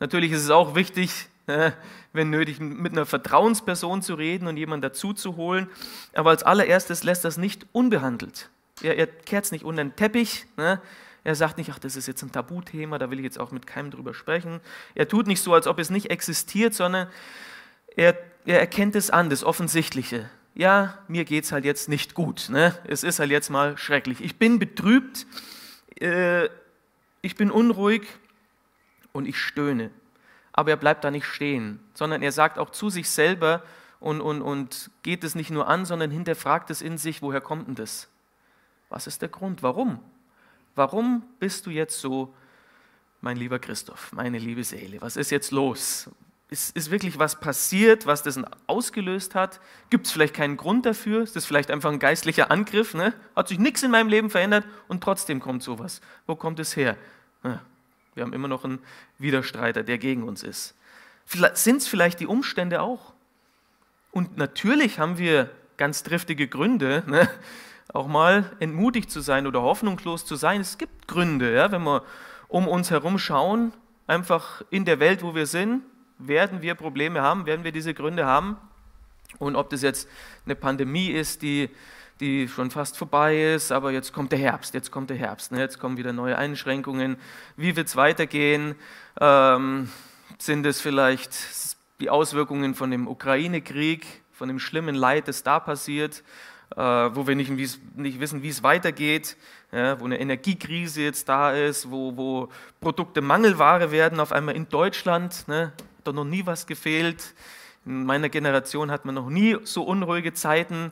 Natürlich 0.00 0.32
ist 0.32 0.42
es 0.42 0.50
auch 0.50 0.74
wichtig, 0.74 1.28
ne, 1.46 1.74
wenn 2.12 2.30
nötig, 2.30 2.58
mit 2.58 2.92
einer 2.92 3.06
Vertrauensperson 3.06 4.02
zu 4.02 4.14
reden 4.14 4.48
und 4.48 4.56
jemanden 4.56 4.82
dazu 4.82 5.12
zu 5.12 5.36
holen. 5.36 5.68
Aber 6.14 6.30
als 6.30 6.42
allererstes 6.42 7.04
lässt 7.04 7.24
das 7.24 7.36
nicht 7.36 7.66
unbehandelt. 7.72 8.48
Er, 8.82 8.96
er 8.96 9.06
kehrt 9.06 9.44
es 9.44 9.52
nicht 9.52 9.64
unter 9.64 9.84
den 9.84 9.94
Teppich. 9.94 10.46
Ne? 10.56 10.80
Er 11.24 11.34
sagt 11.34 11.58
nicht, 11.58 11.70
ach, 11.70 11.78
das 11.78 11.96
ist 11.96 12.08
jetzt 12.08 12.22
ein 12.22 12.32
Tabuthema, 12.32 12.98
da 12.98 13.10
will 13.10 13.18
ich 13.18 13.24
jetzt 13.24 13.38
auch 13.38 13.52
mit 13.52 13.66
keinem 13.66 13.90
drüber 13.90 14.14
sprechen. 14.14 14.60
Er 14.94 15.06
tut 15.06 15.26
nicht 15.26 15.42
so, 15.42 15.52
als 15.54 15.66
ob 15.66 15.78
es 15.78 15.90
nicht 15.90 16.10
existiert, 16.10 16.74
sondern 16.74 17.08
er, 17.94 18.16
er 18.46 18.58
erkennt 18.58 18.96
es 18.96 19.10
an, 19.10 19.30
das 19.30 19.44
Offensichtliche. 19.44 20.28
Ja, 20.54 20.98
mir 21.08 21.24
geht 21.24 21.44
es 21.44 21.52
halt 21.52 21.64
jetzt 21.64 21.88
nicht 21.88 22.14
gut. 22.14 22.48
Ne? 22.50 22.76
Es 22.84 23.04
ist 23.04 23.18
halt 23.18 23.30
jetzt 23.30 23.48
mal 23.48 23.78
schrecklich. 23.78 24.20
Ich 24.20 24.38
bin 24.38 24.58
betrübt, 24.58 25.26
äh, 26.00 26.48
ich 27.22 27.36
bin 27.36 27.50
unruhig 27.50 28.02
und 29.12 29.26
ich 29.26 29.38
stöhne. 29.38 29.90
Aber 30.52 30.70
er 30.70 30.76
bleibt 30.76 31.04
da 31.04 31.10
nicht 31.10 31.24
stehen, 31.24 31.80
sondern 31.94 32.22
er 32.22 32.32
sagt 32.32 32.58
auch 32.58 32.70
zu 32.70 32.90
sich 32.90 33.08
selber 33.08 33.62
und, 34.00 34.20
und, 34.20 34.42
und 34.42 34.90
geht 35.02 35.24
es 35.24 35.34
nicht 35.34 35.50
nur 35.50 35.68
an, 35.68 35.86
sondern 35.86 36.10
hinterfragt 36.10 36.70
es 36.70 36.82
in 36.82 36.98
sich, 36.98 37.22
woher 37.22 37.40
kommt 37.40 37.68
denn 37.68 37.74
das? 37.74 38.08
Was 38.90 39.06
ist 39.06 39.22
der 39.22 39.30
Grund? 39.30 39.62
Warum? 39.62 40.00
Warum 40.74 41.22
bist 41.38 41.64
du 41.64 41.70
jetzt 41.70 42.00
so, 42.00 42.34
mein 43.22 43.36
lieber 43.36 43.58
Christoph, 43.58 44.12
meine 44.12 44.38
liebe 44.38 44.64
Seele? 44.64 45.00
Was 45.00 45.16
ist 45.16 45.30
jetzt 45.30 45.50
los? 45.50 46.10
Ist, 46.52 46.76
ist 46.76 46.90
wirklich 46.90 47.18
was 47.18 47.40
passiert, 47.40 48.04
was 48.04 48.22
das 48.22 48.38
ausgelöst 48.66 49.34
hat? 49.34 49.58
Gibt 49.88 50.04
es 50.04 50.12
vielleicht 50.12 50.34
keinen 50.34 50.58
Grund 50.58 50.84
dafür? 50.84 51.22
Ist 51.22 51.34
das 51.34 51.46
vielleicht 51.46 51.70
einfach 51.70 51.90
ein 51.90 51.98
geistlicher 51.98 52.50
Angriff? 52.50 52.92
Ne? 52.92 53.14
Hat 53.34 53.48
sich 53.48 53.58
nichts 53.58 53.82
in 53.82 53.90
meinem 53.90 54.10
Leben 54.10 54.28
verändert 54.28 54.66
und 54.86 55.02
trotzdem 55.02 55.40
kommt 55.40 55.62
sowas. 55.62 56.02
Wo 56.26 56.36
kommt 56.36 56.60
es 56.60 56.76
her? 56.76 56.98
Wir 58.14 58.22
haben 58.22 58.34
immer 58.34 58.48
noch 58.48 58.66
einen 58.66 58.80
Widerstreiter, 59.18 59.82
der 59.82 59.96
gegen 59.96 60.24
uns 60.24 60.42
ist. 60.42 60.74
Sind 61.24 61.78
es 61.78 61.88
vielleicht 61.88 62.20
die 62.20 62.26
Umstände 62.26 62.82
auch? 62.82 63.14
Und 64.10 64.36
natürlich 64.36 64.98
haben 64.98 65.16
wir 65.16 65.48
ganz 65.78 66.02
triftige 66.02 66.48
Gründe, 66.48 67.02
ne? 67.06 67.30
auch 67.94 68.08
mal 68.08 68.52
entmutigt 68.60 69.10
zu 69.10 69.22
sein 69.22 69.46
oder 69.46 69.62
hoffnungslos 69.62 70.26
zu 70.26 70.36
sein. 70.36 70.60
Es 70.60 70.76
gibt 70.76 71.08
Gründe, 71.08 71.54
ja? 71.54 71.72
wenn 71.72 71.82
wir 71.82 72.04
um 72.48 72.68
uns 72.68 72.90
herum 72.90 73.18
schauen, 73.18 73.72
einfach 74.06 74.62
in 74.68 74.84
der 74.84 75.00
Welt, 75.00 75.22
wo 75.22 75.34
wir 75.34 75.46
sind, 75.46 75.82
werden 76.26 76.62
wir 76.62 76.74
Probleme 76.74 77.22
haben, 77.22 77.46
werden 77.46 77.64
wir 77.64 77.72
diese 77.72 77.94
Gründe 77.94 78.26
haben. 78.26 78.56
Und 79.38 79.56
ob 79.56 79.70
das 79.70 79.82
jetzt 79.82 80.08
eine 80.44 80.54
Pandemie 80.54 81.08
ist, 81.08 81.42
die, 81.42 81.70
die 82.20 82.48
schon 82.48 82.70
fast 82.70 82.96
vorbei 82.96 83.54
ist, 83.54 83.72
aber 83.72 83.90
jetzt 83.90 84.12
kommt 84.12 84.32
der 84.32 84.38
Herbst, 84.38 84.74
jetzt 84.74 84.90
kommt 84.90 85.10
der 85.10 85.16
Herbst, 85.16 85.52
ne? 85.52 85.60
jetzt 85.60 85.78
kommen 85.78 85.96
wieder 85.96 86.12
neue 86.12 86.36
Einschränkungen. 86.36 87.16
Wie 87.56 87.76
wird 87.76 87.88
es 87.88 87.96
weitergehen? 87.96 88.74
Ähm, 89.20 89.90
sind 90.38 90.66
es 90.66 90.80
vielleicht 90.80 91.34
die 92.00 92.10
Auswirkungen 92.10 92.74
von 92.74 92.90
dem 92.90 93.08
Ukraine-Krieg, 93.08 94.06
von 94.32 94.48
dem 94.48 94.58
schlimmen 94.58 94.94
Leid, 94.94 95.28
das 95.28 95.42
da 95.42 95.60
passiert? 95.60 96.22
Äh, 96.76 96.80
wo 97.14 97.26
wir 97.26 97.34
nicht, 97.34 97.50
nicht 97.96 98.20
wissen, 98.20 98.42
wie 98.42 98.48
es 98.48 98.62
weitergeht, 98.62 99.36
ja, 99.72 100.00
wo 100.00 100.06
eine 100.06 100.18
Energiekrise 100.18 101.02
jetzt 101.02 101.28
da 101.28 101.52
ist, 101.52 101.90
wo, 101.90 102.16
wo 102.16 102.48
Produkte 102.80 103.20
Mangelware 103.20 103.90
werden, 103.90 104.20
auf 104.20 104.32
einmal 104.32 104.56
in 104.56 104.68
Deutschland. 104.68 105.46
Ne? 105.48 105.72
Hat 106.02 106.08
doch 106.08 106.14
noch 106.14 106.24
nie 106.24 106.44
was 106.44 106.66
gefehlt. 106.66 107.32
In 107.86 108.04
meiner 108.04 108.28
Generation 108.28 108.90
hat 108.90 109.04
man 109.04 109.14
noch 109.14 109.30
nie 109.30 109.56
so 109.62 109.84
unruhige 109.84 110.34
Zeiten. 110.34 110.90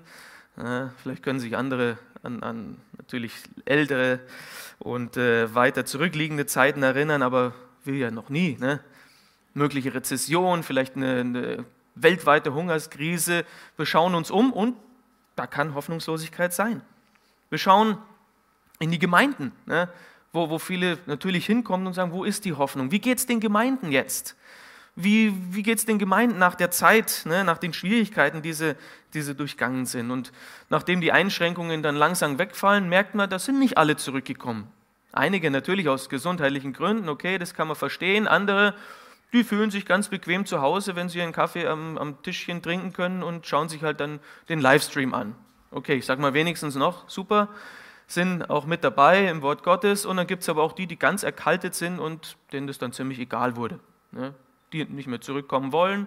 Ja, 0.57 0.93
vielleicht 1.03 1.25
können 1.25 1.41
sich 1.41 1.57
andere 1.57 1.99
an, 2.23 2.45
an 2.45 2.77
natürlich 2.97 3.33
ältere 3.65 4.21
und 4.79 5.17
äh, 5.17 5.53
weiter 5.53 5.85
zurückliegende 5.85 6.47
Zeiten 6.47 6.85
erinnern, 6.85 7.23
aber 7.23 7.55
wir 7.83 7.97
ja 7.97 8.13
noch 8.13 8.29
nie. 8.29 8.57
Ne? 8.61 8.79
Mögliche 9.53 9.93
Rezession, 9.93 10.63
vielleicht 10.63 10.95
eine, 10.95 11.19
eine 11.19 11.65
weltweite 11.97 12.55
Hungerskrise. 12.55 13.45
Wir 13.77 13.87
schauen 13.87 14.15
uns 14.15 14.31
um 14.31 14.53
und 14.53 14.77
da 15.35 15.49
kann 15.49 15.75
Hoffnungslosigkeit 15.75 16.55
sein. 16.55 16.83
Wir 17.49 17.59
schauen 17.59 17.99
in 18.79 18.93
die 18.93 19.01
Gemeinden, 19.01 19.51
ne, 19.67 19.89
wo, 20.33 20.51
wo 20.51 20.61
viele 20.61 20.99
natürlich 21.07 21.47
hinkommen 21.47 21.89
und 21.89 21.95
sagen, 21.95 22.13
wo 22.13 22.23
ist 22.23 22.45
die 22.45 22.53
Hoffnung? 22.53 22.93
Wie 22.93 23.01
geht 23.01 23.19
es 23.19 23.27
den 23.27 23.41
Gemeinden 23.41 23.91
jetzt? 23.91 24.37
Wie, 24.97 25.33
wie 25.55 25.63
geht 25.63 25.79
es 25.79 25.87
den 25.87 25.99
Gemeinden 25.99 26.39
nach 26.39 26.55
der 26.55 26.71
Zeit, 26.71 27.23
ne, 27.25 27.45
nach 27.45 27.59
den 27.59 27.73
Schwierigkeiten, 27.73 28.43
die 28.43 28.53
sie, 28.53 28.77
die 29.15 29.23
sie 29.23 29.35
durchgangen 29.35 29.87
sind? 29.87 30.11
Und 30.11 30.33
nachdem 30.69 31.01
die 31.01 31.13
Einschränkungen 31.13 31.83
dann 31.83 31.97
langsam 31.97 32.39
wegfallen, 32.39 32.89
merkt 32.89 33.15
man, 33.15 33.31
da 33.31 33.39
sind 33.39 33.59
nicht 33.59 33.79
alle 33.79 33.97
zurückgekommen. 33.97 34.67
Einige 35.13 35.51
natürlich 35.51 35.89
aus 35.89 36.09
gesundheitlichen 36.09 36.73
Gründen, 36.73 37.09
okay, 37.09 37.39
das 37.39 37.55
kann 37.55 37.69
man 37.69 37.77
verstehen. 37.77 38.29
Andere, 38.29 38.75
die 39.33 39.45
fühlen 39.45 39.71
sich 39.71 39.87
ganz 39.87 40.09
bequem 40.09 40.47
zu 40.47 40.61
Hause, 40.61 40.97
wenn 40.97 41.09
sie 41.09 41.21
einen 41.23 41.33
Kaffee 41.33 41.67
am, 41.67 41.99
am 41.99 42.23
Tischchen 42.23 42.63
trinken 42.63 42.93
können 42.93 43.23
und 43.23 43.47
schauen 43.47 43.69
sich 43.69 43.83
halt 43.83 44.01
dann 44.01 44.21
den 44.49 44.61
Livestream 44.61 45.15
an. 45.15 45.35
Okay, 45.71 45.95
ich 45.95 46.07
sage 46.07 46.21
mal 46.21 46.35
wenigstens 46.35 46.75
noch, 46.75 47.09
super, 47.09 47.49
sind 48.07 48.51
auch 48.51 48.67
mit 48.67 48.83
dabei 48.83 49.29
im 49.29 49.41
Wort 49.43 49.63
Gottes 49.63 50.05
und 50.05 50.17
dann 50.17 50.27
gibt 50.27 50.43
es 50.43 50.49
aber 50.49 50.63
auch 50.63 50.73
die, 50.73 50.87
die 50.87 50.99
ganz 50.99 51.23
erkaltet 51.23 51.75
sind 51.75 52.01
und 52.01 52.37
denen 52.53 52.67
das 52.67 52.79
dann 52.79 52.93
ziemlich 52.93 53.21
egal 53.21 53.57
wurde. 53.57 53.79
Ne? 54.11 54.35
Die 54.73 54.85
nicht 54.85 55.09
mehr 55.09 55.21
zurückkommen 55.21 55.73
wollen 55.73 56.07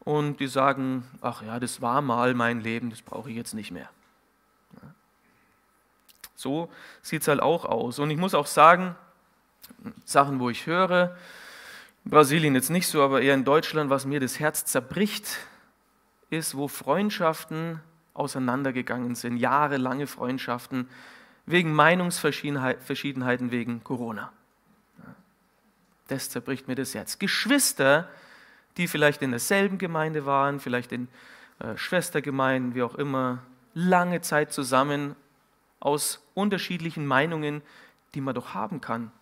und 0.00 0.38
die 0.40 0.46
sagen, 0.46 1.04
ach 1.20 1.42
ja, 1.42 1.58
das 1.58 1.80
war 1.80 2.02
mal 2.02 2.34
mein 2.34 2.60
Leben, 2.60 2.90
das 2.90 3.02
brauche 3.02 3.30
ich 3.30 3.36
jetzt 3.36 3.54
nicht 3.54 3.70
mehr. 3.70 3.88
So 6.34 6.70
sieht 7.00 7.22
es 7.22 7.28
halt 7.28 7.40
auch 7.40 7.64
aus. 7.64 7.98
Und 7.98 8.10
ich 8.10 8.18
muss 8.18 8.34
auch 8.34 8.46
sagen, 8.46 8.96
Sachen, 10.04 10.40
wo 10.40 10.50
ich 10.50 10.66
höre, 10.66 11.16
in 12.04 12.10
Brasilien 12.10 12.54
jetzt 12.54 12.70
nicht 12.70 12.86
so, 12.86 13.02
aber 13.02 13.22
eher 13.22 13.34
in 13.34 13.44
Deutschland, 13.44 13.88
was 13.88 14.04
mir 14.04 14.20
das 14.20 14.38
Herz 14.38 14.64
zerbricht, 14.66 15.38
ist, 16.28 16.54
wo 16.56 16.68
Freundschaften 16.68 17.80
auseinandergegangen 18.12 19.14
sind, 19.14 19.38
jahrelange 19.38 20.06
Freundschaften, 20.06 20.88
wegen 21.46 21.72
Meinungsverschiedenheiten, 21.72 23.50
wegen 23.50 23.82
Corona. 23.84 24.32
Das 26.08 26.30
zerbricht 26.30 26.68
mir 26.68 26.74
das 26.74 26.94
Herz. 26.94 27.18
Geschwister, 27.18 28.08
die 28.76 28.88
vielleicht 28.88 29.22
in 29.22 29.30
derselben 29.30 29.78
Gemeinde 29.78 30.26
waren, 30.26 30.60
vielleicht 30.60 30.92
in 30.92 31.08
äh, 31.60 31.76
Schwestergemeinden, 31.76 32.74
wie 32.74 32.82
auch 32.82 32.96
immer, 32.96 33.42
lange 33.74 34.20
Zeit 34.20 34.52
zusammen, 34.52 35.16
aus 35.80 36.22
unterschiedlichen 36.34 37.06
Meinungen, 37.06 37.62
die 38.14 38.20
man 38.20 38.34
doch 38.34 38.54
haben 38.54 38.80
kann, 38.80 39.12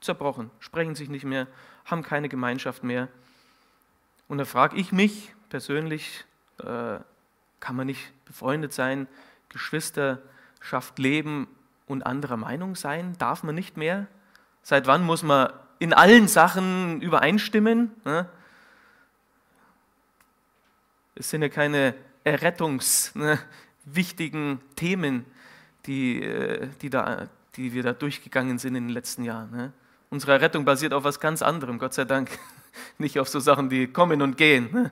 zerbrochen, 0.00 0.50
sprechen 0.60 0.94
sich 0.94 1.08
nicht 1.08 1.24
mehr, 1.24 1.46
haben 1.86 2.02
keine 2.02 2.28
Gemeinschaft 2.28 2.84
mehr. 2.84 3.08
Und 4.28 4.38
da 4.38 4.44
frage 4.44 4.76
ich 4.76 4.92
mich 4.92 5.34
persönlich, 5.48 6.24
äh, 6.58 6.98
kann 7.60 7.76
man 7.76 7.86
nicht 7.86 8.12
befreundet 8.26 8.72
sein, 8.72 9.08
Geschwisterschaft 9.48 10.98
leben 10.98 11.48
und 11.86 12.04
anderer 12.04 12.36
Meinung 12.36 12.74
sein? 12.76 13.16
Darf 13.18 13.42
man 13.42 13.54
nicht 13.54 13.76
mehr? 13.76 14.06
Seit 14.62 14.86
wann 14.86 15.02
muss 15.02 15.22
man 15.22 15.50
in 15.78 15.92
allen 15.92 16.28
Sachen 16.28 17.00
übereinstimmen? 17.00 17.90
Ne? 18.04 18.28
Es 21.14 21.30
sind 21.30 21.42
ja 21.42 21.48
keine 21.48 21.94
errettungswichtigen 22.24 24.50
ne, 24.50 24.58
Themen, 24.74 25.24
die, 25.86 26.22
äh, 26.22 26.68
die, 26.82 26.90
da, 26.90 27.28
die 27.56 27.72
wir 27.72 27.82
da 27.82 27.92
durchgegangen 27.92 28.58
sind 28.58 28.74
in 28.74 28.88
den 28.88 28.94
letzten 28.94 29.24
Jahren. 29.24 29.50
Ne? 29.50 29.72
Unsere 30.10 30.40
Rettung 30.40 30.64
basiert 30.64 30.92
auf 30.92 31.04
was 31.04 31.20
ganz 31.20 31.42
anderem, 31.42 31.78
Gott 31.78 31.94
sei 31.94 32.04
Dank. 32.04 32.30
Nicht 32.98 33.18
auf 33.18 33.28
so 33.28 33.40
Sachen, 33.40 33.68
die 33.68 33.86
kommen 33.86 34.22
und 34.22 34.36
gehen. 34.36 34.90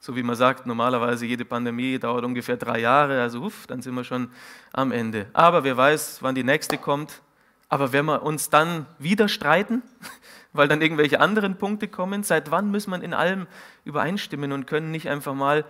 So 0.00 0.14
wie 0.14 0.22
man 0.22 0.36
sagt, 0.36 0.66
normalerweise 0.66 1.26
jede 1.26 1.44
Pandemie 1.44 1.98
dauert 1.98 2.24
ungefähr 2.24 2.56
drei 2.56 2.80
Jahre, 2.80 3.20
also 3.20 3.42
uff, 3.42 3.66
dann 3.66 3.82
sind 3.82 3.94
wir 3.94 4.04
schon 4.04 4.30
am 4.72 4.92
Ende. 4.92 5.26
Aber 5.32 5.64
wer 5.64 5.76
weiß, 5.76 6.18
wann 6.20 6.34
die 6.34 6.44
nächste 6.44 6.78
kommt. 6.78 7.22
Aber 7.68 7.92
wenn 7.92 8.04
wir 8.04 8.22
uns 8.22 8.50
dann 8.50 8.86
wieder 8.98 9.28
streiten, 9.28 9.82
weil 10.52 10.68
dann 10.68 10.80
irgendwelche 10.80 11.20
anderen 11.20 11.58
Punkte 11.58 11.88
kommen, 11.88 12.22
seit 12.22 12.50
wann 12.50 12.70
muss 12.70 12.86
man 12.86 13.02
in 13.02 13.14
allem 13.14 13.46
übereinstimmen 13.84 14.52
und 14.52 14.66
können 14.66 14.90
nicht 14.90 15.08
einfach 15.08 15.34
mal 15.34 15.64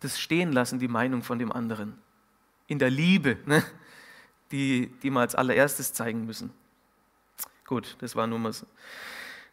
das 0.00 0.20
stehen 0.20 0.52
lassen, 0.52 0.78
die 0.78 0.88
Meinung 0.88 1.22
von 1.22 1.38
dem 1.38 1.52
anderen? 1.52 1.96
In 2.66 2.78
der 2.78 2.90
Liebe, 2.90 3.38
ne? 3.46 3.62
die, 4.50 4.92
die 5.02 5.10
wir 5.10 5.20
als 5.20 5.34
allererstes 5.34 5.92
zeigen 5.92 6.26
müssen. 6.26 6.52
Gut, 7.66 7.96
das 8.00 8.14
war 8.14 8.26
nur 8.26 8.38
mal 8.38 8.52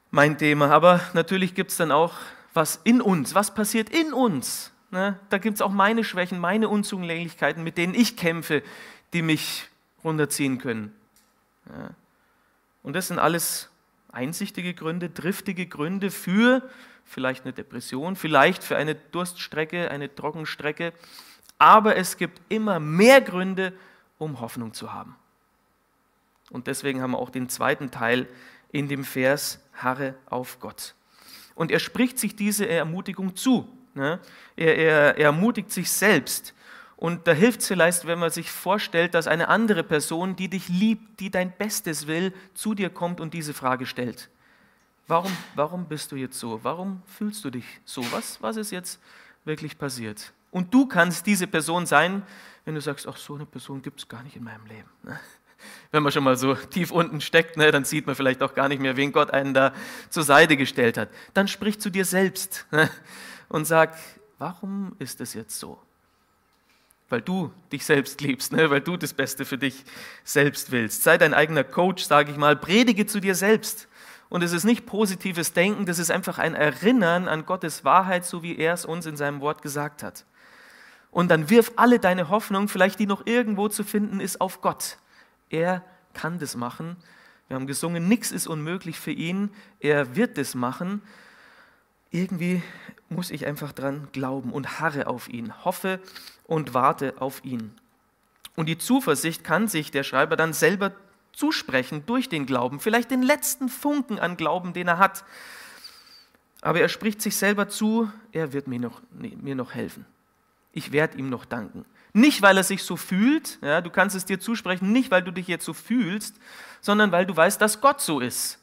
mein 0.09 0.37
Thema. 0.37 0.69
Aber 0.69 0.99
natürlich 1.13 1.55
gibt 1.55 1.71
es 1.71 1.77
dann 1.77 1.91
auch 1.91 2.13
was 2.53 2.81
in 2.83 3.01
uns, 3.01 3.33
was 3.33 3.53
passiert 3.53 3.89
in 3.89 4.13
uns. 4.13 4.71
Ne? 4.91 5.17
Da 5.29 5.37
gibt 5.37 5.55
es 5.55 5.61
auch 5.61 5.71
meine 5.71 6.03
Schwächen, 6.03 6.37
meine 6.37 6.67
Unzulänglichkeiten, 6.67 7.63
mit 7.63 7.77
denen 7.77 7.93
ich 7.95 8.17
kämpfe, 8.17 8.61
die 9.13 9.21
mich 9.21 9.69
runterziehen 10.03 10.57
können. 10.57 10.93
Und 12.83 12.95
das 12.95 13.07
sind 13.07 13.19
alles 13.19 13.69
einsichtige 14.11 14.73
Gründe, 14.73 15.09
driftige 15.09 15.67
Gründe 15.67 16.11
für 16.11 16.67
vielleicht 17.05 17.43
eine 17.43 17.53
Depression, 17.53 18.15
vielleicht 18.15 18.63
für 18.63 18.77
eine 18.77 18.95
Durststrecke, 18.95 19.91
eine 19.91 20.13
Trockenstrecke. 20.13 20.93
Aber 21.57 21.95
es 21.95 22.17
gibt 22.17 22.41
immer 22.49 22.79
mehr 22.79 23.21
Gründe, 23.21 23.73
um 24.17 24.39
Hoffnung 24.39 24.73
zu 24.73 24.93
haben. 24.93 25.15
Und 26.49 26.67
deswegen 26.67 27.01
haben 27.01 27.11
wir 27.11 27.19
auch 27.19 27.29
den 27.29 27.49
zweiten 27.49 27.91
Teil 27.91 28.27
in 28.71 28.87
dem 28.87 29.03
Vers, 29.03 29.59
harre 29.73 30.15
auf 30.25 30.59
Gott. 30.59 30.95
Und 31.55 31.71
er 31.71 31.79
spricht 31.79 32.19
sich 32.19 32.35
diese 32.35 32.67
Ermutigung 32.67 33.35
zu. 33.35 33.67
Ne? 33.93 34.19
Er, 34.55 34.77
er, 34.77 35.17
er 35.17 35.25
ermutigt 35.25 35.71
sich 35.71 35.91
selbst. 35.91 36.53
Und 37.01 37.25
da 37.25 37.31
hilft 37.31 37.61
es 37.61 37.67
vielleicht, 37.67 38.05
wenn 38.05 38.19
man 38.19 38.29
sich 38.29 38.51
vorstellt, 38.51 39.15
dass 39.15 39.25
eine 39.25 39.47
andere 39.47 39.81
Person, 39.81 40.35
die 40.35 40.49
dich 40.49 40.69
liebt, 40.69 41.19
die 41.19 41.31
dein 41.31 41.51
Bestes 41.51 42.05
will, 42.05 42.31
zu 42.53 42.75
dir 42.75 42.91
kommt 42.91 43.19
und 43.19 43.33
diese 43.33 43.55
Frage 43.55 43.87
stellt. 43.87 44.29
Warum, 45.07 45.35
warum 45.55 45.85
bist 45.85 46.11
du 46.11 46.15
jetzt 46.15 46.37
so? 46.37 46.59
Warum 46.61 47.01
fühlst 47.07 47.43
du 47.43 47.49
dich 47.49 47.65
so? 47.85 48.05
Was, 48.11 48.39
was 48.43 48.55
ist 48.55 48.69
jetzt 48.69 49.01
wirklich 49.45 49.79
passiert? 49.79 50.31
Und 50.51 50.71
du 50.75 50.85
kannst 50.85 51.25
diese 51.25 51.47
Person 51.47 51.87
sein, 51.87 52.21
wenn 52.65 52.75
du 52.75 52.81
sagst, 52.81 53.07
ach, 53.07 53.17
so 53.17 53.33
eine 53.33 53.47
Person 53.47 53.81
gibt 53.81 53.99
es 53.99 54.07
gar 54.07 54.21
nicht 54.21 54.35
in 54.35 54.43
meinem 54.43 54.67
Leben. 54.67 54.89
Ne? 55.01 55.19
wenn 55.89 56.03
man 56.03 56.11
schon 56.11 56.23
mal 56.23 56.37
so 56.37 56.53
tief 56.53 56.91
unten 56.91 57.19
steckt, 57.19 57.57
ne, 57.57 57.71
dann 57.71 57.83
sieht 57.83 58.05
man 58.05 58.15
vielleicht 58.15 58.43
auch 58.43 58.53
gar 58.53 58.67
nicht 58.67 58.79
mehr, 58.79 58.95
wen 58.95 59.11
Gott 59.11 59.31
einen 59.31 59.55
da 59.55 59.73
zur 60.09 60.21
Seite 60.21 60.55
gestellt 60.55 60.99
hat. 60.99 61.09
Dann 61.33 61.47
sprich 61.47 61.79
zu 61.79 61.89
dir 61.89 62.05
selbst 62.05 62.67
ne, 62.71 62.91
und 63.49 63.65
sag, 63.65 63.97
warum 64.37 64.95
ist 64.99 65.19
es 65.19 65.33
jetzt 65.33 65.59
so? 65.59 65.79
Weil 67.11 67.21
du 67.21 67.51
dich 67.71 67.85
selbst 67.85 68.21
liebst, 68.21 68.53
ne, 68.53 68.69
weil 68.69 68.81
du 68.81 68.97
das 68.97 69.13
Beste 69.13 69.45
für 69.45 69.57
dich 69.57 69.83
selbst 70.23 70.71
willst. 70.71 71.03
Sei 71.03 71.17
dein 71.17 71.33
eigener 71.33 71.63
Coach, 71.63 72.03
sage 72.03 72.31
ich 72.31 72.37
mal, 72.37 72.55
predige 72.55 73.05
zu 73.05 73.19
dir 73.19 73.35
selbst. 73.35 73.87
Und 74.29 74.43
es 74.43 74.53
ist 74.53 74.63
nicht 74.63 74.85
positives 74.85 75.51
Denken, 75.51 75.85
das 75.85 75.99
ist 75.99 76.09
einfach 76.09 76.39
ein 76.39 76.55
Erinnern 76.55 77.27
an 77.27 77.45
Gottes 77.45 77.83
Wahrheit, 77.83 78.25
so 78.25 78.43
wie 78.43 78.57
er 78.57 78.73
es 78.73 78.85
uns 78.85 79.05
in 79.05 79.17
seinem 79.17 79.41
Wort 79.41 79.61
gesagt 79.61 80.03
hat. 80.03 80.25
Und 81.11 81.29
dann 81.29 81.49
wirf 81.49 81.73
alle 81.75 81.99
deine 81.99 82.29
Hoffnung, 82.29 82.69
vielleicht 82.69 82.99
die 82.99 83.05
noch 83.05 83.27
irgendwo 83.27 83.67
zu 83.67 83.83
finden 83.83 84.21
ist, 84.21 84.39
auf 84.39 84.61
Gott. 84.61 84.97
Er 85.49 85.83
kann 86.13 86.39
das 86.39 86.55
machen. 86.55 86.95
Wir 87.49 87.55
haben 87.55 87.67
gesungen, 87.67 88.07
nichts 88.07 88.31
ist 88.31 88.47
unmöglich 88.47 88.97
für 88.97 89.11
ihn. 89.11 89.49
Er 89.81 90.15
wird 90.15 90.37
das 90.37 90.55
machen. 90.55 91.01
Irgendwie 92.09 92.63
muss 93.11 93.29
ich 93.29 93.45
einfach 93.45 93.71
dran 93.71 94.07
glauben 94.13 94.51
und 94.51 94.79
harre 94.79 95.07
auf 95.07 95.27
ihn, 95.27 95.53
hoffe 95.65 95.99
und 96.45 96.73
warte 96.73 97.21
auf 97.21 97.43
ihn. 97.43 97.71
Und 98.55 98.67
die 98.67 98.77
Zuversicht 98.77 99.43
kann 99.43 99.67
sich 99.67 99.91
der 99.91 100.03
Schreiber 100.03 100.35
dann 100.35 100.53
selber 100.53 100.93
zusprechen 101.33 102.05
durch 102.05 102.29
den 102.29 102.45
Glauben, 102.45 102.79
vielleicht 102.79 103.11
den 103.11 103.21
letzten 103.21 103.69
Funken 103.69 104.19
an 104.19 104.37
Glauben, 104.37 104.73
den 104.73 104.87
er 104.87 104.97
hat. 104.97 105.23
Aber 106.61 106.79
er 106.79 106.89
spricht 106.89 107.21
sich 107.21 107.35
selber 107.35 107.69
zu, 107.69 108.11
er 108.31 108.53
wird 108.53 108.67
mir 108.67 108.79
noch, 108.79 109.01
mir 109.11 109.55
noch 109.55 109.73
helfen. 109.73 110.05
Ich 110.73 110.91
werde 110.91 111.17
ihm 111.17 111.29
noch 111.29 111.45
danken. 111.45 111.85
Nicht, 112.13 112.41
weil 112.41 112.57
er 112.57 112.63
sich 112.63 112.83
so 112.83 112.97
fühlt, 112.97 113.57
ja, 113.61 113.81
du 113.81 113.89
kannst 113.89 114.15
es 114.15 114.25
dir 114.25 114.39
zusprechen, 114.39 114.91
nicht, 114.91 115.11
weil 115.11 115.23
du 115.23 115.31
dich 115.31 115.47
jetzt 115.47 115.65
so 115.65 115.73
fühlst, 115.73 116.35
sondern 116.81 117.11
weil 117.11 117.25
du 117.25 117.35
weißt, 117.35 117.61
dass 117.61 117.81
Gott 117.81 118.01
so 118.01 118.19
ist 118.19 118.59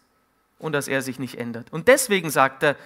und 0.58 0.72
dass 0.72 0.88
er 0.88 1.02
sich 1.02 1.18
nicht 1.18 1.36
ändert. 1.36 1.72
Und 1.72 1.88
deswegen 1.88 2.30
sagt 2.30 2.62
er, 2.62 2.76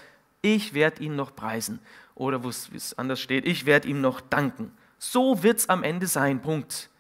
ich 0.43 0.75
werde 0.75 1.03
ihn 1.03 1.17
noch 1.17 1.35
preisen. 1.35 1.81
Oder 2.15 2.45
wo 2.45 2.51
es 2.51 2.99
anders 2.99 3.21
steht, 3.21 3.47
ich 3.47 3.65
werde 3.65 3.89
ihm 3.89 4.01
noch 4.01 4.21
danken. 4.21 4.73
So 4.99 5.43
wird 5.43 5.59
es 5.59 5.69
am 5.69 5.83
Ende 5.83 6.07
sein. 6.07 6.43
Punkt. 6.43 6.91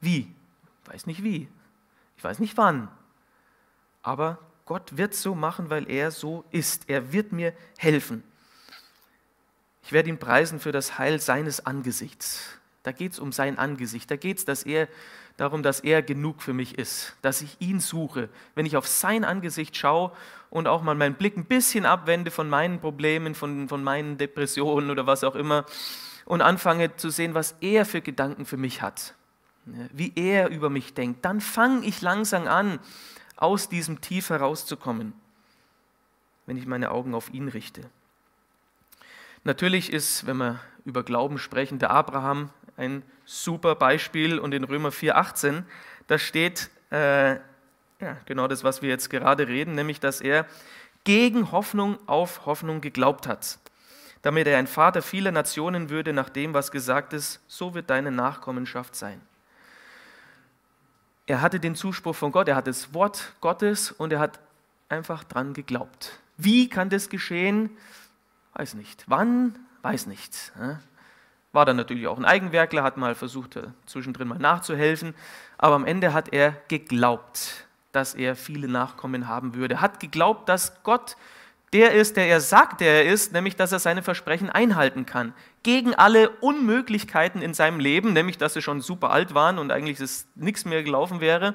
Wie? 0.00 0.34
Ich 0.82 0.90
weiß 0.92 1.06
nicht 1.06 1.22
wie. 1.22 1.48
Ich 2.16 2.24
weiß 2.24 2.38
nicht 2.38 2.56
wann. 2.56 2.88
Aber 4.02 4.38
Gott 4.64 4.96
wird 4.96 5.14
so 5.14 5.34
machen, 5.34 5.70
weil 5.70 5.90
er 5.90 6.10
so 6.10 6.44
ist. 6.50 6.88
Er 6.88 7.12
wird 7.12 7.32
mir 7.32 7.52
helfen. 7.76 8.24
Ich 9.82 9.92
werde 9.92 10.08
ihn 10.08 10.18
preisen 10.18 10.60
für 10.60 10.72
das 10.72 10.98
Heil 10.98 11.20
seines 11.20 11.66
Angesichts. 11.66 12.58
Da 12.82 12.92
geht 12.92 13.12
es 13.12 13.18
um 13.18 13.32
sein 13.32 13.58
Angesicht. 13.58 14.10
Da 14.10 14.16
geht 14.16 14.38
es 14.38 14.44
dass 14.44 14.62
er, 14.62 14.88
darum, 15.36 15.62
dass 15.62 15.80
er 15.80 16.02
genug 16.02 16.42
für 16.42 16.52
mich 16.52 16.78
ist, 16.78 17.16
dass 17.22 17.42
ich 17.42 17.56
ihn 17.60 17.80
suche. 17.80 18.28
Wenn 18.54 18.66
ich 18.66 18.76
auf 18.76 18.86
sein 18.86 19.24
Angesicht 19.24 19.76
schaue 19.76 20.12
und 20.50 20.66
auch 20.66 20.82
mal 20.82 20.94
meinen 20.94 21.14
Blick 21.14 21.36
ein 21.36 21.44
bisschen 21.44 21.86
abwende 21.86 22.30
von 22.30 22.48
meinen 22.48 22.80
Problemen, 22.80 23.34
von, 23.34 23.68
von 23.68 23.82
meinen 23.82 24.18
Depressionen 24.18 24.90
oder 24.90 25.06
was 25.06 25.24
auch 25.24 25.34
immer 25.34 25.64
und 26.24 26.42
anfange 26.42 26.96
zu 26.96 27.10
sehen, 27.10 27.34
was 27.34 27.56
er 27.60 27.84
für 27.84 28.00
Gedanken 28.00 28.46
für 28.46 28.56
mich 28.56 28.82
hat, 28.82 29.14
wie 29.64 30.12
er 30.14 30.48
über 30.48 30.70
mich 30.70 30.94
denkt, 30.94 31.24
dann 31.24 31.40
fange 31.40 31.86
ich 31.86 32.00
langsam 32.02 32.46
an, 32.46 32.78
aus 33.36 33.68
diesem 33.68 34.00
Tief 34.00 34.30
herauszukommen, 34.30 35.14
wenn 36.46 36.56
ich 36.56 36.66
meine 36.66 36.90
Augen 36.90 37.14
auf 37.14 37.32
ihn 37.34 37.48
richte. 37.48 37.82
Natürlich 39.44 39.92
ist, 39.92 40.26
wenn 40.26 40.36
wir 40.36 40.60
über 40.84 41.02
Glauben 41.02 41.38
sprechen, 41.38 41.78
der 41.78 41.90
Abraham 41.90 42.50
ein 42.76 43.02
super 43.24 43.74
Beispiel 43.74 44.38
und 44.38 44.52
in 44.52 44.64
Römer 44.64 44.90
4,18, 44.90 45.62
da 46.06 46.18
steht 46.18 46.70
äh, 46.90 47.34
ja, 48.02 48.16
genau 48.26 48.48
das, 48.48 48.64
was 48.64 48.82
wir 48.82 48.88
jetzt 48.88 49.10
gerade 49.10 49.46
reden, 49.46 49.74
nämlich 49.74 50.00
dass 50.00 50.20
er 50.20 50.46
gegen 51.04 51.52
Hoffnung 51.52 51.98
auf 52.06 52.46
Hoffnung 52.46 52.80
geglaubt 52.80 53.26
hat, 53.26 53.58
damit 54.22 54.46
er 54.46 54.58
ein 54.58 54.66
Vater 54.66 55.02
vieler 55.02 55.32
Nationen 55.32 55.90
würde, 55.90 56.12
nach 56.12 56.28
dem, 56.28 56.54
was 56.54 56.70
gesagt 56.70 57.12
ist, 57.12 57.40
so 57.48 57.74
wird 57.74 57.90
deine 57.90 58.10
Nachkommenschaft 58.10 58.94
sein. 58.94 59.20
Er 61.26 61.40
hatte 61.40 61.60
den 61.60 61.74
Zuspruch 61.74 62.16
von 62.16 62.32
Gott, 62.32 62.48
er 62.48 62.56
hat 62.56 62.66
das 62.66 62.92
Wort 62.92 63.34
Gottes 63.40 63.92
und 63.92 64.12
er 64.12 64.18
hat 64.18 64.40
einfach 64.88 65.24
dran 65.24 65.54
geglaubt. 65.54 66.18
Wie 66.36 66.68
kann 66.68 66.90
das 66.90 67.08
geschehen? 67.08 67.70
Weiß 68.54 68.74
nicht. 68.74 69.04
Wann? 69.06 69.58
Weiß 69.82 70.06
nicht. 70.06 70.52
War 71.52 71.66
dann 71.66 71.76
natürlich 71.76 72.06
auch 72.06 72.18
ein 72.18 72.24
Eigenwerkler, 72.24 72.82
hat 72.82 72.96
mal 72.96 73.14
versucht, 73.14 73.56
äh, 73.56 73.68
zwischendrin 73.86 74.28
mal 74.28 74.38
nachzuhelfen. 74.38 75.14
Aber 75.58 75.74
am 75.74 75.84
Ende 75.84 76.12
hat 76.12 76.32
er 76.32 76.56
geglaubt, 76.68 77.66
dass 77.92 78.14
er 78.14 78.36
viele 78.36 78.68
Nachkommen 78.68 79.28
haben 79.28 79.54
würde. 79.54 79.80
Hat 79.80 80.00
geglaubt, 80.00 80.48
dass 80.48 80.82
Gott 80.82 81.16
der 81.72 81.92
ist, 81.92 82.16
der 82.16 82.28
er 82.28 82.40
sagt, 82.40 82.80
der 82.80 83.04
er 83.04 83.12
ist, 83.12 83.32
nämlich 83.32 83.56
dass 83.56 83.72
er 83.72 83.78
seine 83.78 84.02
Versprechen 84.02 84.50
einhalten 84.50 85.06
kann. 85.06 85.32
Gegen 85.62 85.94
alle 85.94 86.28
Unmöglichkeiten 86.28 87.40
in 87.40 87.54
seinem 87.54 87.80
Leben, 87.80 88.12
nämlich 88.12 88.36
dass 88.36 88.54
sie 88.54 88.62
schon 88.62 88.80
super 88.80 89.10
alt 89.10 89.34
waren 89.34 89.58
und 89.58 89.70
eigentlich 89.70 89.98
nichts 90.34 90.64
mehr 90.64 90.82
gelaufen 90.82 91.20
wäre, 91.20 91.54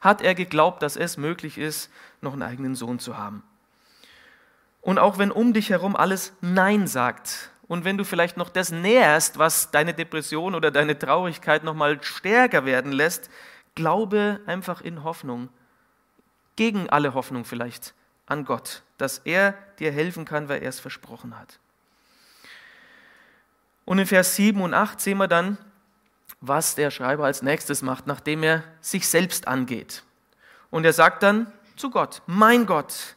hat 0.00 0.22
er 0.22 0.34
geglaubt, 0.34 0.82
dass 0.82 0.96
es 0.96 1.18
möglich 1.18 1.58
ist, 1.58 1.90
noch 2.22 2.32
einen 2.32 2.42
eigenen 2.42 2.74
Sohn 2.74 2.98
zu 2.98 3.18
haben. 3.18 3.42
Und 4.80 4.98
auch 4.98 5.18
wenn 5.18 5.30
um 5.30 5.52
dich 5.52 5.68
herum 5.68 5.94
alles 5.94 6.32
Nein 6.40 6.86
sagt 6.86 7.50
und 7.70 7.84
wenn 7.84 7.96
du 7.96 8.04
vielleicht 8.04 8.36
noch 8.36 8.48
das 8.48 8.72
näherst, 8.72 9.38
was 9.38 9.70
deine 9.70 9.94
Depression 9.94 10.56
oder 10.56 10.72
deine 10.72 10.98
Traurigkeit 10.98 11.62
noch 11.62 11.74
mal 11.74 12.02
stärker 12.02 12.64
werden 12.64 12.90
lässt, 12.90 13.30
glaube 13.76 14.40
einfach 14.44 14.80
in 14.80 15.04
Hoffnung, 15.04 15.50
gegen 16.56 16.90
alle 16.90 17.14
Hoffnung 17.14 17.44
vielleicht 17.44 17.94
an 18.26 18.44
Gott, 18.44 18.82
dass 18.98 19.18
er 19.18 19.54
dir 19.78 19.92
helfen 19.92 20.24
kann, 20.24 20.48
weil 20.48 20.64
er 20.64 20.68
es 20.68 20.80
versprochen 20.80 21.38
hat. 21.38 21.60
Und 23.84 24.00
in 24.00 24.06
Vers 24.06 24.34
7 24.34 24.60
und 24.60 24.74
8 24.74 25.00
sehen 25.00 25.18
wir 25.18 25.28
dann, 25.28 25.56
was 26.40 26.74
der 26.74 26.90
Schreiber 26.90 27.26
als 27.26 27.40
nächstes 27.40 27.82
macht, 27.82 28.04
nachdem 28.08 28.42
er 28.42 28.64
sich 28.80 29.06
selbst 29.06 29.46
angeht. 29.46 30.02
Und 30.70 30.84
er 30.84 30.92
sagt 30.92 31.22
dann 31.22 31.52
zu 31.76 31.88
Gott, 31.90 32.20
mein 32.26 32.66
Gott, 32.66 33.14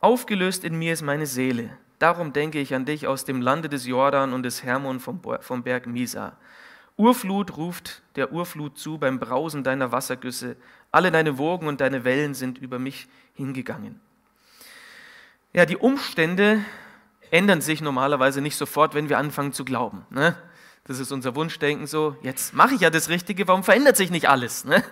Aufgelöst 0.00 0.64
in 0.64 0.78
mir 0.78 0.94
ist 0.94 1.02
meine 1.02 1.26
Seele. 1.26 1.76
Darum 1.98 2.32
denke 2.32 2.60
ich 2.60 2.74
an 2.74 2.84
dich 2.84 3.06
aus 3.06 3.24
dem 3.24 3.40
Lande 3.40 3.68
des 3.68 3.86
Jordan 3.86 4.32
und 4.32 4.42
des 4.42 4.62
Hermon 4.62 5.00
vom, 5.00 5.62
Berg 5.62 5.86
Misa. 5.86 6.36
Urflut 6.96 7.56
ruft 7.56 8.02
der 8.16 8.32
Urflut 8.32 8.78
zu 8.78 8.98
beim 8.98 9.18
Brausen 9.18 9.64
deiner 9.64 9.92
Wassergüsse. 9.92 10.56
Alle 10.90 11.10
deine 11.10 11.38
Wogen 11.38 11.66
und 11.66 11.80
deine 11.80 12.04
Wellen 12.04 12.34
sind 12.34 12.58
über 12.58 12.78
mich 12.78 13.08
hingegangen. 13.34 14.00
Ja, 15.52 15.66
die 15.66 15.76
Umstände 15.76 16.64
ändern 17.30 17.60
sich 17.60 17.80
normalerweise 17.80 18.40
nicht 18.40 18.56
sofort, 18.56 18.94
wenn 18.94 19.08
wir 19.08 19.18
anfangen 19.18 19.52
zu 19.52 19.64
glauben. 19.64 20.06
Ne? 20.10 20.36
Das 20.84 20.98
ist 20.98 21.10
unser 21.12 21.34
Wunschdenken 21.34 21.86
so, 21.86 22.16
jetzt 22.22 22.54
mache 22.54 22.74
ich 22.74 22.80
ja 22.80 22.90
das 22.90 23.08
Richtige, 23.08 23.48
warum 23.48 23.64
verändert 23.64 23.96
sich 23.96 24.10
nicht 24.10 24.28
alles? 24.28 24.64
Ne? 24.64 24.84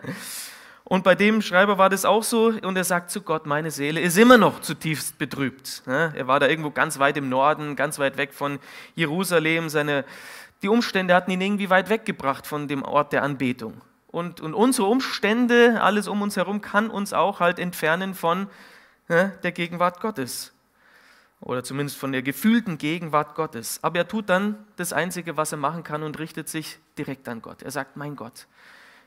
Und 0.92 1.04
bei 1.04 1.14
dem 1.14 1.40
Schreiber 1.40 1.78
war 1.78 1.88
das 1.88 2.04
auch 2.04 2.22
so 2.22 2.48
und 2.48 2.76
er 2.76 2.84
sagt 2.84 3.10
zu 3.10 3.22
Gott, 3.22 3.46
meine 3.46 3.70
Seele 3.70 3.98
ist 3.98 4.18
immer 4.18 4.36
noch 4.36 4.60
zutiefst 4.60 5.16
betrübt. 5.16 5.82
Er 5.86 6.26
war 6.26 6.38
da 6.38 6.48
irgendwo 6.48 6.70
ganz 6.70 6.98
weit 6.98 7.16
im 7.16 7.30
Norden, 7.30 7.76
ganz 7.76 7.98
weit 7.98 8.18
weg 8.18 8.34
von 8.34 8.58
Jerusalem. 8.94 9.70
Seine, 9.70 10.04
die 10.60 10.68
Umstände 10.68 11.14
hatten 11.14 11.30
ihn 11.30 11.40
irgendwie 11.40 11.70
weit 11.70 11.88
weggebracht 11.88 12.46
von 12.46 12.68
dem 12.68 12.82
Ort 12.82 13.14
der 13.14 13.22
Anbetung. 13.22 13.80
Und, 14.08 14.42
und 14.42 14.52
unsere 14.52 14.86
Umstände, 14.86 15.80
alles 15.80 16.08
um 16.08 16.20
uns 16.20 16.36
herum, 16.36 16.60
kann 16.60 16.90
uns 16.90 17.14
auch 17.14 17.40
halt 17.40 17.58
entfernen 17.58 18.12
von 18.12 18.48
der 19.08 19.52
Gegenwart 19.52 19.98
Gottes. 19.98 20.52
Oder 21.40 21.64
zumindest 21.64 21.96
von 21.96 22.12
der 22.12 22.20
gefühlten 22.20 22.76
Gegenwart 22.76 23.34
Gottes. 23.34 23.78
Aber 23.80 23.96
er 23.96 24.08
tut 24.08 24.28
dann 24.28 24.58
das 24.76 24.92
Einzige, 24.92 25.38
was 25.38 25.52
er 25.52 25.58
machen 25.58 25.84
kann 25.84 26.02
und 26.02 26.18
richtet 26.18 26.50
sich 26.50 26.78
direkt 26.98 27.30
an 27.30 27.40
Gott. 27.40 27.62
Er 27.62 27.70
sagt, 27.70 27.96
mein 27.96 28.14
Gott, 28.14 28.46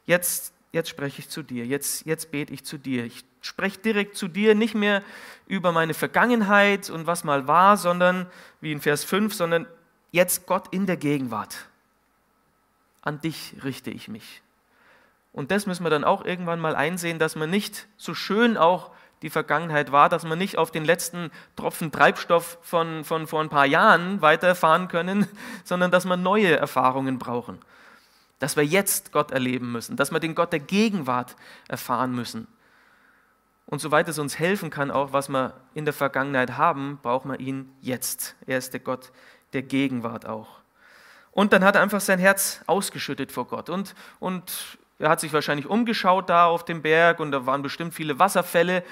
jetzt 0.07 0.54
jetzt 0.75 0.89
spreche 0.89 1.19
ich 1.19 1.29
zu 1.29 1.41
dir, 1.41 1.65
jetzt, 1.65 2.05
jetzt 2.05 2.31
bete 2.31 2.53
ich 2.53 2.65
zu 2.65 2.77
dir. 2.77 3.05
Ich 3.05 3.23
spreche 3.41 3.79
direkt 3.79 4.15
zu 4.17 4.27
dir, 4.27 4.53
nicht 4.53 4.75
mehr 4.75 5.01
über 5.47 5.71
meine 5.71 5.93
Vergangenheit 5.93 6.89
und 6.89 7.07
was 7.07 7.23
mal 7.23 7.47
war, 7.47 7.77
sondern, 7.77 8.27
wie 8.61 8.73
in 8.73 8.81
Vers 8.81 9.05
5, 9.05 9.33
sondern 9.33 9.65
jetzt 10.11 10.45
Gott 10.45 10.67
in 10.71 10.85
der 10.85 10.97
Gegenwart. 10.97 11.65
An 13.01 13.21
dich 13.21 13.55
richte 13.63 13.89
ich 13.89 14.09
mich. 14.09 14.41
Und 15.31 15.49
das 15.51 15.65
müssen 15.65 15.83
wir 15.83 15.89
dann 15.89 16.03
auch 16.03 16.25
irgendwann 16.25 16.59
mal 16.59 16.75
einsehen, 16.75 17.19
dass 17.19 17.35
man 17.35 17.49
nicht 17.49 17.87
so 17.95 18.13
schön 18.13 18.57
auch 18.57 18.91
die 19.21 19.29
Vergangenheit 19.29 19.93
war, 19.93 20.09
dass 20.09 20.25
man 20.25 20.37
nicht 20.37 20.57
auf 20.57 20.71
den 20.71 20.83
letzten 20.83 21.31
Tropfen 21.55 21.91
Treibstoff 21.91 22.57
von, 22.61 23.05
von 23.05 23.27
vor 23.27 23.41
ein 23.41 23.49
paar 23.49 23.65
Jahren 23.65 24.21
weiterfahren 24.21 24.89
können, 24.89 25.27
sondern 25.63 25.89
dass 25.89 26.03
man 26.03 26.21
neue 26.21 26.57
Erfahrungen 26.57 27.17
brauchen 27.17 27.59
dass 28.39 28.55
wir 28.55 28.65
jetzt 28.65 29.11
Gott 29.11 29.31
erleben 29.31 29.71
müssen, 29.71 29.95
dass 29.95 30.11
wir 30.11 30.19
den 30.19 30.35
Gott 30.35 30.51
der 30.51 30.59
Gegenwart 30.59 31.35
erfahren 31.67 32.13
müssen. 32.13 32.47
Und 33.65 33.79
soweit 33.79 34.07
es 34.07 34.19
uns 34.19 34.37
helfen 34.37 34.69
kann, 34.69 34.91
auch 34.91 35.11
was 35.11 35.29
wir 35.29 35.55
in 35.73 35.85
der 35.85 35.93
Vergangenheit 35.93 36.57
haben, 36.57 36.99
brauchen 37.01 37.31
wir 37.31 37.39
ihn 37.39 37.71
jetzt. 37.81 38.35
Er 38.45 38.57
ist 38.57 38.73
der 38.73 38.79
Gott 38.79 39.11
der 39.53 39.63
Gegenwart 39.63 40.25
auch. 40.25 40.59
Und 41.31 41.51
dann 41.51 41.63
hat 41.63 41.75
er 41.75 41.81
einfach 41.81 42.01
sein 42.01 42.19
Herz 42.19 42.61
ausgeschüttet 42.67 43.31
vor 43.31 43.47
Gott. 43.47 43.69
Und, 43.69 43.95
und 44.19 44.77
er 44.99 45.09
hat 45.09 45.19
sich 45.19 45.33
wahrscheinlich 45.33 45.67
umgeschaut 45.67 46.29
da 46.29 46.45
auf 46.45 46.63
dem 46.63 46.81
Berg 46.81 47.19
und 47.19 47.31
da 47.31 47.45
waren 47.45 47.61
bestimmt 47.61 47.93
viele 47.93 48.19
Wasserfälle 48.19 48.83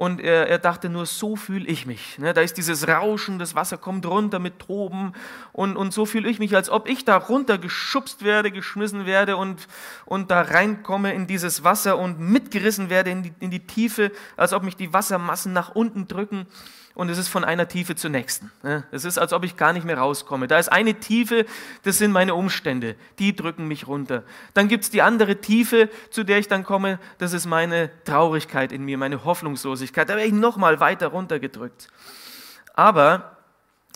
und 0.00 0.18
er, 0.18 0.48
er 0.48 0.58
dachte 0.58 0.88
nur, 0.88 1.04
so 1.04 1.36
fühle 1.36 1.66
ich 1.66 1.84
mich. 1.84 2.18
Ne? 2.18 2.32
Da 2.32 2.40
ist 2.40 2.56
dieses 2.56 2.88
Rauschen, 2.88 3.38
das 3.38 3.54
Wasser 3.54 3.76
kommt 3.76 4.06
runter 4.06 4.38
mit 4.38 4.58
Toben 4.58 5.12
und, 5.52 5.76
und 5.76 5.92
so 5.92 6.06
fühle 6.06 6.30
ich 6.30 6.38
mich, 6.38 6.56
als 6.56 6.70
ob 6.70 6.88
ich 6.88 7.04
da 7.04 7.18
runter 7.18 7.58
geschubst 7.58 8.24
werde, 8.24 8.50
geschmissen 8.50 9.04
werde 9.04 9.36
und, 9.36 9.68
und 10.06 10.30
da 10.30 10.40
reinkomme 10.40 11.12
in 11.12 11.26
dieses 11.26 11.64
Wasser 11.64 11.98
und 11.98 12.18
mitgerissen 12.18 12.88
werde 12.88 13.10
in 13.10 13.24
die, 13.24 13.32
in 13.40 13.50
die 13.50 13.66
Tiefe, 13.66 14.10
als 14.38 14.54
ob 14.54 14.62
mich 14.62 14.74
die 14.74 14.90
Wassermassen 14.94 15.52
nach 15.52 15.74
unten 15.74 16.08
drücken 16.08 16.46
und 17.00 17.08
es 17.08 17.16
ist 17.16 17.28
von 17.28 17.44
einer 17.44 17.66
Tiefe 17.66 17.96
zur 17.96 18.10
nächsten. 18.10 18.52
Ne? 18.62 18.84
Es 18.90 19.06
ist, 19.06 19.16
als 19.16 19.32
ob 19.32 19.42
ich 19.42 19.56
gar 19.56 19.72
nicht 19.72 19.86
mehr 19.86 19.96
rauskomme. 19.96 20.48
Da 20.48 20.58
ist 20.58 20.70
eine 20.70 21.00
Tiefe, 21.00 21.46
das 21.82 21.96
sind 21.96 22.12
meine 22.12 22.34
Umstände, 22.34 22.94
die 23.18 23.34
drücken 23.34 23.66
mich 23.66 23.86
runter. 23.86 24.22
Dann 24.52 24.68
gibt 24.68 24.84
es 24.84 24.90
die 24.90 25.00
andere 25.00 25.36
Tiefe, 25.40 25.88
zu 26.10 26.24
der 26.24 26.36
ich 26.36 26.46
dann 26.46 26.62
komme, 26.62 26.98
das 27.16 27.32
ist 27.32 27.46
meine 27.46 27.90
Traurigkeit 28.04 28.70
in 28.70 28.84
mir, 28.84 28.98
meine 28.98 29.24
Hoffnungslosigkeit. 29.24 30.10
Da 30.10 30.14
werde 30.14 30.26
ich 30.26 30.34
nochmal 30.34 30.78
weiter 30.78 31.06
runtergedrückt. 31.06 31.88
Aber 32.74 33.38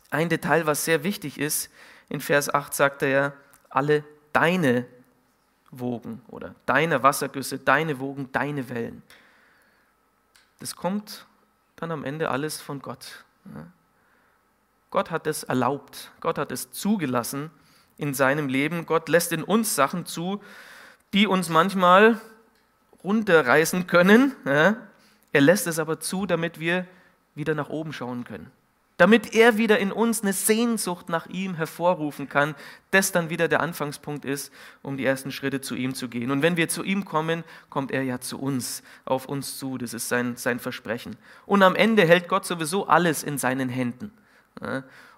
ein 0.09 0.31
Detail, 0.31 0.65
was 0.65 0.87
sehr 0.87 1.05
wichtig 1.05 1.39
ist, 1.39 1.71
in 2.09 2.23
Vers 2.23 2.55
8 2.55 2.73
sagt 2.73 3.03
er 3.03 3.09
ja, 3.11 3.33
alle 3.69 4.03
deine 4.33 4.87
Wogen 5.71 6.23
oder 6.29 6.55
deine 6.65 7.03
Wassergüsse, 7.03 7.59
deine 7.59 8.01
Wogen, 8.01 8.31
deine 8.33 8.71
Wellen. 8.71 9.03
Das 10.59 10.75
kommt 10.75 11.27
dann 11.85 11.93
am 11.93 12.05
Ende 12.05 12.31
alles 12.31 12.61
von 12.63 12.81
Gott. 12.81 13.25
Gott 14.91 15.11
hat 15.11 15.27
es 15.27 15.45
erlaubt, 15.45 16.11
Gott 16.21 16.39
hat 16.39 16.51
es 16.51 16.73
zugelassen 16.73 17.51
in 17.99 18.15
seinem 18.15 18.49
Leben. 18.49 18.87
Gott 18.87 19.09
lässt 19.09 19.33
in 19.33 19.45
uns 19.45 19.75
Sachen 19.75 20.07
zu, 20.07 20.43
die 21.13 21.27
uns 21.27 21.51
manchmal 21.51 22.21
runterreißen 23.03 23.87
können. 23.87 24.35
Er 24.45 25.41
lässt 25.41 25.67
es 25.67 25.79
aber 25.79 26.01
zu, 26.01 26.25
damit 26.25 26.59
wir 26.59 26.87
wieder 27.35 27.55
nach 27.55 27.69
oben 27.69 27.93
schauen 27.93 28.25
können 28.25 28.51
damit 28.97 29.35
er 29.35 29.59
wieder 29.59 29.79
in 29.79 29.91
uns 29.91 30.23
eine 30.23 30.33
Sehnsucht 30.33 31.09
nach 31.09 31.27
ihm 31.27 31.55
hervorrufen 31.55 32.29
kann, 32.29 32.55
das 32.91 33.11
dann 33.11 33.29
wieder 33.29 33.49
der 33.49 33.61
Anfangspunkt 33.61 34.25
ist, 34.25 34.53
um 34.83 34.97
die 34.97 35.05
ersten 35.05 35.33
Schritte 35.33 35.61
zu 35.61 35.75
ihm 35.75 35.95
zu 35.95 36.09
gehen. 36.09 36.31
Und 36.31 36.43
wenn 36.43 36.57
wir 36.57 36.69
zu 36.69 36.85
ihm 36.85 37.05
kommen, 37.05 37.43
kommt 37.71 37.91
er 37.91 38.03
ja 38.03 38.21
zu 38.21 38.41
uns, 38.41 38.83
auf 39.05 39.27
uns 39.27 39.59
zu. 39.59 39.79
Das 39.79 39.95
ist 39.95 40.09
sein, 40.09 40.37
sein 40.37 40.61
Versprechen. 40.61 41.17
Und 41.45 41.63
am 41.63 41.75
Ende 41.75 42.07
hält 42.07 42.29
Gott 42.29 42.47
sowieso 42.47 42.87
alles 42.87 43.25
in 43.25 43.39
seinen 43.39 43.69
Händen. 43.69 44.13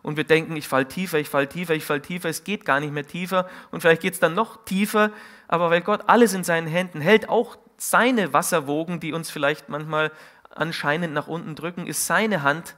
Und 0.02 0.16
wir 0.16 0.24
denken, 0.24 0.56
ich 0.56 0.66
fall 0.66 0.86
tiefer, 0.86 1.18
ich 1.18 1.28
fall 1.28 1.46
tiefer, 1.46 1.74
ich 1.74 1.84
fall 1.84 2.00
tiefer, 2.00 2.30
es 2.30 2.44
geht 2.44 2.64
gar 2.64 2.80
nicht 2.80 2.92
mehr 2.92 3.06
tiefer 3.06 3.50
und 3.70 3.82
vielleicht 3.82 4.00
geht 4.00 4.14
es 4.14 4.20
dann 4.20 4.34
noch 4.34 4.64
tiefer, 4.64 5.10
aber 5.46 5.68
weil 5.68 5.82
Gott 5.82 6.04
alles 6.06 6.32
in 6.32 6.42
seinen 6.42 6.66
Händen 6.66 7.02
hält, 7.02 7.28
auch 7.28 7.58
seine 7.76 8.32
Wasserwogen, 8.32 8.98
die 8.98 9.12
uns 9.12 9.30
vielleicht 9.30 9.68
manchmal 9.68 10.10
anscheinend 10.54 11.12
nach 11.12 11.26
unten 11.26 11.54
drücken, 11.54 11.86
ist 11.86 12.06
seine 12.06 12.42
Hand 12.42 12.76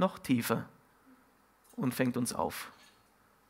noch 0.00 0.18
tiefer 0.18 0.68
und 1.76 1.94
fängt 1.94 2.16
uns 2.16 2.32
auf. 2.32 2.72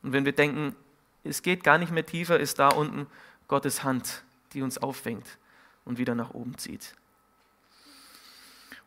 Und 0.03 0.12
wenn 0.12 0.26
wir 0.26 0.32
denken, 0.32 0.76
es 1.24 1.42
geht 1.42 1.64
gar 1.64 1.78
nicht 1.78 1.92
mehr 1.92 2.05
tiefer, 2.05 2.38
ist 2.38 2.59
da 2.59 2.68
unten 2.68 3.07
Gottes 3.48 3.82
Hand, 3.82 4.22
die 4.53 4.62
uns 4.62 4.78
auffängt 4.78 5.38
und 5.84 5.98
wieder 5.98 6.14
nach 6.14 6.30
oben 6.30 6.59
zieht. 6.59 6.94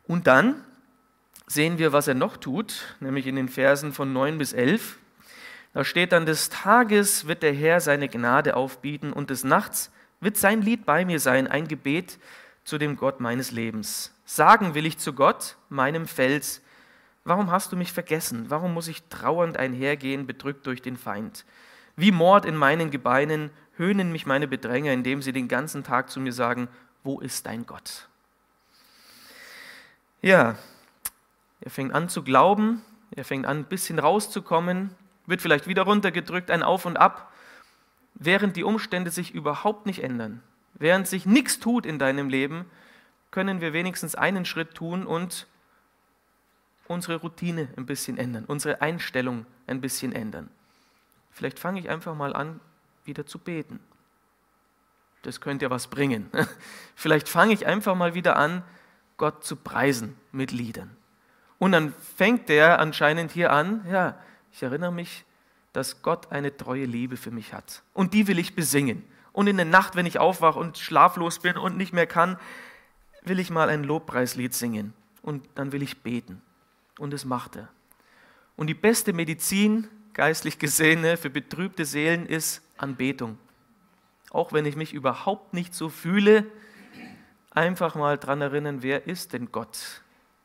Und 0.07 0.27
dann 0.27 0.63
sehen 1.47 1.77
wir, 1.77 1.93
was 1.93 2.07
er 2.07 2.13
noch 2.13 2.37
tut, 2.37 2.95
nämlich 2.99 3.27
in 3.27 3.35
den 3.35 3.49
Versen 3.49 3.93
von 3.93 4.13
9 4.13 4.37
bis 4.37 4.53
11. 4.53 4.97
Da 5.73 5.83
steht 5.83 6.11
dann, 6.11 6.25
des 6.25 6.49
Tages 6.49 7.27
wird 7.27 7.43
der 7.43 7.53
Herr 7.53 7.81
seine 7.81 8.09
Gnade 8.09 8.55
aufbieten 8.55 9.13
und 9.13 9.29
des 9.29 9.43
Nachts 9.43 9.91
wird 10.19 10.37
sein 10.37 10.61
Lied 10.61 10.85
bei 10.85 11.05
mir 11.05 11.19
sein, 11.19 11.47
ein 11.47 11.67
Gebet 11.67 12.19
zu 12.63 12.77
dem 12.77 12.95
Gott 12.95 13.19
meines 13.19 13.51
Lebens. 13.51 14.13
Sagen 14.25 14.73
will 14.73 14.85
ich 14.85 14.97
zu 14.97 15.13
Gott, 15.13 15.57
meinem 15.69 16.07
Fels, 16.07 16.61
Warum 17.25 17.51
hast 17.51 17.71
du 17.71 17.77
mich 17.77 17.93
vergessen? 17.93 18.49
Warum 18.49 18.73
muss 18.73 18.87
ich 18.87 19.03
trauernd 19.03 19.57
einhergehen, 19.57 20.27
bedrückt 20.27 20.67
durch 20.67 20.81
den 20.81 20.97
Feind? 20.97 21.45
Wie 21.95 22.11
Mord 22.11 22.45
in 22.45 22.55
meinen 22.55 22.91
Gebeinen 22.91 23.51
höhnen 23.77 24.11
mich 24.11 24.25
meine 24.25 24.47
Bedränger, 24.47 24.91
indem 24.91 25.21
sie 25.21 25.31
den 25.31 25.47
ganzen 25.47 25.83
Tag 25.83 26.09
zu 26.09 26.19
mir 26.19 26.33
sagen, 26.33 26.67
wo 27.03 27.19
ist 27.19 27.45
dein 27.45 27.65
Gott? 27.65 28.07
Ja, 30.21 30.55
er 31.61 31.71
fängt 31.71 31.93
an 31.93 32.09
zu 32.09 32.23
glauben, 32.23 32.81
er 33.11 33.25
fängt 33.25 33.45
an 33.45 33.59
ein 33.59 33.65
bisschen 33.65 33.99
rauszukommen, 33.99 34.89
wird 35.25 35.41
vielleicht 35.41 35.67
wieder 35.67 35.83
runtergedrückt, 35.83 36.51
ein 36.51 36.63
Auf 36.63 36.85
und 36.85 36.97
Ab, 36.97 37.31
während 38.15 38.55
die 38.57 38.63
Umstände 38.63 39.11
sich 39.11 39.33
überhaupt 39.33 39.85
nicht 39.85 40.03
ändern. 40.03 40.41
Während 40.73 41.07
sich 41.07 41.25
nichts 41.25 41.59
tut 41.59 41.85
in 41.85 41.99
deinem 41.99 42.29
Leben, 42.29 42.65
können 43.31 43.61
wir 43.61 43.73
wenigstens 43.73 44.15
einen 44.15 44.45
Schritt 44.45 44.75
tun 44.75 45.05
und 45.05 45.47
unsere 46.87 47.17
Routine 47.17 47.69
ein 47.77 47.85
bisschen 47.85 48.17
ändern, 48.17 48.45
unsere 48.45 48.81
Einstellung 48.81 49.45
ein 49.67 49.81
bisschen 49.81 50.11
ändern. 50.11 50.49
Vielleicht 51.31 51.59
fange 51.59 51.79
ich 51.79 51.89
einfach 51.89 52.15
mal 52.15 52.35
an, 52.35 52.59
wieder 53.05 53.25
zu 53.25 53.39
beten. 53.39 53.79
Das 55.23 55.41
könnte 55.41 55.65
ja 55.65 55.69
was 55.69 55.87
bringen. 55.87 56.29
Vielleicht 56.95 57.29
fange 57.29 57.53
ich 57.53 57.65
einfach 57.65 57.95
mal 57.95 58.13
wieder 58.13 58.35
an, 58.35 58.63
Gott 59.17 59.43
zu 59.43 59.55
preisen 59.55 60.15
mit 60.31 60.51
Liedern. 60.51 60.95
Und 61.59 61.71
dann 61.71 61.93
fängt 62.17 62.49
er 62.49 62.79
anscheinend 62.79 63.31
hier 63.31 63.51
an, 63.51 63.85
ja, 63.89 64.17
ich 64.51 64.61
erinnere 64.63 64.91
mich, 64.91 65.23
dass 65.71 66.01
Gott 66.01 66.31
eine 66.31 66.55
treue 66.55 66.85
Liebe 66.85 67.17
für 67.17 67.31
mich 67.31 67.53
hat. 67.53 67.83
Und 67.93 68.13
die 68.13 68.27
will 68.27 68.37
ich 68.37 68.53
besingen. 68.53 69.03
Und 69.31 69.47
in 69.47 69.57
der 69.57 69.65
Nacht, 69.65 69.95
wenn 69.95 70.05
ich 70.05 70.19
aufwache 70.19 70.59
und 70.59 70.77
schlaflos 70.77 71.39
bin 71.39 71.57
und 71.57 71.77
nicht 71.77 71.93
mehr 71.93 72.05
kann, 72.05 72.37
will 73.23 73.39
ich 73.39 73.49
mal 73.49 73.69
ein 73.69 73.83
Lobpreislied 73.83 74.53
singen. 74.53 74.93
Und 75.21 75.47
dann 75.55 75.71
will 75.71 75.81
ich 75.81 76.01
beten 76.01 76.41
und 76.99 77.13
es 77.13 77.25
macht 77.25 77.55
er. 77.55 77.69
Und 78.55 78.67
die 78.67 78.73
beste 78.73 79.13
Medizin, 79.13 79.87
geistlich 80.13 80.59
gesehen, 80.59 81.17
für 81.17 81.29
betrübte 81.29 81.85
Seelen 81.85 82.25
ist 82.25 82.61
Anbetung. 82.77 83.37
Auch 84.29 84.53
wenn 84.53 84.65
ich 84.65 84.75
mich 84.75 84.93
überhaupt 84.93 85.53
nicht 85.53 85.73
so 85.73 85.89
fühle, 85.89 86.45
einfach 87.51 87.95
mal 87.95 88.17
daran 88.17 88.41
erinnern, 88.41 88.81
wer 88.81 89.07
ist 89.07 89.33
denn 89.33 89.51
Gott 89.51 90.01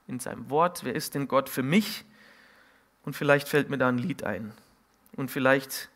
in 0.07 0.21
seinem 0.21 0.51
Wort, 0.51 0.85
wer 0.85 0.95
ist 0.95 1.15
denn 1.15 1.29
Gott 1.29 1.49
für 1.49 1.63
mich? 1.63 2.05
Und 3.05 3.15
vielleicht 3.15 3.49
fällt 3.49 3.71
mir 3.71 3.79
da 3.79 3.89
ein 3.89 3.99
Lied 3.99 4.25
ein. 4.25 4.53
Und 5.17 5.31
vielleicht 5.31 5.89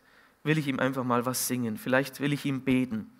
will 0.44 0.58
ich 0.58 0.66
ihm 0.66 0.80
einfach 0.80 1.04
mal 1.04 1.26
was 1.26 1.46
singen, 1.46 1.76
vielleicht 1.76 2.20
will 2.20 2.32
ich 2.32 2.44
ihm 2.44 2.62
beten, 2.62 3.10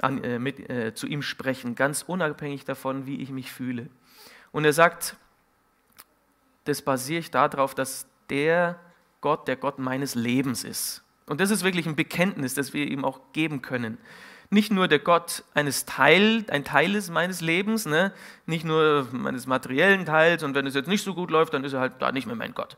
an, 0.00 0.22
äh, 0.24 0.38
mit, 0.38 0.70
äh, 0.70 0.94
zu 0.94 1.06
ihm 1.06 1.22
sprechen, 1.22 1.74
ganz 1.74 2.02
unabhängig 2.02 2.64
davon, 2.64 3.06
wie 3.06 3.20
ich 3.20 3.30
mich 3.30 3.52
fühle. 3.52 3.88
Und 4.52 4.64
er 4.64 4.72
sagt, 4.72 5.16
das 6.64 6.82
basiere 6.82 7.20
ich 7.20 7.30
darauf, 7.30 7.74
dass 7.74 8.06
der, 8.30 8.78
Gott 9.20 9.48
der 9.48 9.56
Gott 9.56 9.78
meines 9.78 10.14
Lebens 10.14 10.64
ist. 10.64 11.02
Und 11.26 11.40
das 11.40 11.50
ist 11.50 11.64
wirklich 11.64 11.86
ein 11.86 11.96
Bekenntnis, 11.96 12.54
das 12.54 12.72
wir 12.74 12.86
ihm 12.86 13.04
auch 13.04 13.20
geben 13.32 13.62
können. 13.62 13.98
Nicht 14.50 14.70
nur 14.70 14.88
der 14.88 14.98
Gott 14.98 15.42
eines 15.54 15.86
Teil, 15.86 16.44
ein 16.48 16.64
Teil 16.64 16.94
ist 16.94 17.10
meines 17.10 17.40
Lebens, 17.40 17.86
ne? 17.86 18.12
nicht 18.46 18.64
nur 18.64 19.08
meines 19.10 19.46
materiellen 19.46 20.04
Teils 20.04 20.42
und 20.42 20.54
wenn 20.54 20.66
es 20.66 20.74
jetzt 20.74 20.86
nicht 20.86 21.02
so 21.02 21.14
gut 21.14 21.30
läuft, 21.30 21.54
dann 21.54 21.64
ist 21.64 21.72
er 21.72 21.80
halt 21.80 21.94
da 21.98 22.12
nicht 22.12 22.26
mehr 22.26 22.36
mein 22.36 22.54
Gott, 22.54 22.76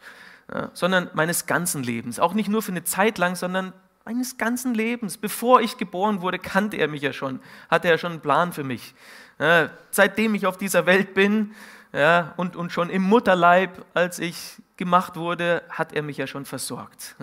ja? 0.52 0.70
sondern 0.74 1.10
meines 1.14 1.46
ganzen 1.46 1.82
Lebens. 1.82 2.20
Auch 2.20 2.34
nicht 2.34 2.48
nur 2.48 2.62
für 2.62 2.70
eine 2.70 2.84
Zeit 2.84 3.18
lang, 3.18 3.34
sondern 3.34 3.72
meines 4.04 4.38
ganzen 4.38 4.72
Lebens. 4.74 5.18
Bevor 5.18 5.60
ich 5.60 5.76
geboren 5.76 6.22
wurde, 6.22 6.38
kannte 6.38 6.76
er 6.76 6.86
mich 6.86 7.02
ja 7.02 7.12
schon, 7.12 7.40
hatte 7.68 7.88
er 7.88 7.98
schon 7.98 8.12
einen 8.12 8.20
Plan 8.20 8.52
für 8.52 8.64
mich. 8.64 8.94
Ja, 9.38 9.70
seitdem 9.90 10.34
ich 10.34 10.46
auf 10.46 10.56
dieser 10.56 10.86
Welt 10.86 11.12
bin 11.12 11.54
ja, 11.96 12.34
und, 12.36 12.56
und 12.56 12.72
schon 12.72 12.90
im 12.90 13.02
Mutterleib, 13.02 13.84
als 13.94 14.18
ich 14.18 14.60
gemacht 14.76 15.16
wurde, 15.16 15.62
hat 15.70 15.94
er 15.94 16.02
mich 16.02 16.18
ja 16.18 16.26
schon 16.26 16.44
versorgt. 16.44 17.16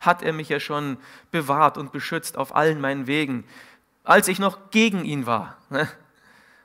Hat 0.00 0.22
er 0.22 0.32
mich 0.32 0.48
ja 0.48 0.60
schon 0.60 0.96
bewahrt 1.30 1.78
und 1.78 1.92
beschützt 1.92 2.36
auf 2.36 2.54
allen 2.54 2.80
meinen 2.80 3.06
Wegen. 3.06 3.44
Als 4.04 4.28
ich 4.28 4.38
noch 4.38 4.70
gegen 4.70 5.04
ihn 5.04 5.26
war, 5.26 5.56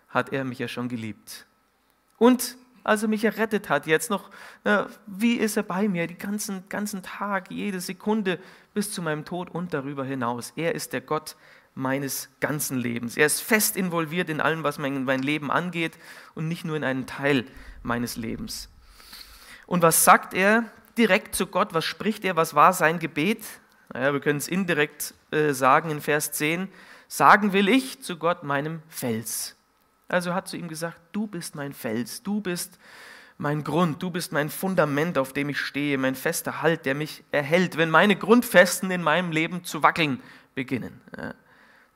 hat 0.10 0.32
er 0.32 0.43
mich 0.43 0.60
ja 0.60 0.68
schon 0.68 0.88
geliebt. 0.88 1.45
Und 2.18 2.58
als 2.84 3.01
er 3.01 3.10
mich 3.10 3.24
errettet 3.24 3.70
hat, 3.70 3.88
jetzt 3.88 4.10
noch, 4.10 4.30
wie 5.08 5.36
ist 5.36 5.58
er 5.58 5.64
bei 5.64 5.88
mir, 5.88 6.08
den 6.08 6.18
ganzen, 6.18 6.68
ganzen 6.70 7.01
Tag, 7.01 7.49
jede 7.49 7.80
Sekunde 7.80 8.39
bis 8.74 8.91
zu 8.91 9.01
meinem 9.01 9.26
Tod 9.26 9.49
und 9.49 9.74
darüber 9.74 10.06
hinaus. 10.06 10.54
Er 10.56 10.76
ist 10.76 10.93
der 10.93 11.01
Gott, 11.01 11.36
meines 11.76 12.30
ganzen 12.39 12.78
Lebens. 12.78 13.17
Er 13.17 13.26
ist 13.26 13.41
fest 13.41 13.76
involviert 13.76 14.30
in 14.30 14.41
allem, 14.41 14.63
was 14.63 14.78
mein, 14.78 15.05
mein 15.05 15.24
Leben 15.24 15.51
angeht 15.51 15.97
und 16.36 16.47
nicht 16.47 16.65
nur 16.65 16.76
in 16.76 16.84
einen 16.84 17.07
Teil 17.07 17.45
meines 17.82 18.15
Lebens. 18.15 18.69
Und 19.65 19.82
was 19.82 20.03
sagt 20.03 20.34
er 20.34 20.65
direkt 20.97 21.36
zu 21.36 21.47
Gott? 21.47 21.74
Was 21.74 21.86
spricht 21.86 22.26
er? 22.26 22.36
Was 22.36 22.53
war 22.53 22.74
sein 22.74 22.99
Gebet? 22.99 23.43
Naja, 23.91 24.13
wir 24.13 24.19
können 24.19 24.38
es 24.38 24.47
indirekt 24.47 25.13
äh, 25.32 25.53
sagen 25.53 25.89
in 25.89 26.01
Vers 26.01 26.32
10. 26.34 26.67
Sagen 27.07 27.53
will 27.53 27.69
ich 27.69 28.01
zu 28.01 28.17
Gott, 28.17 28.43
meinem 28.43 28.82
Fels. 28.89 29.55
Also 30.07 30.34
hat 30.34 30.47
zu 30.47 30.57
ihm 30.57 30.67
gesagt, 30.67 30.97
du 31.11 31.28
bist 31.28 31.55
mein 31.55 31.74
Fels, 31.74 32.21
du 32.21 32.41
bist 32.41 32.78
mein 33.38 33.63
Grund, 33.63 34.01
du 34.03 34.11
bist 34.11 34.32
mein 34.32 34.49
Fundament, 34.49 35.17
auf 35.17 35.34
dem 35.34 35.49
ich 35.49 35.59
stehe, 35.59 35.97
mein 35.97 36.13
fester 36.13 36.61
Halt, 36.61 36.86
der 36.86 36.93
mich 36.93 37.24
erhält, 37.32 37.78
wenn 37.78 37.89
meine 37.89 38.15
Grundfesten 38.15 38.91
in 38.91 39.01
meinem 39.01 39.32
Leben 39.32 39.63
zu 39.63 39.82
wackeln 39.82 40.21
beginnen. 40.53 41.01
Ja 41.17 41.34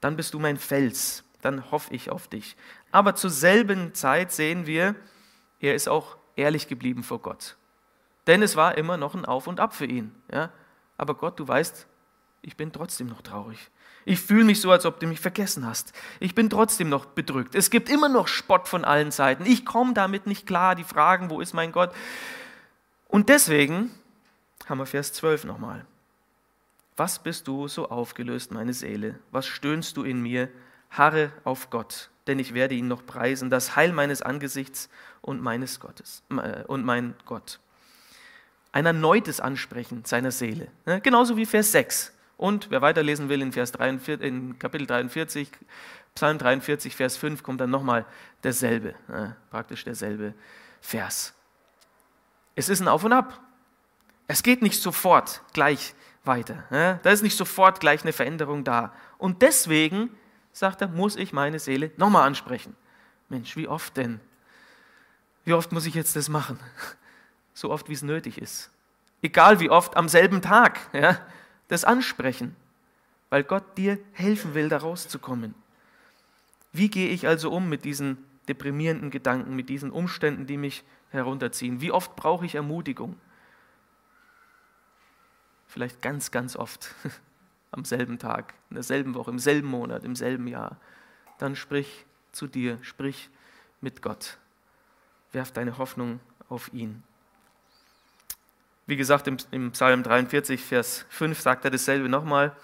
dann 0.02 0.16
bist 0.16 0.34
du 0.34 0.40
mein 0.40 0.58
Fels, 0.58 1.24
dann 1.42 1.72
hoffe 1.72 1.94
ich 1.94 2.10
auf 2.10 2.28
dich. 2.28 2.56
Aber 2.92 3.16
zur 3.16 3.30
selben 3.30 3.94
Zeit 3.94 4.32
sehen 4.32 4.66
wir, 4.66 4.96
er 5.60 5.76
ist 5.76 5.90
auch 5.90 6.18
ehrlich 6.36 6.68
geblieben 6.68 7.04
vor 7.04 7.20
Gott. 7.20 7.58
Denn 8.28 8.42
es 8.42 8.56
war 8.56 8.78
immer 8.78 8.98
noch 8.98 9.16
ein 9.16 9.26
Auf 9.26 9.48
und 9.48 9.60
Ab 9.60 9.74
für 9.74 9.86
ihn. 9.86 10.14
Ja? 10.32 10.52
Aber 10.98 11.16
Gott, 11.16 11.40
du 11.40 11.48
weißt, 11.48 11.88
ich 12.42 12.58
bin 12.58 12.72
trotzdem 12.72 13.08
noch 13.08 13.22
traurig. 13.22 13.72
Ich 14.06 14.22
fühle 14.22 14.46
mich 14.46 14.62
so, 14.62 14.72
als 14.72 14.86
ob 14.86 15.00
du 15.00 15.08
mich 15.08 15.20
vergessen 15.20 15.66
hast. 15.66 15.92
Ich 16.20 16.34
bin 16.34 16.50
trotzdem 16.50 16.88
noch 16.88 17.06
bedrückt. 17.06 17.56
Es 17.56 17.70
gibt 17.70 17.90
immer 17.90 18.08
noch 18.08 18.28
Spott 18.28 18.68
von 18.68 18.86
allen 18.86 19.12
Seiten. 19.12 19.46
Ich 19.46 19.66
komme 19.66 19.94
damit 19.94 20.28
nicht 20.28 20.46
klar. 20.46 20.76
Die 20.76 20.86
Fragen, 20.86 21.30
wo 21.30 21.42
ist 21.42 21.54
mein 21.54 21.72
Gott? 21.72 21.94
Und 23.08 23.30
deswegen 23.30 23.92
haben 24.66 24.78
wir 24.78 24.86
Vers 24.86 25.14
12 25.14 25.44
nochmal. 25.46 25.86
Was 26.98 27.20
bist 27.20 27.48
du 27.48 27.68
so 27.68 27.90
aufgelöst, 27.90 28.52
meine 28.52 28.74
Seele? 28.74 29.20
Was 29.32 29.46
stöhnst 29.46 29.96
du 29.98 30.04
in 30.04 30.20
mir? 30.20 30.50
Harre 30.90 31.32
auf 31.44 31.70
Gott, 31.70 32.10
denn 32.26 32.40
ich 32.40 32.54
werde 32.54 32.74
ihn 32.74 32.88
noch 32.88 33.06
preisen, 33.06 33.50
das 33.50 33.76
Heil 33.76 33.92
meines 33.92 34.22
Angesichts 34.22 34.90
und 35.22 35.42
meines 35.42 35.80
Gottes 35.80 36.24
äh, 36.32 36.64
und 36.64 36.86
mein 36.86 37.14
Gott. 37.26 37.60
Ein 38.72 38.86
erneutes 38.86 39.40
Ansprechen 39.40 40.06
seiner 40.06 40.32
Seele, 40.32 40.70
ne? 40.86 41.02
genauso 41.02 41.38
wie 41.38 41.46
Vers 41.46 41.72
6. 41.72 42.14
Und 42.38 42.70
wer 42.70 42.82
weiterlesen 42.82 43.30
will, 43.30 43.42
in, 43.42 43.52
Vers 43.52 43.72
43, 43.74 44.26
in 44.26 44.60
Kapitel 44.60 44.88
43, 44.88 45.50
Psalm 46.16 46.38
43, 46.38 46.96
Vers 46.96 47.18
5 47.18 47.44
kommt 47.44 47.62
dann 47.62 47.70
nochmal 47.70 48.06
derselbe, 48.44 48.96
ne? 49.08 49.36
praktisch 49.52 49.84
derselbe 49.84 50.34
Vers. 50.80 51.34
Es 52.56 52.70
ist 52.70 52.80
ein 52.80 52.88
Auf 52.88 53.04
und 53.04 53.14
Ab. 53.14 53.40
Es 54.28 54.42
geht 54.42 54.62
nicht 54.62 54.82
sofort 54.82 55.42
gleich 55.54 55.94
weiter. 56.28 56.64
Da 56.70 57.10
ist 57.10 57.24
nicht 57.24 57.38
sofort 57.38 57.80
gleich 57.80 58.04
eine 58.04 58.14
Veränderung 58.14 58.64
da. 58.64 58.94
Und 59.18 59.42
deswegen, 59.42 60.10
sagt 60.52 60.82
er, 60.82 60.88
muss 60.88 61.16
ich 61.16 61.34
meine 61.34 61.60
Seele 61.60 61.92
nochmal 61.98 62.28
ansprechen. 62.28 62.76
Mensch, 63.30 63.56
wie 63.56 63.68
oft 63.68 63.98
denn? 63.98 64.20
Wie 65.46 65.54
oft 65.54 65.72
muss 65.72 65.86
ich 65.86 65.94
jetzt 65.94 66.16
das 66.16 66.30
machen? 66.30 66.60
So 67.54 67.72
oft, 67.72 67.90
wie 67.90 67.94
es 67.94 68.04
nötig 68.04 68.38
ist. 68.40 68.70
Egal 69.22 69.60
wie 69.60 69.70
oft, 69.70 69.98
am 69.98 70.10
selben 70.10 70.42
Tag. 70.42 70.80
Ja? 70.94 71.20
Das 71.70 71.86
ansprechen, 71.86 72.56
weil 73.30 73.44
Gott 73.44 73.78
dir 73.78 73.98
helfen 74.14 74.54
will, 74.54 74.70
da 74.70 74.78
rauszukommen. 74.78 75.56
Wie 76.72 76.90
gehe 76.90 77.10
ich 77.10 77.28
also 77.28 77.52
um 77.52 77.68
mit 77.68 77.84
diesen 77.84 78.18
deprimierenden 78.48 79.10
Gedanken, 79.10 79.56
mit 79.56 79.70
diesen 79.70 79.90
Umständen, 79.90 80.46
die 80.46 80.58
mich 80.58 80.84
herunterziehen? 81.10 81.82
Wie 81.82 81.92
oft 81.92 82.16
brauche 82.16 82.46
ich 82.46 82.56
Ermutigung? 82.56 83.20
Vielleicht 85.68 86.02
ganz, 86.02 86.32
ganz 86.32 86.56
oft 86.56 86.94
am 87.72 87.86
selben 87.86 88.20
Tag, 88.20 88.54
in 88.70 88.76
derselben 88.76 89.14
Woche, 89.14 89.32
im 89.32 89.40
selben 89.40 89.68
Monat, 89.68 90.04
im 90.04 90.16
selben 90.16 90.48
Jahr, 90.48 90.78
dann 91.38 91.56
sprich 91.56 92.06
zu 92.32 92.48
dir, 92.48 92.80
sprich 92.82 93.30
mit 93.82 94.02
Gott. 94.02 94.38
Werf 95.32 95.52
deine 95.52 95.78
Hoffnung 95.78 96.20
auf 96.50 96.74
ihn. 96.74 97.04
Wie 98.86 98.96
gesagt, 98.96 99.28
im, 99.52 99.72
Psalm 99.72 100.02
43, 100.02 100.62
Vers 100.62 101.06
5 101.10 101.40
sagt 101.40 101.66
er 101.66 101.72
dasselbe 101.72 102.08
nochmal. 102.08 102.56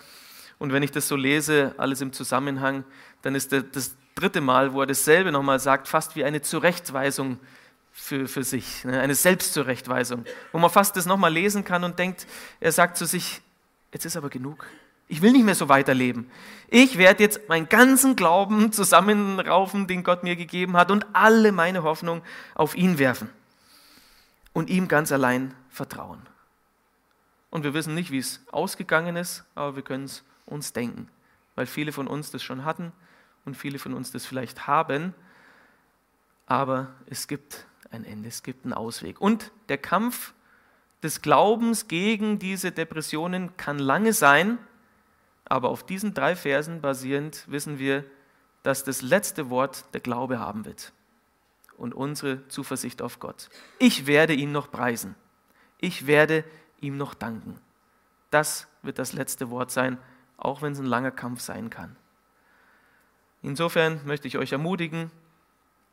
Und 0.58 0.72
wenn 0.72 0.82
ich 0.82 0.92
das 0.92 1.10
so 1.10 1.18
lese, 1.18 1.76
alles 1.78 2.00
im 2.00 2.14
Zusammenhang, 2.14 2.86
dann 3.22 3.36
ist 3.36 3.52
das 3.52 3.98
dritte 4.16 4.40
Mal, 4.40 4.74
wo 4.74 4.80
er 4.80 4.88
dasselbe 4.88 5.34
nochmal 5.34 5.60
sagt, 5.60 5.90
fast 5.90 6.16
wie 6.16 6.24
eine 6.24 6.42
Zurechtweisung 6.42 7.40
für, 7.94 8.28
für 8.28 8.44
sich, 8.44 8.84
ne? 8.84 9.00
eine 9.00 9.16
Selbstzurechtweisung, 9.16 10.26
wo 10.52 10.58
man 10.58 10.72
fast 10.72 10.98
das 10.98 11.06
nochmal 11.06 11.32
lesen 11.32 11.64
kann 11.64 11.84
und 11.84 12.00
denkt, 12.00 12.26
er 12.60 12.72
sagt 12.72 12.98
zu 12.98 13.06
sich, 13.06 13.42
jetzt 13.94 14.06
ist 14.06 14.18
aber 14.18 14.30
genug. 14.30 14.66
Ich 15.08 15.22
will 15.22 15.32
nicht 15.32 15.46
mehr 15.46 15.54
so 15.54 15.70
weiterleben. 15.70 16.30
Ich 16.70 16.98
werde 16.98 17.22
jetzt 17.22 17.48
meinen 17.48 17.70
ganzen 17.70 18.16
Glauben 18.16 18.72
zusammenraufen, 18.72 19.86
den 19.86 20.04
Gott 20.04 20.24
mir 20.24 20.36
gegeben 20.36 20.76
hat, 20.76 20.90
und 20.90 21.06
alle 21.14 21.52
meine 21.52 21.84
Hoffnung 21.84 22.24
auf 22.56 22.76
ihn 22.76 22.98
werfen 22.98 23.30
und 24.54 24.72
ihm 24.72 24.88
ganz 24.88 25.12
allein 25.12 25.54
vertrauen. 25.70 26.22
Und 27.52 27.64
wir 27.64 27.76
wissen 27.76 27.94
nicht, 27.94 28.10
wie 28.10 28.18
es 28.18 28.42
ausgegangen 28.52 29.16
ist, 29.16 29.44
aber 29.54 29.76
wir 29.76 29.84
können 29.84 30.06
es 30.06 30.24
uns 30.48 30.74
denken, 30.74 31.10
weil 31.54 31.68
viele 31.68 31.92
von 31.92 32.08
uns 32.08 32.32
das 32.32 32.42
schon 32.42 32.66
hatten 32.66 32.92
und 33.46 33.56
viele 33.56 33.78
von 33.78 33.94
uns 33.94 34.12
das 34.12 34.26
vielleicht 34.26 34.66
haben. 34.66 35.14
Aber 36.48 36.96
es 37.06 37.28
gibt 37.28 37.68
ein 37.94 38.06
Ende, 38.06 38.30
es 38.30 38.44
gibt 38.44 38.66
einen 38.66 38.74
Ausweg. 38.74 39.22
Und 39.22 39.52
der 39.70 39.78
Kampf 39.78 40.34
des 41.02 41.22
Glaubens 41.22 41.88
gegen 41.88 42.40
diese 42.40 42.72
Depressionen 42.72 43.56
kann 43.58 43.80
lange 43.80 44.14
sein, 44.14 44.58
aber 45.46 45.70
auf 45.70 45.86
diesen 45.86 46.14
drei 46.14 46.36
Versen 46.36 46.82
basierend 46.82 47.46
wissen 47.48 47.78
wir, 47.78 48.06
dass 48.64 48.84
das 48.84 49.02
letzte 49.02 49.50
Wort 49.50 49.86
der 49.94 50.02
Glaube 50.02 50.40
haben 50.40 50.66
wird 50.66 50.94
und 51.78 51.94
unsere 51.94 52.48
Zuversicht 52.48 53.02
auf 53.02 53.20
Gott. 53.20 53.50
Ich 53.80 54.08
werde 54.08 54.34
ihn 54.34 54.52
noch 54.52 54.72
preisen. 54.72 55.16
Ich 55.80 56.08
werde 56.08 56.46
ihm 56.80 56.98
noch 56.98 57.14
danken. 57.14 57.60
Das 58.30 58.68
wird 58.82 59.00
das 59.00 59.14
letzte 59.14 59.50
Wort 59.50 59.70
sein, 59.70 59.98
auch 60.38 60.62
wenn 60.62 60.74
es 60.74 60.80
ein 60.80 60.86
langer 60.86 61.12
Kampf 61.12 61.42
sein 61.42 61.70
kann. 61.70 61.96
Insofern 63.42 64.00
möchte 64.06 64.28
ich 64.30 64.38
euch 64.38 64.54
ermutigen, 64.54 65.12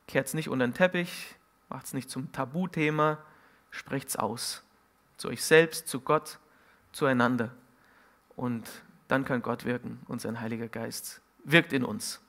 kehrt 0.07 0.33
nicht 0.35 0.49
unter 0.49 0.67
den 0.67 0.75
Teppich, 0.75 1.35
Macht 1.71 1.87
es 1.87 1.95
nicht 1.95 2.11
zum 2.11 2.31
Tabuthema, 2.33 3.19
sprecht 3.71 4.09
es 4.09 4.17
aus. 4.17 4.63
Zu 5.17 5.29
euch 5.29 5.43
selbst, 5.43 5.89
zu 5.89 6.01
Gott, 6.01 6.39
zueinander. 6.93 7.51
Und 8.37 8.69
dann 9.09 9.25
kann 9.25 9.41
Gott 9.41 9.65
wirken 9.65 10.01
und 10.09 10.21
sein 10.21 10.41
Heiliger 10.41 10.69
Geist 10.69 11.21
wirkt 11.45 11.73
in 11.73 11.85
uns. 11.85 12.21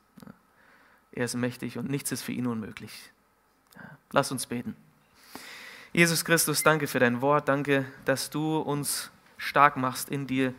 Er 1.11 1.25
ist 1.25 1.35
mächtig 1.35 1.77
und 1.77 1.89
nichts 1.89 2.11
ist 2.11 2.21
für 2.21 2.31
ihn 2.31 2.47
unmöglich. 2.47 3.11
Lass 4.11 4.31
uns 4.31 4.45
beten. 4.45 4.75
Jesus 5.93 6.23
Christus, 6.23 6.63
danke 6.63 6.87
für 6.87 6.99
dein 6.99 7.21
Wort. 7.21 7.49
Danke, 7.49 7.85
dass 8.05 8.29
du 8.29 8.59
uns 8.59 9.11
stark 9.37 9.75
machst 9.75 10.09
in 10.09 10.27
dir, 10.27 10.53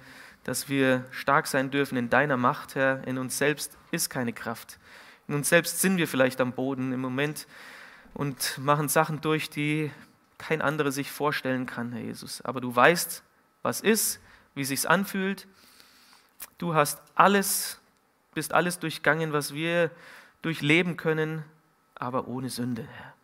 dass 0.45 0.69
wir 0.69 1.07
stark 1.11 1.47
sein 1.47 1.71
dürfen 1.71 1.97
in 1.97 2.11
deiner 2.11 2.37
Macht, 2.37 2.75
Herr. 2.75 3.07
In 3.07 3.17
uns 3.17 3.39
selbst 3.39 3.79
ist 3.93 4.11
keine 4.11 4.33
Kraft. 4.33 4.79
In 5.29 5.35
uns 5.35 5.49
selbst 5.49 5.81
sind 5.81 5.97
wir 5.97 6.09
vielleicht 6.09 6.41
am 6.41 6.53
Boden. 6.53 6.93
Im 6.93 7.01
Moment 7.01 7.47
und 8.15 8.59
machen 8.59 8.89
Sachen 8.89 9.21
durch, 9.21 9.51
die 9.51 9.91
kein 10.39 10.61
anderer 10.61 10.91
sich 10.91 11.11
vorstellen 11.11 11.67
kann, 11.67 11.93
Herr 11.93 12.03
Jesus. 12.03 12.43
Aber 12.43 12.61
du 12.61 12.75
weißt, 12.75 13.23
was 13.63 13.81
ist, 13.81 14.21
wie 14.55 14.65
sich's 14.65 14.87
anfühlt. 14.87 15.47
Du 16.59 16.75
hast 16.75 17.01
alles, 17.15 17.81
bist 18.35 18.53
alles 18.53 18.79
durchgangen, 18.79 19.33
was 19.33 19.55
wir 19.55 19.91
durchleben 20.43 20.97
können, 20.97 21.45
aber 21.95 22.27
ohne 22.27 22.51
Sünde, 22.51 22.83
Herr. 22.83 23.15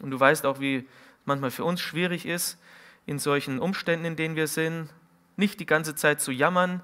Und 0.00 0.12
du 0.12 0.20
weißt 0.20 0.46
auch, 0.46 0.60
wie 0.60 0.88
manchmal 1.24 1.50
für 1.50 1.64
uns 1.64 1.80
schwierig 1.80 2.24
ist, 2.24 2.58
in 3.06 3.18
solchen 3.18 3.58
Umständen, 3.58 4.04
in 4.04 4.16
denen 4.16 4.36
wir 4.36 4.46
sind, 4.46 4.90
nicht 5.36 5.60
die 5.60 5.66
ganze 5.66 5.94
Zeit 5.94 6.20
zu 6.20 6.30
jammern 6.30 6.82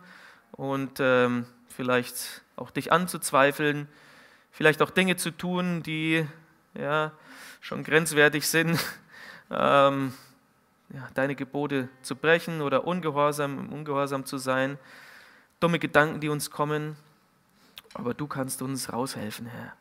und 0.52 0.98
ähm, 0.98 1.46
vielleicht 1.68 2.42
auch 2.56 2.70
dich 2.70 2.92
anzuzweifeln, 2.92 3.88
vielleicht 4.50 4.82
auch 4.82 4.90
Dinge 4.90 5.16
zu 5.16 5.30
tun, 5.30 5.82
die 5.82 6.26
ja, 6.74 7.12
schon 7.64 7.82
grenzwertig 7.82 8.46
sind, 8.46 8.78
ähm, 9.50 10.12
ja, 10.90 11.08
deine 11.14 11.34
Gebote 11.34 11.88
zu 12.02 12.14
brechen 12.14 12.60
oder 12.60 12.86
ungehorsam, 12.86 13.72
ungehorsam 13.72 14.26
zu 14.26 14.36
sein, 14.36 14.78
dumme 15.60 15.78
Gedanken, 15.78 16.20
die 16.20 16.28
uns 16.28 16.50
kommen. 16.50 16.94
Aber 17.94 18.12
du 18.12 18.26
kannst 18.26 18.60
uns 18.60 18.92
raushelfen, 18.92 19.46
Herr. 19.46 19.72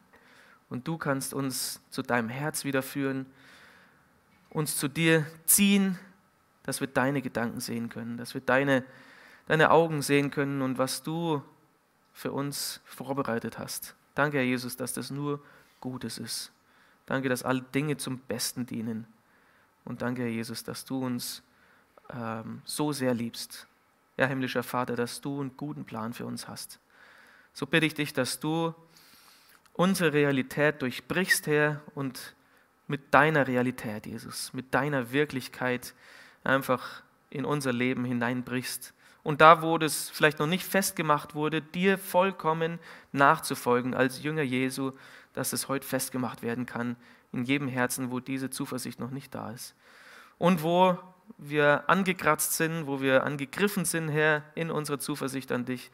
Und 0.70 0.88
du 0.88 0.98
kannst 0.98 1.34
uns 1.34 1.82
zu 1.90 2.02
deinem 2.02 2.30
Herz 2.30 2.64
wiederführen, 2.64 3.26
uns 4.50 4.78
zu 4.78 4.88
dir 4.88 5.26
ziehen, 5.46 6.00
dass 6.64 6.80
wir 6.80 6.88
deine 6.88 7.22
Gedanken 7.22 7.60
sehen 7.60 7.90
können, 7.90 8.16
dass 8.16 8.34
wir 8.34 8.40
deine, 8.40 8.86
deine 9.48 9.72
Augen 9.72 10.02
sehen 10.02 10.32
können 10.32 10.62
und 10.62 10.78
was 10.78 11.04
du 11.04 11.44
für 12.14 12.32
uns 12.32 12.80
vorbereitet 12.86 13.60
hast. 13.60 13.94
Danke, 14.16 14.38
Herr 14.38 14.46
Jesus, 14.46 14.78
dass 14.78 14.94
das 14.94 15.12
nur 15.12 15.44
Gutes 15.82 16.18
ist. 16.18 16.54
Danke, 17.06 17.30
dass 17.30 17.44
alle 17.44 17.62
Dinge 17.62 17.98
zum 17.98 18.20
Besten 18.20 18.66
dienen. 18.66 19.08
Und 19.86 20.02
danke, 20.02 20.22
Herr 20.24 20.30
Jesus, 20.30 20.64
dass 20.64 20.86
du 20.86 21.06
uns 21.06 21.44
ähm, 22.14 22.62
so 22.66 22.92
sehr 22.92 23.14
liebst. 23.14 23.68
Ja, 24.18 24.28
himmlischer 24.28 24.64
Vater, 24.64 24.96
dass 24.96 25.22
du 25.22 25.42
einen 25.42 25.58
guten 25.58 25.86
Plan 25.86 26.14
für 26.14 26.26
uns 26.26 26.48
hast. 26.48 26.80
So 27.54 27.66
bitte 27.66 27.86
ich 27.86 27.94
dich, 27.94 28.14
dass 28.14 28.40
du 28.40 28.74
unsere 29.74 30.14
Realität 30.14 30.82
durchbrichst, 30.82 31.48
Herr, 31.48 31.82
und 31.96 32.36
mit 32.88 33.14
deiner 33.14 33.48
Realität, 33.48 34.06
Jesus, 34.06 34.54
mit 34.54 34.74
deiner 34.74 35.12
Wirklichkeit 35.12 35.94
einfach 36.44 37.02
in 37.30 37.46
unser 37.46 37.74
Leben 37.74 38.06
hineinbrichst. 38.06 38.94
Und 39.24 39.42
da, 39.42 39.62
wo 39.62 39.78
das 39.78 40.10
vielleicht 40.10 40.40
noch 40.40 40.48
nicht 40.48 40.66
festgemacht 40.66 41.34
wurde, 41.34 41.62
dir 41.62 41.98
vollkommen 41.98 42.80
nachzufolgen 43.14 43.94
als 43.94 44.22
Jünger 44.22 44.44
Jesu, 44.44 44.92
dass 45.34 45.54
es 45.54 45.68
heute 45.68 45.88
festgemacht 45.88 46.42
werden 46.42 46.66
kann 46.66 46.96
in 47.32 47.44
jedem 47.44 47.68
Herzen, 47.68 48.12
wo 48.12 48.20
diese 48.20 48.50
Zuversicht 48.50 49.00
noch 49.00 49.12
nicht 49.12 49.34
da 49.34 49.52
ist. 49.52 49.76
Und 50.38 50.64
wo 50.64 50.98
wir 51.38 51.90
angekratzt 51.90 52.54
sind, 52.54 52.86
wo 52.88 53.02
wir 53.02 53.24
angegriffen 53.24 53.86
sind, 53.86 54.10
Herr, 54.10 54.44
in 54.56 54.70
unserer 54.70 55.00
Zuversicht 55.00 55.52
an 55.52 55.66
dich, 55.66 55.92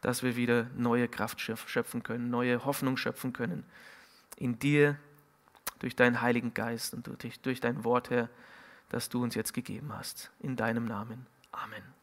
dass 0.00 0.22
wir 0.22 0.36
wieder 0.36 0.66
neue 0.76 1.08
Kraft 1.08 1.40
schöpfen 1.40 2.02
können, 2.02 2.30
neue 2.30 2.64
Hoffnung 2.64 2.96
schöpfen 2.96 3.32
können. 3.32 3.64
In 4.36 4.58
dir, 4.58 4.98
durch 5.78 5.96
deinen 5.96 6.20
Heiligen 6.20 6.54
Geist 6.54 6.94
und 6.94 7.08
durch, 7.42 7.60
dein 7.60 7.84
Wort, 7.84 8.10
Herr, 8.10 8.28
das 8.88 9.08
du 9.08 9.22
uns 9.22 9.34
jetzt 9.34 9.52
gegeben 9.52 9.92
hast. 9.92 10.30
In 10.40 10.56
deinem 10.56 10.86
Namen. 10.86 11.26
Amen. 11.52 11.95